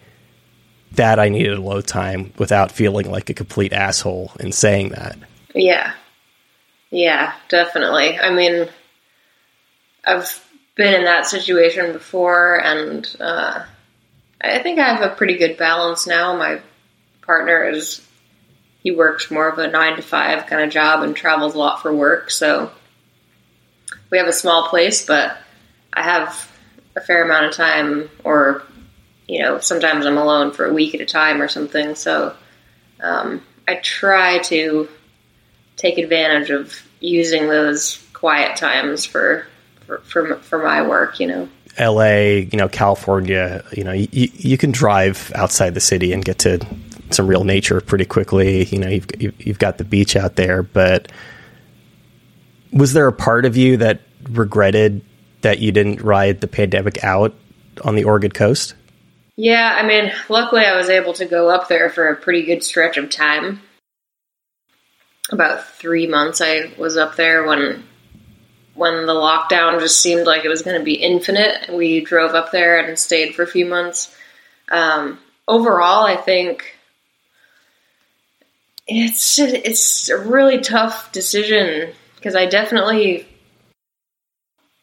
that 0.97 1.19
I 1.19 1.29
needed 1.29 1.59
a 1.59 1.61
low 1.61 1.81
time 1.81 2.33
without 2.39 2.73
feeling 2.73 3.11
like 3.11 3.31
a 3.31 3.35
complete 3.35 3.73
asshole 3.73 4.33
in 4.41 4.53
saying 4.53 4.91
that. 4.91 5.17
Yeah. 5.55 5.93
Yeah, 6.91 7.35
definitely. 7.49 8.19
I 8.19 8.31
mean, 8.31 8.69
I've 10.05 10.43
been 10.77 10.95
in 10.95 11.05
that 11.05 11.27
situation 11.27 11.93
before, 11.93 12.63
and 12.63 13.17
uh, 13.19 13.65
I 14.41 14.59
think 14.61 14.79
I 14.79 14.95
have 14.95 15.03
a 15.03 15.15
pretty 15.15 15.37
good 15.37 15.57
balance 15.57 16.07
now. 16.07 16.37
My 16.37 16.61
partner 17.23 17.65
is 17.65 18.07
he 18.83 18.93
works 18.93 19.31
more 19.31 19.49
of 19.49 19.59
a 19.59 19.67
nine 19.67 19.97
to 19.97 20.03
five 20.03 20.47
kind 20.47 20.63
of 20.63 20.71
job 20.71 21.03
and 21.03 21.17
travels 21.17 21.55
a 21.55 21.59
lot 21.59 21.83
for 21.83 21.93
work, 21.93 22.31
so 22.31 22.71
we 24.11 24.19
have 24.19 24.29
a 24.29 24.33
small 24.33 24.69
place, 24.69 25.05
but 25.05 25.37
I 25.93 26.03
have 26.03 26.51
a 26.95 27.01
fair 27.01 27.25
amount 27.25 27.47
of 27.47 27.53
time, 27.53 28.09
or 28.23 28.63
you 29.29 29.43
know, 29.43 29.59
sometimes 29.59 30.07
I'm 30.07 30.19
alone 30.19 30.53
for 30.53 30.67
a 30.67 30.73
week 30.73 30.95
at 30.95 31.01
a 31.01 31.07
time 31.07 31.43
or 31.43 31.49
something. 31.49 31.95
So 31.95 32.35
um, 33.01 33.43
I 33.67 33.77
try 33.77 34.39
to 34.45 34.89
take 35.77 35.99
advantage 35.99 36.51
of 36.51 36.75
using 37.01 37.49
those 37.49 38.03
quiet 38.13 38.57
times 38.57 39.05
for 39.05 39.47
for 39.87 39.99
for, 39.99 40.37
for 40.37 40.63
my 40.63 40.87
work. 40.87 41.21
You 41.21 41.27
know. 41.27 41.49
LA, 41.79 42.39
you 42.51 42.57
know, 42.57 42.69
California, 42.69 43.63
you 43.77 43.85
know, 43.85 43.93
you, 43.93 44.09
you 44.11 44.57
can 44.57 44.73
drive 44.73 45.31
outside 45.35 45.75
the 45.75 45.81
city 45.81 46.15
and 46.15 46.25
get 46.25 46.39
to 46.39 46.59
some 47.11 47.27
real 47.27 47.45
nature 47.45 47.83
pretty 47.83 48.07
quickly. 48.07 48.65
You 48.65 48.79
know, 48.79 48.89
you've, 48.89 49.07
you've 49.47 49.59
got 49.59 49.77
the 49.77 49.85
beach 49.85 50.17
out 50.17 50.37
there, 50.37 50.63
but 50.63 51.13
was 52.73 52.95
there 52.95 53.07
a 53.07 53.13
part 53.13 53.45
of 53.45 53.59
you 53.59 53.77
that 53.77 54.01
regretted 54.23 55.05
that 55.43 55.59
you 55.59 55.71
didn't 55.71 56.01
ride 56.01 56.41
the 56.41 56.49
pandemic 56.49 57.05
out 57.05 57.35
on 57.85 57.95
the 57.95 58.05
Oregon 58.05 58.33
coast? 58.33 58.75
Yeah, 59.37 59.77
I 59.79 59.87
mean, 59.87 60.13
luckily 60.31 60.65
I 60.65 60.77
was 60.77 60.89
able 60.89 61.13
to 61.15 61.27
go 61.27 61.51
up 61.51 61.69
there 61.69 61.91
for 61.91 62.09
a 62.09 62.17
pretty 62.17 62.45
good 62.45 62.65
stretch 62.65 62.97
of 62.97 63.11
time. 63.11 63.61
About 65.31 65.67
three 65.67 66.07
months 66.07 66.41
I 66.41 66.73
was 66.79 66.97
up 66.97 67.17
there 67.17 67.45
when 67.45 67.85
when 68.75 69.07
the 69.07 69.15
lockdown 69.15 69.81
just 69.81 70.01
seemed 70.01 70.27
like 70.27 70.45
it 70.45 70.49
was 70.49 70.63
going 70.63 70.79
to 70.79 70.85
be 70.85 70.95
infinite. 70.95 71.71
We 71.73 72.03
drove 72.03 72.35
up 72.35 72.53
there 72.53 72.79
and 72.79 72.99
stayed 72.99 73.35
for 73.35 73.43
a 73.43 73.47
few 73.47 73.65
months. 73.65 74.15
Um, 74.69 75.19
overall, 75.49 76.05
I 76.05 76.17
think 76.17 76.77
it's 78.87 79.39
it's 79.39 80.09
a 80.09 80.19
really 80.19 80.61
tough 80.61 81.11
decision 81.13 81.93
because 82.17 82.37
I 82.37 82.47
definitely 82.47 83.27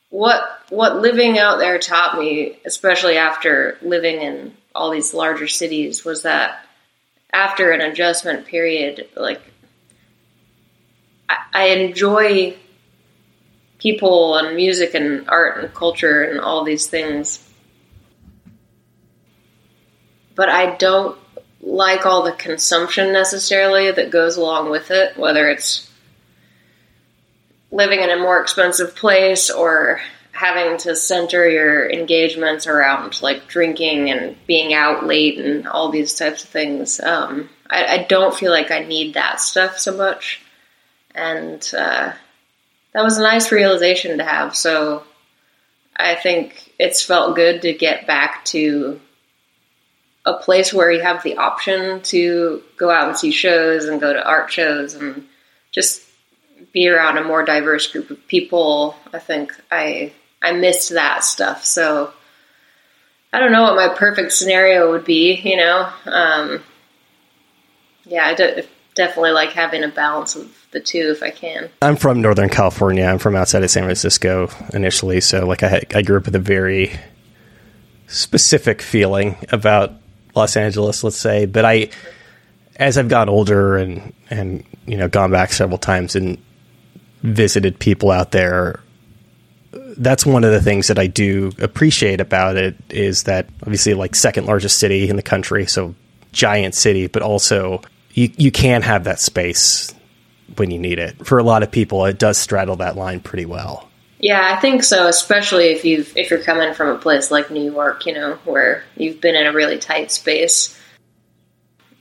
what 0.09 0.62
what 0.73 0.99
living 0.99 1.37
out 1.37 1.59
there 1.59 1.77
taught 1.77 2.17
me, 2.17 2.57
especially 2.65 3.15
after 3.15 3.77
living 3.83 4.21
in 4.21 4.57
all 4.73 4.89
these 4.89 5.13
larger 5.13 5.47
cities, 5.47 6.03
was 6.03 6.23
that 6.23 6.65
after 7.31 7.71
an 7.71 7.81
adjustment 7.81 8.47
period, 8.47 9.07
like 9.15 9.39
I, 11.29 11.37
I 11.53 11.65
enjoy 11.67 12.57
people 13.77 14.35
and 14.35 14.55
music 14.55 14.95
and 14.95 15.29
art 15.29 15.63
and 15.63 15.71
culture 15.75 16.23
and 16.23 16.39
all 16.39 16.63
these 16.63 16.87
things. 16.87 17.47
But 20.33 20.49
I 20.49 20.75
don't 20.75 21.19
like 21.61 22.07
all 22.07 22.23
the 22.23 22.31
consumption 22.31 23.13
necessarily 23.13 23.91
that 23.91 24.09
goes 24.09 24.37
along 24.37 24.71
with 24.71 24.89
it, 24.89 25.17
whether 25.17 25.51
it's 25.51 25.87
living 27.69 28.01
in 28.01 28.09
a 28.09 28.17
more 28.17 28.41
expensive 28.41 28.95
place 28.95 29.51
or 29.51 30.01
having 30.43 30.77
to 30.77 30.93
center 30.93 31.47
your 31.47 31.89
engagements 31.89 32.67
around 32.67 33.21
like 33.21 33.47
drinking 33.47 34.09
and 34.11 34.35
being 34.45 34.73
out 34.73 35.05
late 35.05 35.39
and 35.39 35.65
all 35.65 35.89
these 35.89 36.15
types 36.15 36.43
of 36.43 36.49
things. 36.49 36.99
Um, 36.99 37.49
I, 37.69 37.85
I, 37.85 38.03
don't 38.03 38.35
feel 38.35 38.51
like 38.51 38.69
I 38.69 38.79
need 38.79 39.13
that 39.13 39.39
stuff 39.39 39.79
so 39.79 39.95
much. 39.95 40.41
And 41.15 41.65
uh, 41.77 42.11
that 42.91 43.03
was 43.03 43.17
a 43.17 43.23
nice 43.23 43.53
realization 43.53 44.17
to 44.17 44.25
have. 44.25 44.53
So 44.53 45.05
I 45.95 46.15
think 46.15 46.73
it's 46.77 47.01
felt 47.01 47.37
good 47.37 47.61
to 47.61 47.71
get 47.71 48.05
back 48.05 48.43
to 48.45 48.99
a 50.25 50.33
place 50.33 50.73
where 50.73 50.91
you 50.91 51.01
have 51.01 51.23
the 51.23 51.37
option 51.37 52.01
to 52.01 52.61
go 52.75 52.91
out 52.91 53.07
and 53.07 53.17
see 53.17 53.31
shows 53.31 53.85
and 53.85 54.01
go 54.01 54.11
to 54.11 54.27
art 54.27 54.51
shows 54.51 54.93
and 54.93 55.25
just 55.71 56.03
be 56.73 56.89
around 56.89 57.17
a 57.17 57.23
more 57.23 57.45
diverse 57.45 57.87
group 57.87 58.09
of 58.09 58.27
people. 58.27 58.97
I 59.13 59.19
think 59.19 59.53
I 59.71 60.11
I 60.43 60.51
missed 60.51 60.91
that 60.91 61.23
stuff. 61.23 61.65
So 61.65 62.13
I 63.31 63.39
don't 63.39 63.51
know 63.51 63.63
what 63.63 63.75
my 63.75 63.95
perfect 63.95 64.33
scenario 64.33 64.91
would 64.91 65.05
be, 65.05 65.33
you 65.35 65.57
know. 65.57 65.89
Um, 66.05 66.63
yeah, 68.05 68.27
I 68.27 68.33
de- 68.35 68.67
definitely 68.93 69.31
like 69.31 69.53
having 69.53 69.83
a 69.83 69.87
balance 69.87 70.35
of 70.35 70.55
the 70.71 70.79
two 70.79 71.09
if 71.15 71.23
I 71.23 71.31
can. 71.31 71.69
I'm 71.81 71.95
from 71.95 72.21
Northern 72.21 72.49
California. 72.49 73.05
I'm 73.05 73.17
from 73.17 73.35
outside 73.35 73.63
of 73.63 73.71
San 73.71 73.83
Francisco 73.83 74.49
initially, 74.73 75.21
so 75.21 75.47
like 75.47 75.63
I 75.63 75.83
I 75.95 76.01
grew 76.01 76.17
up 76.17 76.25
with 76.25 76.35
a 76.35 76.39
very 76.39 76.91
specific 78.07 78.81
feeling 78.81 79.37
about 79.51 79.93
Los 80.35 80.55
Angeles, 80.55 81.03
let's 81.03 81.17
say. 81.17 81.45
But 81.45 81.65
I, 81.65 81.89
as 82.75 82.97
I've 82.97 83.09
gotten 83.09 83.33
older 83.33 83.77
and 83.77 84.13
and 84.29 84.65
you 84.85 84.97
know 84.97 85.07
gone 85.07 85.31
back 85.31 85.53
several 85.53 85.77
times 85.77 86.15
and 86.15 86.37
visited 87.21 87.79
people 87.79 88.11
out 88.11 88.31
there, 88.31 88.82
that's 89.97 90.25
one 90.25 90.43
of 90.43 90.51
the 90.51 90.61
things 90.61 90.87
that 90.87 90.99
I 90.99 91.07
do 91.07 91.51
appreciate 91.59 92.21
about 92.21 92.57
it 92.57 92.75
is 92.89 93.23
that 93.23 93.47
obviously 93.61 93.93
like 93.93 94.15
second 94.15 94.45
largest 94.45 94.79
city 94.79 95.09
in 95.09 95.15
the 95.15 95.23
country, 95.23 95.65
so 95.65 95.95
giant 96.31 96.75
city, 96.75 97.07
but 97.07 97.21
also 97.21 97.81
you 98.13 98.31
you 98.37 98.51
can 98.51 98.81
have 98.81 99.05
that 99.05 99.19
space 99.19 99.93
when 100.55 100.71
you 100.71 100.79
need 100.79 100.99
it. 100.99 101.25
For 101.25 101.37
a 101.37 101.43
lot 101.43 101.63
of 101.63 101.71
people, 101.71 102.05
it 102.05 102.19
does 102.19 102.37
straddle 102.37 102.77
that 102.77 102.95
line 102.95 103.19
pretty 103.19 103.45
well. 103.45 103.89
Yeah, 104.19 104.53
I 104.55 104.59
think 104.59 104.83
so, 104.83 105.07
especially 105.07 105.65
if 105.65 105.83
you've 105.83 106.15
if 106.15 106.29
you're 106.29 106.43
coming 106.43 106.73
from 106.73 106.89
a 106.89 106.97
place 106.97 107.29
like 107.29 107.51
New 107.51 107.71
York, 107.71 108.05
you 108.05 108.13
know, 108.13 108.35
where 108.45 108.83
you've 108.95 109.19
been 109.19 109.35
in 109.35 109.47
a 109.47 109.53
really 109.53 109.77
tight 109.77 110.11
space. 110.11 110.79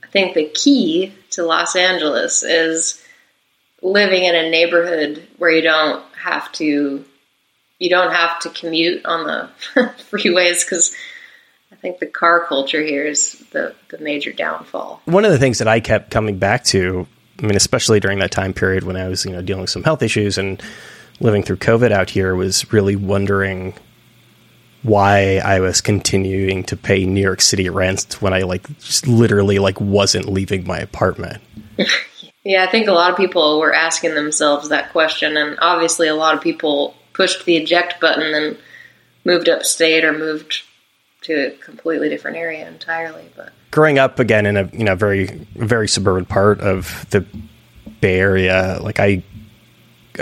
I 0.03 0.07
think 0.07 0.33
the 0.33 0.49
key 0.49 1.13
to 1.31 1.43
Los 1.43 1.75
Angeles 1.75 2.43
is 2.43 3.03
living 3.81 4.23
in 4.23 4.35
a 4.35 4.49
neighborhood 4.49 5.27
where 5.37 5.51
you 5.51 5.61
don't 5.61 6.03
have 6.15 6.51
to 6.53 7.03
you 7.83 7.89
don't 7.89 8.13
have 8.13 8.39
to 8.39 8.49
commute 8.49 9.05
on 9.05 9.27
the 9.27 9.49
freeways 10.09 10.63
because 10.63 10.95
I 11.69 11.75
think 11.75 11.99
the 11.99 12.05
car 12.05 12.45
culture 12.45 12.81
here 12.81 13.05
is 13.05 13.43
the, 13.51 13.75
the 13.89 13.97
major 13.97 14.31
downfall. 14.31 15.01
One 15.03 15.25
of 15.25 15.33
the 15.33 15.37
things 15.37 15.57
that 15.57 15.67
I 15.67 15.81
kept 15.81 16.09
coming 16.09 16.37
back 16.37 16.63
to, 16.65 17.05
I 17.39 17.41
mean, 17.41 17.57
especially 17.57 17.99
during 17.99 18.19
that 18.19 18.31
time 18.31 18.53
period 18.53 18.85
when 18.85 18.95
I 18.95 19.09
was, 19.09 19.25
you 19.25 19.33
know, 19.33 19.41
dealing 19.41 19.63
with 19.63 19.69
some 19.69 19.83
health 19.83 20.01
issues 20.01 20.37
and 20.37 20.63
living 21.19 21.43
through 21.43 21.57
COVID 21.57 21.91
out 21.91 22.09
here, 22.09 22.33
was 22.35 22.71
really 22.71 22.95
wondering 22.95 23.73
why 24.83 25.39
I 25.39 25.59
was 25.59 25.81
continuing 25.81 26.63
to 26.65 26.77
pay 26.77 27.03
New 27.03 27.21
York 27.21 27.41
City 27.41 27.67
rent 27.69 28.15
when 28.21 28.33
I 28.33 28.43
like 28.43 28.65
just 28.79 29.07
literally 29.07 29.59
like 29.59 29.81
wasn't 29.81 30.29
leaving 30.29 30.65
my 30.65 30.77
apartment. 30.77 31.43
yeah, 32.45 32.63
I 32.63 32.67
think 32.67 32.87
a 32.87 32.93
lot 32.93 33.11
of 33.11 33.17
people 33.17 33.59
were 33.59 33.73
asking 33.73 34.15
themselves 34.15 34.69
that 34.69 34.93
question, 34.93 35.35
and 35.35 35.57
obviously 35.59 36.07
a 36.07 36.15
lot 36.15 36.33
of 36.33 36.41
people 36.41 36.95
pushed 37.13 37.45
the 37.45 37.57
eject 37.57 37.99
button 37.99 38.33
and 38.33 38.57
moved 39.25 39.49
upstate 39.49 40.03
or 40.03 40.13
moved 40.13 40.63
to 41.21 41.47
a 41.47 41.51
completely 41.51 42.09
different 42.09 42.37
area 42.37 42.67
entirely. 42.67 43.29
But 43.35 43.53
growing 43.71 43.97
up 43.97 44.19
again 44.19 44.45
in 44.45 44.57
a 44.57 44.69
you 44.73 44.83
know 44.83 44.95
very 44.95 45.25
very 45.55 45.87
suburban 45.87 46.25
part 46.25 46.59
of 46.61 47.05
the 47.09 47.25
Bay 48.01 48.19
Area, 48.19 48.79
like 48.81 48.99
I 48.99 49.23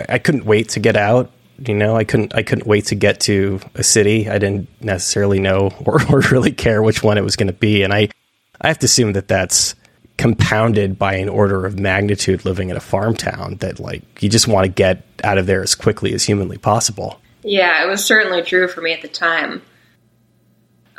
I 0.07 0.19
couldn't 0.19 0.45
wait 0.45 0.69
to 0.69 0.79
get 0.79 0.95
out. 0.95 1.31
You 1.57 1.75
know, 1.75 1.95
I 1.95 2.03
couldn't 2.03 2.33
I 2.35 2.43
couldn't 2.43 2.67
wait 2.67 2.85
to 2.87 2.95
get 2.95 3.19
to 3.21 3.59
a 3.75 3.83
city. 3.83 4.29
I 4.29 4.37
didn't 4.37 4.69
necessarily 4.81 5.39
know 5.39 5.71
or, 5.85 6.01
or 6.11 6.19
really 6.31 6.51
care 6.51 6.81
which 6.81 7.03
one 7.03 7.17
it 7.17 7.23
was 7.23 7.35
going 7.35 7.47
to 7.47 7.53
be, 7.53 7.83
and 7.83 7.93
I 7.93 8.09
I 8.59 8.67
have 8.67 8.79
to 8.79 8.85
assume 8.85 9.13
that 9.13 9.27
that's 9.27 9.75
compounded 10.21 10.99
by 10.99 11.15
an 11.15 11.27
order 11.27 11.65
of 11.65 11.79
magnitude 11.79 12.45
living 12.45 12.69
in 12.69 12.77
a 12.77 12.79
farm 12.79 13.15
town 13.15 13.55
that 13.55 13.79
like 13.79 14.21
you 14.21 14.29
just 14.29 14.47
want 14.47 14.65
to 14.65 14.71
get 14.71 15.01
out 15.23 15.39
of 15.39 15.47
there 15.47 15.63
as 15.63 15.73
quickly 15.73 16.13
as 16.13 16.23
humanly 16.23 16.59
possible. 16.59 17.19
Yeah, 17.41 17.83
it 17.83 17.87
was 17.87 18.05
certainly 18.05 18.43
true 18.43 18.67
for 18.67 18.81
me 18.81 18.93
at 18.93 19.01
the 19.01 19.07
time. 19.07 19.63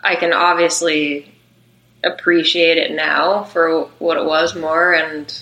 I 0.03 0.17
can 0.17 0.33
obviously 0.33 1.33
appreciate 2.03 2.79
it 2.79 2.97
now 2.97 3.45
for 3.45 3.85
what 4.01 4.17
it 4.17 4.25
was 4.25 4.57
more 4.57 4.93
and 4.93 5.33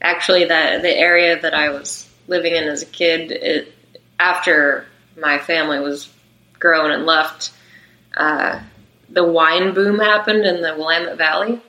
actually 0.00 0.46
that 0.46 0.80
the 0.80 0.96
area 0.96 1.38
that 1.38 1.52
I 1.52 1.68
was 1.68 2.08
living 2.28 2.56
in 2.56 2.64
as 2.64 2.80
a 2.80 2.86
kid 2.86 3.30
it, 3.30 3.74
after 4.18 4.86
my 5.20 5.36
family 5.36 5.80
was 5.80 6.10
grown 6.58 6.90
and 6.92 7.04
left 7.04 7.52
uh, 8.16 8.58
the 9.10 9.22
wine 9.22 9.74
boom 9.74 9.98
happened 9.98 10.46
in 10.46 10.62
the 10.62 10.74
Willamette 10.74 11.18
Valley 11.18 11.60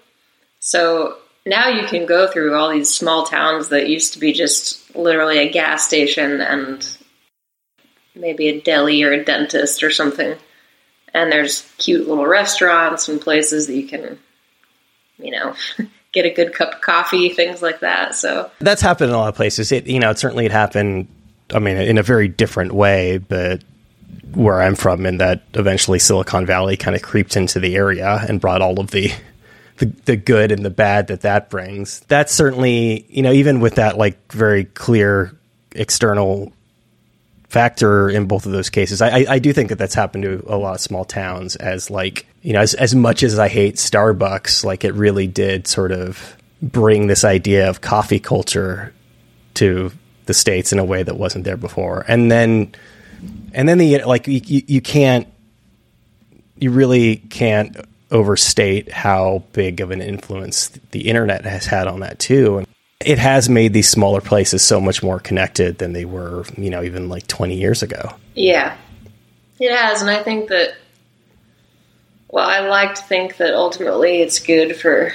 so 0.59 1.17
now 1.45 1.69
you 1.69 1.87
can 1.87 2.05
go 2.05 2.27
through 2.27 2.55
all 2.55 2.69
these 2.71 2.93
small 2.93 3.25
towns 3.25 3.69
that 3.69 3.89
used 3.89 4.13
to 4.13 4.19
be 4.19 4.33
just 4.33 4.95
literally 4.95 5.39
a 5.39 5.51
gas 5.51 5.85
station 5.85 6.41
and 6.41 6.97
maybe 8.15 8.47
a 8.47 8.61
deli 8.61 9.03
or 9.03 9.13
a 9.13 9.23
dentist 9.23 9.83
or 9.83 9.89
something. 9.89 10.35
And 11.13 11.31
there's 11.31 11.61
cute 11.77 12.07
little 12.07 12.27
restaurants 12.27 13.07
and 13.07 13.21
places 13.21 13.67
that 13.67 13.75
you 13.75 13.87
can, 13.87 14.19
you 15.17 15.31
know, 15.31 15.55
get 16.11 16.25
a 16.25 16.33
good 16.33 16.53
cup 16.53 16.75
of 16.75 16.81
coffee, 16.81 17.29
things 17.29 17.61
like 17.61 17.79
that. 17.79 18.15
So 18.15 18.51
that's 18.59 18.81
happened 18.81 19.09
in 19.09 19.15
a 19.15 19.19
lot 19.19 19.29
of 19.29 19.35
places. 19.35 19.71
It, 19.71 19.87
you 19.87 19.99
know, 19.99 20.09
it 20.11 20.19
certainly 20.19 20.45
it 20.45 20.51
happened. 20.51 21.07
I 21.53 21.59
mean, 21.59 21.77
in 21.77 21.97
a 21.97 22.03
very 22.03 22.27
different 22.27 22.73
way, 22.73 23.19
but 23.19 23.63
where 24.33 24.61
I'm 24.61 24.75
from, 24.75 25.05
in 25.05 25.17
that 25.17 25.43
eventually 25.53 25.99
Silicon 25.99 26.45
Valley 26.45 26.75
kind 26.75 26.95
of 26.95 27.01
creeped 27.01 27.37
into 27.37 27.59
the 27.59 27.75
area 27.75 28.25
and 28.27 28.41
brought 28.41 28.61
all 28.61 28.79
of 28.79 28.91
the 28.91 29.11
the, 29.77 29.85
the 30.05 30.15
good 30.15 30.51
and 30.51 30.65
the 30.65 30.69
bad 30.69 31.07
that 31.07 31.21
that 31.21 31.49
brings. 31.49 32.01
That's 32.01 32.33
certainly, 32.33 33.05
you 33.09 33.21
know, 33.21 33.31
even 33.31 33.59
with 33.59 33.75
that 33.75 33.97
like 33.97 34.31
very 34.31 34.65
clear 34.65 35.37
external 35.71 36.51
factor 37.47 38.09
in 38.09 38.27
both 38.27 38.45
of 38.45 38.51
those 38.51 38.69
cases. 38.69 39.01
I, 39.01 39.25
I, 39.29 39.39
do 39.39 39.53
think 39.53 39.69
that 39.69 39.77
that's 39.77 39.93
happened 39.93 40.23
to 40.23 40.43
a 40.47 40.57
lot 40.57 40.75
of 40.75 40.81
small 40.81 41.05
towns 41.05 41.55
as 41.55 41.89
like, 41.89 42.25
you 42.41 42.51
know, 42.51 42.59
as, 42.59 42.73
as 42.73 42.93
much 42.93 43.23
as 43.23 43.39
I 43.39 43.47
hate 43.47 43.75
Starbucks, 43.75 44.65
like 44.65 44.83
it 44.83 44.93
really 44.95 45.27
did 45.27 45.65
sort 45.65 45.93
of 45.93 46.35
bring 46.61 47.07
this 47.07 47.23
idea 47.23 47.69
of 47.69 47.79
coffee 47.79 48.19
culture 48.19 48.93
to 49.53 49.91
the 50.25 50.33
States 50.33 50.73
in 50.73 50.79
a 50.79 50.83
way 50.83 51.03
that 51.03 51.15
wasn't 51.15 51.45
there 51.45 51.55
before. 51.55 52.03
And 52.07 52.29
then, 52.29 52.73
and 53.53 53.69
then 53.69 53.77
the, 53.77 54.03
like, 54.03 54.27
you, 54.27 54.41
you 54.43 54.81
can't, 54.81 55.27
you 56.57 56.71
really 56.71 57.15
can't 57.15 57.77
overstate 58.11 58.91
how 58.91 59.43
big 59.53 59.81
of 59.81 59.91
an 59.91 60.01
influence 60.01 60.69
the 60.91 61.09
internet 61.09 61.45
has 61.45 61.65
had 61.65 61.87
on 61.87 61.99
that 62.01 62.19
too. 62.19 62.59
And 62.59 62.67
it 62.99 63.19
has 63.19 63.49
made 63.49 63.73
these 63.73 63.89
smaller 63.89 64.21
places 64.21 64.63
so 64.63 64.79
much 64.79 65.03
more 65.03 65.19
connected 65.19 65.77
than 65.77 65.93
they 65.93 66.05
were, 66.05 66.45
you 66.57 66.69
know, 66.69 66.83
even 66.83 67.09
like 67.09 67.27
20 67.27 67.55
years 67.55 67.83
ago. 67.83 68.13
Yeah, 68.33 68.75
it 69.59 69.75
has. 69.75 70.01
And 70.01 70.09
I 70.09 70.23
think 70.23 70.49
that, 70.49 70.75
well, 72.29 72.47
I 72.47 72.67
like 72.67 72.95
to 72.95 73.03
think 73.03 73.37
that 73.37 73.53
ultimately 73.53 74.21
it's 74.21 74.39
good 74.39 74.75
for, 74.75 75.13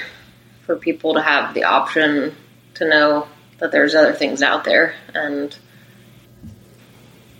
for 0.65 0.75
people 0.75 1.15
to 1.15 1.21
have 1.21 1.53
the 1.53 1.65
option 1.65 2.35
to 2.75 2.87
know 2.87 3.27
that 3.59 3.71
there's 3.71 3.95
other 3.95 4.13
things 4.13 4.41
out 4.41 4.63
there. 4.63 4.95
And 5.13 5.55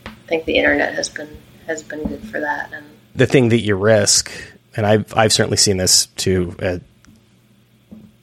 I 0.05 0.11
think 0.27 0.45
the 0.45 0.57
internet 0.57 0.93
has 0.95 1.09
been, 1.09 1.37
has 1.67 1.83
been 1.83 2.03
good 2.03 2.27
for 2.27 2.39
that. 2.41 2.73
And 2.73 2.85
the 3.15 3.27
thing 3.27 3.49
that 3.49 3.61
you 3.61 3.75
risk 3.75 4.31
and 4.75 4.85
I've 4.85 5.15
I've 5.15 5.33
certainly 5.33 5.57
seen 5.57 5.77
this 5.77 6.07
to 6.17 6.55
a 6.59 6.81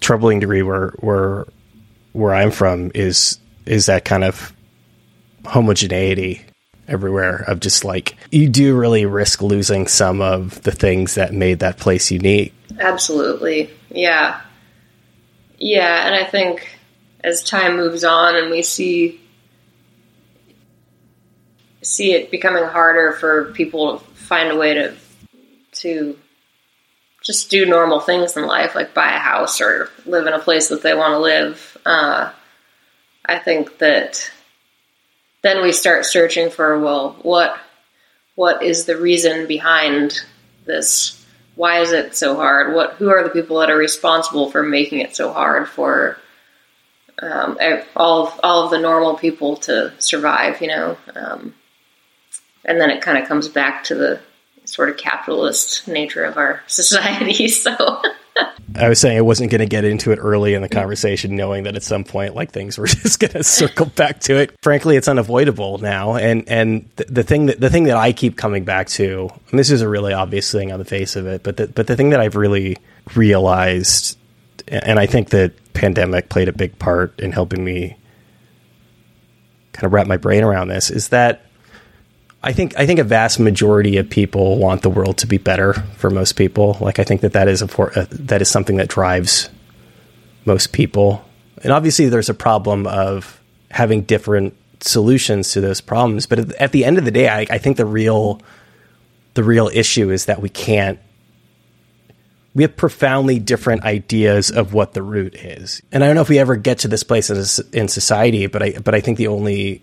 troubling 0.00 0.40
degree 0.40 0.62
where 0.62 0.90
where 0.98 1.46
where 2.12 2.34
I'm 2.34 2.50
from 2.50 2.90
is 2.94 3.38
is 3.66 3.86
that 3.86 4.04
kind 4.04 4.24
of 4.24 4.52
homogeneity 5.44 6.42
everywhere 6.88 7.44
of 7.46 7.60
just 7.60 7.84
like 7.84 8.16
you 8.30 8.48
do 8.48 8.76
really 8.76 9.06
risk 9.06 9.42
losing 9.42 9.86
some 9.86 10.20
of 10.20 10.60
the 10.62 10.72
things 10.72 11.14
that 11.14 11.32
made 11.32 11.60
that 11.60 11.78
place 11.78 12.10
unique. 12.10 12.52
Absolutely. 12.78 13.70
Yeah. 13.90 14.40
Yeah, 15.58 16.06
and 16.06 16.14
I 16.14 16.24
think 16.24 16.68
as 17.22 17.44
time 17.44 17.76
moves 17.76 18.02
on 18.02 18.34
and 18.34 18.50
we 18.50 18.62
see 18.62 19.20
see 21.82 22.12
it 22.12 22.30
becoming 22.30 22.64
harder 22.64 23.12
for 23.12 23.52
people 23.52 23.98
to 23.98 24.04
find 24.14 24.50
a 24.50 24.56
way 24.56 24.74
to 24.74 24.94
to 25.72 26.18
just 27.22 27.50
do 27.50 27.66
normal 27.66 28.00
things 28.00 28.36
in 28.36 28.46
life, 28.46 28.74
like 28.74 28.94
buy 28.94 29.14
a 29.14 29.18
house 29.18 29.60
or 29.60 29.90
live 30.06 30.26
in 30.26 30.32
a 30.32 30.38
place 30.38 30.68
that 30.68 30.82
they 30.82 30.94
want 30.94 31.12
to 31.12 31.18
live. 31.18 31.76
Uh, 31.84 32.32
I 33.24 33.38
think 33.38 33.78
that 33.78 34.30
then 35.42 35.62
we 35.62 35.72
start 35.72 36.06
searching 36.06 36.50
for 36.50 36.78
well, 36.80 37.16
what 37.22 37.58
what 38.34 38.62
is 38.62 38.86
the 38.86 38.96
reason 38.96 39.46
behind 39.46 40.22
this? 40.64 41.16
Why 41.56 41.80
is 41.80 41.92
it 41.92 42.16
so 42.16 42.36
hard? 42.36 42.74
What 42.74 42.94
who 42.94 43.10
are 43.10 43.22
the 43.22 43.30
people 43.30 43.58
that 43.58 43.70
are 43.70 43.76
responsible 43.76 44.50
for 44.50 44.62
making 44.62 45.00
it 45.00 45.14
so 45.14 45.32
hard 45.32 45.68
for 45.68 46.16
um, 47.20 47.58
all 47.94 48.28
of, 48.28 48.40
all 48.42 48.64
of 48.64 48.70
the 48.70 48.78
normal 48.78 49.16
people 49.16 49.56
to 49.58 49.92
survive? 49.98 50.62
You 50.62 50.68
know, 50.68 50.96
um, 51.14 51.54
and 52.64 52.80
then 52.80 52.90
it 52.90 53.02
kind 53.02 53.18
of 53.18 53.28
comes 53.28 53.48
back 53.48 53.84
to 53.84 53.94
the 53.94 54.20
sort 54.70 54.88
of 54.88 54.96
capitalist 54.96 55.88
nature 55.88 56.24
of 56.24 56.36
our 56.36 56.62
society. 56.66 57.48
So 57.48 58.02
I 58.76 58.88
was 58.88 59.00
saying 59.00 59.18
I 59.18 59.22
wasn't 59.22 59.50
going 59.50 59.60
to 59.60 59.66
get 59.66 59.84
into 59.84 60.12
it 60.12 60.18
early 60.18 60.54
in 60.54 60.62
the 60.62 60.68
conversation, 60.68 61.34
knowing 61.34 61.64
that 61.64 61.74
at 61.74 61.82
some 61.82 62.04
point, 62.04 62.36
like 62.36 62.52
things 62.52 62.78
were 62.78 62.86
just 62.86 63.18
going 63.18 63.32
to 63.32 63.42
circle 63.42 63.86
back 63.86 64.20
to 64.20 64.36
it. 64.36 64.54
Frankly, 64.62 64.96
it's 64.96 65.08
unavoidable 65.08 65.78
now, 65.78 66.14
and 66.14 66.48
and 66.48 66.88
the, 66.96 67.04
the, 67.04 67.22
thing 67.22 67.46
that 67.46 67.60
the 67.60 67.68
thing 67.68 67.84
that 67.84 67.96
I 67.96 68.12
keep 68.12 68.36
coming 68.36 68.64
back 68.64 68.86
to, 68.90 69.28
and 69.50 69.58
this 69.58 69.70
is 69.70 69.82
a 69.82 69.88
really 69.88 70.12
obvious 70.12 70.50
thing 70.50 70.70
on 70.70 70.78
the 70.78 70.84
face 70.84 71.16
of 71.16 71.26
it, 71.26 71.42
but 71.42 71.56
the, 71.56 71.66
but 71.66 71.88
the 71.88 71.96
thing 71.96 72.10
that 72.10 72.20
I've 72.20 72.36
really 72.36 72.76
realized, 73.14 74.16
and 74.68 75.00
I 75.00 75.06
think 75.06 75.30
that 75.30 75.52
pandemic 75.72 76.28
played 76.28 76.48
a 76.48 76.52
big 76.52 76.78
part 76.78 77.18
in 77.18 77.32
helping 77.32 77.64
me 77.64 77.96
kind 79.72 79.86
of 79.86 79.92
wrap 79.92 80.06
my 80.06 80.16
brain 80.16 80.44
around 80.44 80.68
this, 80.68 80.90
is 80.90 81.08
that 81.08 81.44
I 82.42 82.52
think 82.52 82.78
I 82.78 82.86
think 82.86 82.98
a 82.98 83.04
vast 83.04 83.38
majority 83.38 83.98
of 83.98 84.08
people 84.08 84.58
want 84.58 84.82
the 84.82 84.90
world 84.90 85.18
to 85.18 85.26
be 85.26 85.36
better 85.36 85.74
for 85.96 86.08
most 86.08 86.32
people. 86.32 86.78
Like 86.80 86.98
I 86.98 87.04
think 87.04 87.20
that 87.20 87.34
that 87.34 87.48
is 87.48 87.60
a 87.60 87.68
for, 87.68 87.96
uh, 87.98 88.06
that 88.10 88.40
is 88.40 88.48
something 88.48 88.76
that 88.76 88.88
drives 88.88 89.50
most 90.46 90.72
people. 90.72 91.24
And 91.62 91.72
obviously, 91.72 92.08
there's 92.08 92.30
a 92.30 92.34
problem 92.34 92.86
of 92.86 93.40
having 93.70 94.02
different 94.02 94.56
solutions 94.80 95.52
to 95.52 95.60
those 95.60 95.82
problems. 95.82 96.26
But 96.26 96.54
at 96.54 96.72
the 96.72 96.84
end 96.86 96.96
of 96.96 97.04
the 97.04 97.10
day, 97.10 97.28
I, 97.28 97.40
I 97.50 97.58
think 97.58 97.76
the 97.76 97.84
real 97.84 98.40
the 99.34 99.44
real 99.44 99.68
issue 99.72 100.10
is 100.10 100.24
that 100.24 100.40
we 100.40 100.48
can't. 100.48 100.98
We 102.52 102.64
have 102.64 102.76
profoundly 102.76 103.38
different 103.38 103.84
ideas 103.84 104.50
of 104.50 104.74
what 104.74 104.92
the 104.92 105.02
root 105.02 105.36
is, 105.36 105.82
and 105.92 106.02
I 106.02 106.06
don't 106.06 106.16
know 106.16 106.22
if 106.22 106.28
we 106.28 106.38
ever 106.38 106.56
get 106.56 106.80
to 106.80 106.88
this 106.88 107.04
place 107.04 107.30
in 107.72 107.86
society. 107.86 108.46
But 108.46 108.62
I 108.62 108.70
but 108.82 108.94
I 108.94 109.00
think 109.00 109.18
the 109.18 109.28
only 109.28 109.82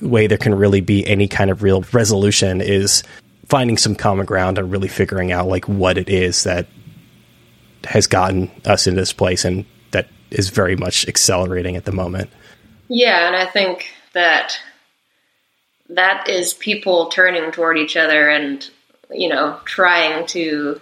way 0.00 0.26
there 0.26 0.38
can 0.38 0.54
really 0.54 0.80
be 0.80 1.06
any 1.06 1.28
kind 1.28 1.50
of 1.50 1.62
real 1.62 1.84
resolution 1.92 2.60
is 2.60 3.02
finding 3.46 3.76
some 3.76 3.94
common 3.94 4.26
ground 4.26 4.58
and 4.58 4.70
really 4.70 4.88
figuring 4.88 5.32
out 5.32 5.46
like 5.46 5.68
what 5.68 5.98
it 5.98 6.08
is 6.08 6.44
that 6.44 6.66
has 7.84 8.06
gotten 8.06 8.50
us 8.64 8.86
into 8.86 9.00
this 9.00 9.12
place 9.12 9.44
and 9.44 9.64
that 9.90 10.08
is 10.30 10.48
very 10.48 10.76
much 10.76 11.06
accelerating 11.08 11.76
at 11.76 11.84
the 11.84 11.92
moment. 11.92 12.30
Yeah, 12.88 13.26
and 13.26 13.36
I 13.36 13.46
think 13.46 13.88
that 14.12 14.58
that 15.90 16.28
is 16.28 16.54
people 16.54 17.08
turning 17.08 17.52
toward 17.52 17.78
each 17.78 17.96
other 17.96 18.28
and 18.28 18.68
you 19.10 19.28
know 19.28 19.58
trying 19.64 20.26
to 20.26 20.80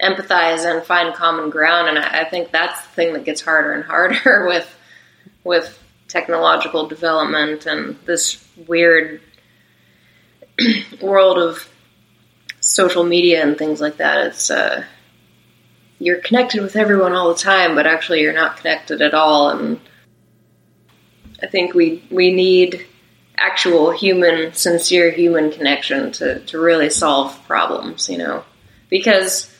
empathize 0.00 0.64
and 0.64 0.84
find 0.84 1.14
common 1.14 1.50
ground 1.50 1.88
and 1.88 1.98
I, 1.98 2.22
I 2.22 2.24
think 2.24 2.50
that's 2.50 2.80
the 2.82 2.88
thing 2.90 3.12
that 3.14 3.24
gets 3.24 3.40
harder 3.40 3.72
and 3.72 3.84
harder 3.84 4.46
with 4.48 4.72
with 5.44 5.81
technological 6.12 6.86
development 6.86 7.64
and 7.64 7.96
this 8.04 8.46
weird 8.68 9.22
world 11.00 11.38
of 11.38 11.66
social 12.60 13.02
media 13.02 13.42
and 13.42 13.56
things 13.56 13.80
like 13.80 13.96
that. 13.96 14.26
It's 14.26 14.50
uh, 14.50 14.84
you're 15.98 16.20
connected 16.20 16.60
with 16.60 16.76
everyone 16.76 17.14
all 17.14 17.30
the 17.30 17.40
time, 17.40 17.74
but 17.74 17.86
actually 17.86 18.20
you're 18.20 18.34
not 18.34 18.58
connected 18.58 19.00
at 19.00 19.14
all. 19.14 19.50
And 19.50 19.80
I 21.42 21.46
think 21.46 21.72
we 21.72 22.04
we 22.10 22.30
need 22.30 22.86
actual 23.38 23.90
human, 23.90 24.52
sincere 24.52 25.10
human 25.10 25.50
connection 25.50 26.12
to, 26.12 26.40
to 26.40 26.58
really 26.60 26.90
solve 26.90 27.42
problems, 27.46 28.10
you 28.10 28.18
know, 28.18 28.44
because 28.90 29.50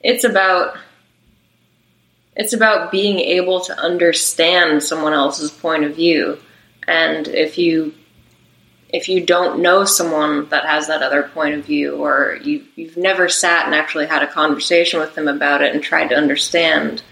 it's 0.00 0.24
about 0.24 0.78
it's 2.36 2.52
about 2.52 2.90
being 2.90 3.18
able 3.18 3.60
to 3.60 3.78
understand 3.78 4.82
someone 4.82 5.12
else's 5.12 5.50
point 5.50 5.84
of 5.84 5.94
view. 5.94 6.38
And 6.86 7.28
if 7.28 7.58
you 7.58 7.94
if 8.88 9.08
you 9.08 9.24
don't 9.24 9.60
know 9.60 9.84
someone 9.84 10.48
that 10.50 10.66
has 10.66 10.88
that 10.88 11.02
other 11.02 11.22
point 11.22 11.54
of 11.54 11.64
view 11.64 11.96
or 11.96 12.38
you, 12.42 12.62
you've 12.76 12.98
never 12.98 13.26
sat 13.26 13.64
and 13.64 13.74
actually 13.74 14.06
had 14.06 14.22
a 14.22 14.26
conversation 14.26 15.00
with 15.00 15.14
them 15.14 15.28
about 15.28 15.62
it 15.62 15.74
and 15.74 15.82
tried 15.82 16.08
to 16.08 16.14
understand 16.14 17.02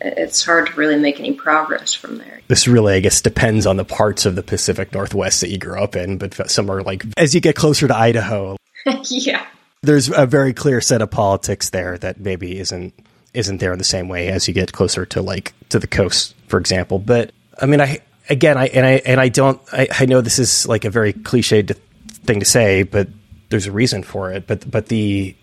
it's 0.00 0.44
hard 0.44 0.66
to 0.66 0.72
really 0.74 0.98
make 0.98 1.20
any 1.20 1.32
progress 1.32 1.92
from 1.92 2.18
there. 2.18 2.40
This 2.48 2.66
really, 2.66 2.94
I 2.94 3.00
guess, 3.00 3.20
depends 3.20 3.66
on 3.66 3.76
the 3.76 3.84
parts 3.84 4.26
of 4.26 4.34
the 4.34 4.42
Pacific 4.42 4.92
Northwest 4.92 5.40
that 5.40 5.50
you 5.50 5.58
grew 5.58 5.80
up 5.80 5.96
in, 5.96 6.18
but 6.18 6.50
some 6.50 6.70
are 6.70 6.82
like, 6.82 7.04
as 7.16 7.34
you 7.34 7.40
get 7.40 7.54
closer 7.54 7.86
to 7.86 7.96
Idaho, 7.96 8.56
yeah, 9.04 9.46
there's 9.82 10.08
a 10.08 10.26
very 10.26 10.52
clear 10.52 10.80
set 10.80 11.02
of 11.02 11.10
politics 11.10 11.70
there 11.70 11.98
that 11.98 12.20
maybe 12.20 12.58
isn't 12.58 12.94
isn't 13.34 13.58
there 13.58 13.72
in 13.72 13.78
the 13.78 13.84
same 13.84 14.08
way 14.08 14.28
as 14.28 14.46
you 14.46 14.54
get 14.54 14.72
closer 14.72 15.06
to 15.06 15.22
like 15.22 15.54
to 15.70 15.78
the 15.78 15.86
coast, 15.86 16.34
for 16.48 16.58
example. 16.58 16.98
But 16.98 17.32
I 17.60 17.66
mean, 17.66 17.80
I 17.80 18.00
again, 18.28 18.56
I 18.56 18.66
and 18.66 18.86
I 18.86 18.90
and 19.06 19.20
I 19.20 19.28
don't. 19.28 19.60
I, 19.72 19.88
I 20.00 20.06
know 20.06 20.20
this 20.20 20.38
is 20.38 20.66
like 20.66 20.84
a 20.84 20.90
very 20.90 21.12
cliched 21.12 21.76
thing 22.24 22.40
to 22.40 22.46
say, 22.46 22.82
but 22.82 23.08
there's 23.48 23.66
a 23.66 23.72
reason 23.72 24.02
for 24.02 24.32
it. 24.32 24.46
But 24.46 24.70
but 24.70 24.86
the 24.86 25.34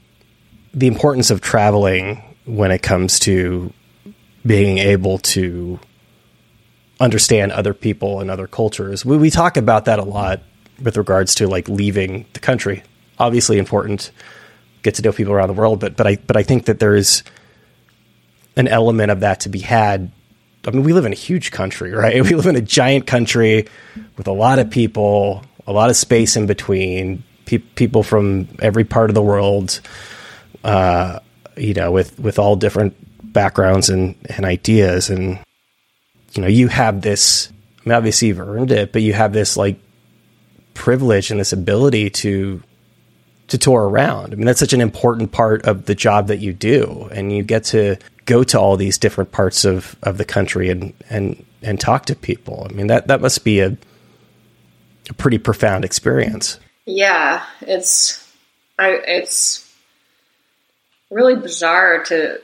the 0.74 0.88
importance 0.88 1.32
of 1.32 1.42
traveling 1.42 2.22
when 2.46 2.72
it 2.72 2.82
comes 2.82 3.20
to 3.20 3.74
being 4.46 4.78
able 4.78 5.20
to 5.20 5.80
understand 7.00 7.52
other 7.52 7.74
people 7.74 8.20
and 8.20 8.30
other 8.30 8.48
cultures. 8.48 9.06
We, 9.06 9.18
we 9.18 9.30
talk 9.30 9.58
about 9.58 9.86
that 9.86 10.00
a 10.00 10.04
lot 10.04 10.42
with 10.82 10.98
regards 10.98 11.36
to 11.36 11.48
like 11.48 11.68
leaving 11.70 12.26
the 12.34 12.40
country. 12.40 12.84
Obviously 13.18 13.58
important, 13.58 14.12
get 14.82 14.96
to 14.96 15.02
know 15.02 15.12
people 15.12 15.34
around 15.34 15.48
the 15.48 15.54
world, 15.54 15.80
but 15.80 15.96
but 15.96 16.08
I 16.08 16.16
but 16.16 16.38
I 16.38 16.44
think 16.44 16.66
that 16.66 16.80
there 16.80 16.96
is 16.96 17.24
an 18.56 18.68
element 18.68 19.12
of 19.12 19.22
that 19.22 19.42
to 19.42 19.50
be 19.50 19.60
had. 19.60 20.12
I 20.66 20.72
mean, 20.72 20.84
we 20.84 20.94
live 20.94 21.06
in 21.06 21.14
a 21.14 21.16
huge 21.16 21.52
country, 21.52 21.92
right? 21.92 22.22
We 22.30 22.36
live 22.36 22.48
in 22.48 22.56
a 22.56 22.62
giant 22.62 23.08
country 23.08 23.68
with 24.18 24.28
a 24.28 24.34
lot 24.34 24.60
of 24.60 24.70
people, 24.70 25.44
a 25.66 25.72
lot 25.72 25.90
of 25.90 25.96
space 25.96 26.36
in 26.36 26.48
between, 26.48 27.24
pe- 27.46 27.60
people 27.60 28.04
from 28.04 28.48
every 28.60 28.84
part 28.84 29.10
of 29.10 29.14
the 29.14 29.22
world, 29.22 29.80
uh, 30.64 31.20
you 31.56 31.74
know, 31.74 31.92
with 31.92 32.20
with 32.20 32.40
all 32.40 32.56
different 32.56 32.96
backgrounds 33.34 33.90
and, 33.90 34.16
and 34.26 34.46
ideas. 34.46 35.10
And, 35.10 35.40
you 36.34 36.42
know, 36.42 36.48
you 36.48 36.68
have 36.68 37.02
this, 37.02 37.52
I 37.86 37.90
mean, 37.90 37.96
obviously 37.96 38.30
you've 38.30 38.40
earned 38.40 38.72
it, 38.72 38.92
but 38.92 39.02
you 39.02 39.14
have 39.14 39.34
this 39.34 39.58
like 39.58 39.80
privilege 40.74 41.32
and 41.32 41.40
this 41.40 41.54
ability 41.54 42.10
to, 42.10 42.62
to 43.48 43.58
tour 43.58 43.88
around. 43.88 44.34
I 44.34 44.36
mean, 44.36 44.46
that's 44.46 44.60
such 44.60 44.74
an 44.74 44.82
important 44.82 45.32
part 45.32 45.66
of 45.66 45.86
the 45.86 45.96
job 45.96 46.28
that 46.28 46.40
you 46.40 46.54
do. 46.54 47.10
And 47.12 47.32
you 47.32 47.44
get 47.44 47.64
to 47.66 47.98
go 48.30 48.44
to 48.44 48.60
all 48.60 48.78
these 48.78 49.00
different 49.00 49.32
parts 49.32 49.66
of, 49.66 49.96
of 50.04 50.20
the 50.20 50.24
country 50.24 50.70
and, 50.70 50.94
and, 51.10 51.44
and 51.64 51.80
talk 51.80 52.06
to 52.06 52.16
people. 52.16 52.68
I 52.70 52.74
mean, 52.74 52.86
that, 52.86 53.08
that 53.08 53.22
must 53.22 53.44
be 53.44 53.60
a, 53.60 53.76
a 55.10 55.14
pretty 55.16 55.40
profound 55.40 55.84
experience. 55.84 56.60
Yeah, 56.86 57.44
it's, 57.62 58.32
I, 58.78 58.92
it's 58.92 59.68
really 61.10 61.36
bizarre 61.36 62.04
to 62.06 62.40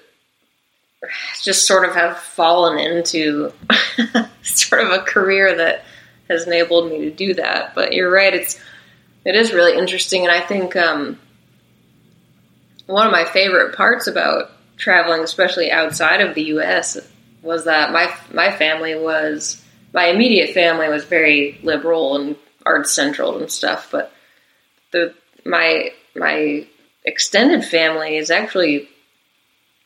just 1.43 1.67
sort 1.67 1.87
of 1.87 1.93
have 1.93 2.17
fallen 2.17 2.79
into 2.79 3.53
sort 4.41 4.81
of 4.81 4.91
a 4.91 5.03
career 5.03 5.55
that 5.55 5.85
has 6.27 6.47
enabled 6.47 6.91
me 6.91 7.01
to 7.01 7.11
do 7.11 7.35
that. 7.35 7.75
But 7.75 7.93
you're 7.93 8.11
right; 8.11 8.33
it's 8.33 8.59
it 9.23 9.35
is 9.35 9.53
really 9.53 9.77
interesting, 9.77 10.23
and 10.23 10.31
I 10.31 10.41
think 10.41 10.75
um, 10.75 11.19
one 12.87 13.05
of 13.05 13.11
my 13.11 13.23
favorite 13.25 13.75
parts 13.75 14.07
about 14.07 14.54
traveling, 14.77 15.21
especially 15.21 15.71
outside 15.71 16.21
of 16.21 16.35
the 16.35 16.43
U.S., 16.43 16.97
was 17.41 17.65
that 17.65 17.91
my 17.91 18.13
my 18.33 18.51
family 18.51 18.95
was 18.95 19.63
my 19.93 20.07
immediate 20.07 20.53
family 20.53 20.89
was 20.89 21.05
very 21.05 21.59
liberal 21.63 22.15
and 22.15 22.35
arts 22.65 22.91
central 22.91 23.37
and 23.37 23.51
stuff, 23.51 23.89
but 23.91 24.11
the 24.91 25.13
my 25.45 25.91
my 26.15 26.67
extended 27.05 27.63
family 27.63 28.17
is 28.17 28.31
actually 28.31 28.89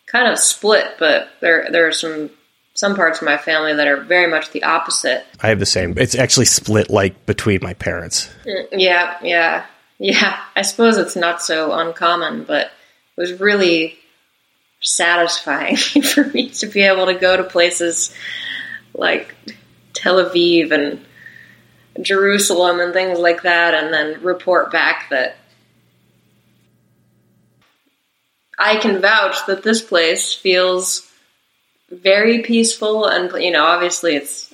kind 0.07 0.31
of 0.31 0.39
split, 0.39 0.95
but 0.97 1.29
there 1.41 1.67
there 1.69 1.87
are 1.87 1.91
some 1.91 2.31
some 2.73 2.95
parts 2.95 3.19
of 3.19 3.25
my 3.25 3.37
family 3.37 3.73
that 3.73 3.87
are 3.87 4.01
very 4.01 4.31
much 4.31 4.51
the 4.51 4.63
opposite. 4.63 5.25
I 5.41 5.49
have 5.49 5.59
the 5.59 5.65
same. 5.65 5.95
It's 5.97 6.15
actually 6.15 6.45
split 6.45 6.89
like 6.89 7.25
between 7.25 7.59
my 7.61 7.73
parents. 7.73 8.29
Mm, 8.45 8.67
yeah, 8.71 9.17
yeah, 9.21 9.65
yeah. 9.97 10.39
I 10.55 10.61
suppose 10.61 10.97
it's 10.97 11.15
not 11.15 11.41
so 11.41 11.73
uncommon, 11.73 12.45
but 12.45 12.67
it 12.67 13.21
was 13.21 13.39
really 13.39 13.98
satisfying 14.81 15.75
for 16.13 16.23
me 16.25 16.49
to 16.49 16.67
be 16.67 16.81
able 16.81 17.07
to 17.07 17.15
go 17.15 17.37
to 17.37 17.43
places 17.43 18.13
like 18.93 19.35
Tel 19.93 20.23
Aviv 20.23 20.71
and 20.71 21.05
Jerusalem 22.03 22.79
and 22.79 22.93
things 22.93 23.19
like 23.19 23.43
that, 23.43 23.73
and 23.73 23.93
then 23.93 24.21
report 24.23 24.71
back 24.71 25.09
that 25.09 25.35
I 28.57 28.77
can 28.77 29.01
vouch 29.01 29.45
that 29.47 29.63
this 29.63 29.81
place 29.81 30.33
feels 30.33 31.09
very 31.89 32.43
peaceful 32.43 33.07
and 33.07 33.31
you 33.41 33.51
know 33.51 33.65
obviously 33.65 34.15
it's 34.15 34.53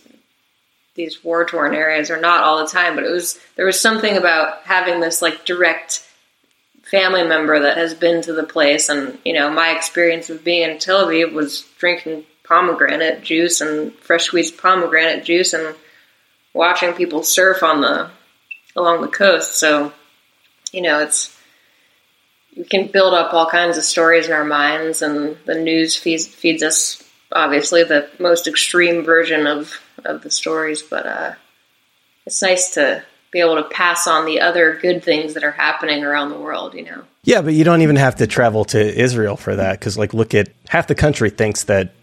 these 0.95 1.21
war 1.23 1.45
torn 1.45 1.75
areas 1.75 2.09
are 2.09 2.19
not 2.19 2.43
all 2.43 2.63
the 2.63 2.71
time 2.71 2.95
but 2.95 3.03
it 3.03 3.11
was 3.11 3.37
there 3.57 3.65
was 3.65 3.79
something 3.79 4.15
about 4.15 4.61
having 4.63 5.01
this 5.01 5.21
like 5.21 5.43
direct 5.43 6.07
family 6.89 7.23
member 7.23 7.61
that 7.61 7.77
has 7.77 7.93
been 7.93 8.21
to 8.21 8.33
the 8.33 8.43
place 8.43 8.89
and 8.89 9.17
you 9.25 9.33
know 9.33 9.49
my 9.49 9.75
experience 9.75 10.29
of 10.29 10.43
being 10.43 10.69
in 10.69 10.77
Tel 10.77 11.07
Aviv 11.07 11.33
was 11.33 11.61
drinking 11.77 12.25
pomegranate 12.43 13.23
juice 13.23 13.61
and 13.61 13.93
fresh 13.95 14.25
squeezed 14.25 14.57
pomegranate 14.57 15.23
juice 15.23 15.53
and 15.53 15.75
watching 16.53 16.93
people 16.93 17.23
surf 17.23 17.63
on 17.63 17.81
the 17.81 18.09
along 18.75 19.01
the 19.01 19.07
coast 19.07 19.55
so 19.55 19.91
you 20.71 20.81
know 20.81 20.99
it's 20.99 21.35
we 22.55 22.63
can 22.63 22.87
build 22.87 23.13
up 23.13 23.33
all 23.33 23.49
kinds 23.49 23.77
of 23.77 23.83
stories 23.83 24.27
in 24.27 24.33
our 24.33 24.45
minds, 24.45 25.01
and 25.01 25.37
the 25.45 25.55
news 25.55 25.95
feeds, 25.95 26.27
feeds 26.27 26.63
us 26.63 27.03
obviously 27.31 27.83
the 27.83 28.09
most 28.19 28.47
extreme 28.47 29.03
version 29.03 29.47
of 29.47 29.81
of 30.03 30.21
the 30.21 30.31
stories. 30.31 30.81
But 30.81 31.05
uh, 31.05 31.33
it's 32.25 32.41
nice 32.41 32.71
to 32.75 33.03
be 33.35 33.41
able 33.41 33.57
to 33.57 33.63
pass 33.63 34.07
on 34.07 34.25
the 34.25 34.39
other 34.39 34.79
good 34.81 35.03
things 35.03 35.33
that 35.33 35.43
are 35.43 35.51
happening 35.51 36.05
around 36.05 36.29
the 36.29 36.39
world. 36.39 36.73
You 36.73 36.85
know. 36.85 37.03
Yeah, 37.23 37.41
but 37.41 37.53
you 37.53 37.65
don't 37.65 37.81
even 37.81 37.97
have 37.97 38.15
to 38.15 38.27
travel 38.27 38.63
to 38.65 38.79
Israel 38.79 39.35
for 39.35 39.57
that 39.57 39.77
because, 39.77 39.97
like, 39.97 40.13
look 40.13 40.33
at 40.33 40.47
half 40.69 40.87
the 40.87 40.95
country 40.95 41.29
thinks 41.29 41.65
that 41.65 41.93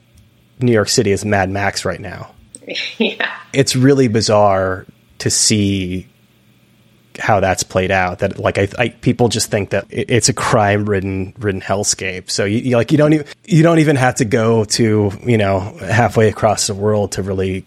New 0.60 0.72
York 0.72 0.90
City 0.90 1.10
is 1.10 1.24
Mad 1.24 1.48
Max 1.48 1.86
right 1.86 2.00
now. 2.00 2.34
yeah, 2.98 3.34
it's 3.54 3.74
really 3.74 4.08
bizarre 4.08 4.84
to 5.20 5.30
see 5.30 6.06
how 7.18 7.40
that's 7.40 7.62
played 7.62 7.90
out. 7.90 8.18
That 8.18 8.38
like 8.38 8.58
I, 8.58 8.68
I 8.78 8.88
people 8.90 9.30
just 9.30 9.50
think 9.50 9.70
that 9.70 9.86
it's 9.88 10.28
a 10.28 10.34
crime 10.34 10.84
ridden 10.84 11.32
ridden 11.38 11.62
hellscape. 11.62 12.28
So 12.28 12.44
you, 12.44 12.58
you, 12.58 12.76
like 12.76 12.92
you 12.92 12.98
don't 12.98 13.14
even 13.14 13.26
you 13.46 13.62
don't 13.62 13.78
even 13.78 13.96
have 13.96 14.16
to 14.16 14.26
go 14.26 14.64
to 14.64 15.12
you 15.24 15.38
know 15.38 15.60
halfway 15.80 16.28
across 16.28 16.66
the 16.66 16.74
world 16.74 17.12
to 17.12 17.22
really 17.22 17.64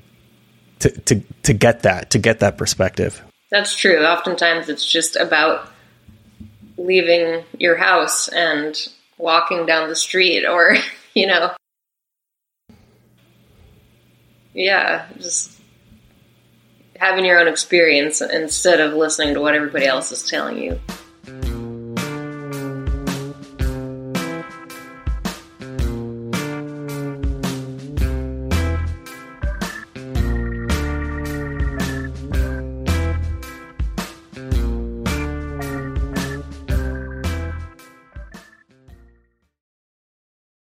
to 0.80 0.91
to 0.91 1.22
to 1.41 1.53
get 1.53 1.82
that 1.82 2.11
to 2.11 2.20
get 2.20 2.41
that 2.41 2.59
perspective. 2.59 3.24
That's 3.52 3.76
true. 3.76 4.04
Oftentimes 4.04 4.70
it's 4.70 4.86
just 4.89 5.16
about 5.16 5.72
leaving 6.78 7.43
your 7.58 7.76
house 7.76 8.28
and 8.28 8.76
walking 9.18 9.66
down 9.66 9.89
the 9.89 9.96
street 9.96 10.46
or 10.46 10.76
you 11.14 11.26
know 11.26 11.52
yeah 14.54 15.08
just 15.18 15.58
having 16.98 17.26
your 17.26 17.39
own 17.39 17.48
experience 17.48 18.22
instead 18.22 18.80
of 18.80 18.93
listening 18.93 19.34
to 19.34 19.41
what 19.41 19.54
everybody 19.54 19.86
else 19.86 20.12
is 20.12 20.28
telling 20.28 20.58
you. 20.58 20.80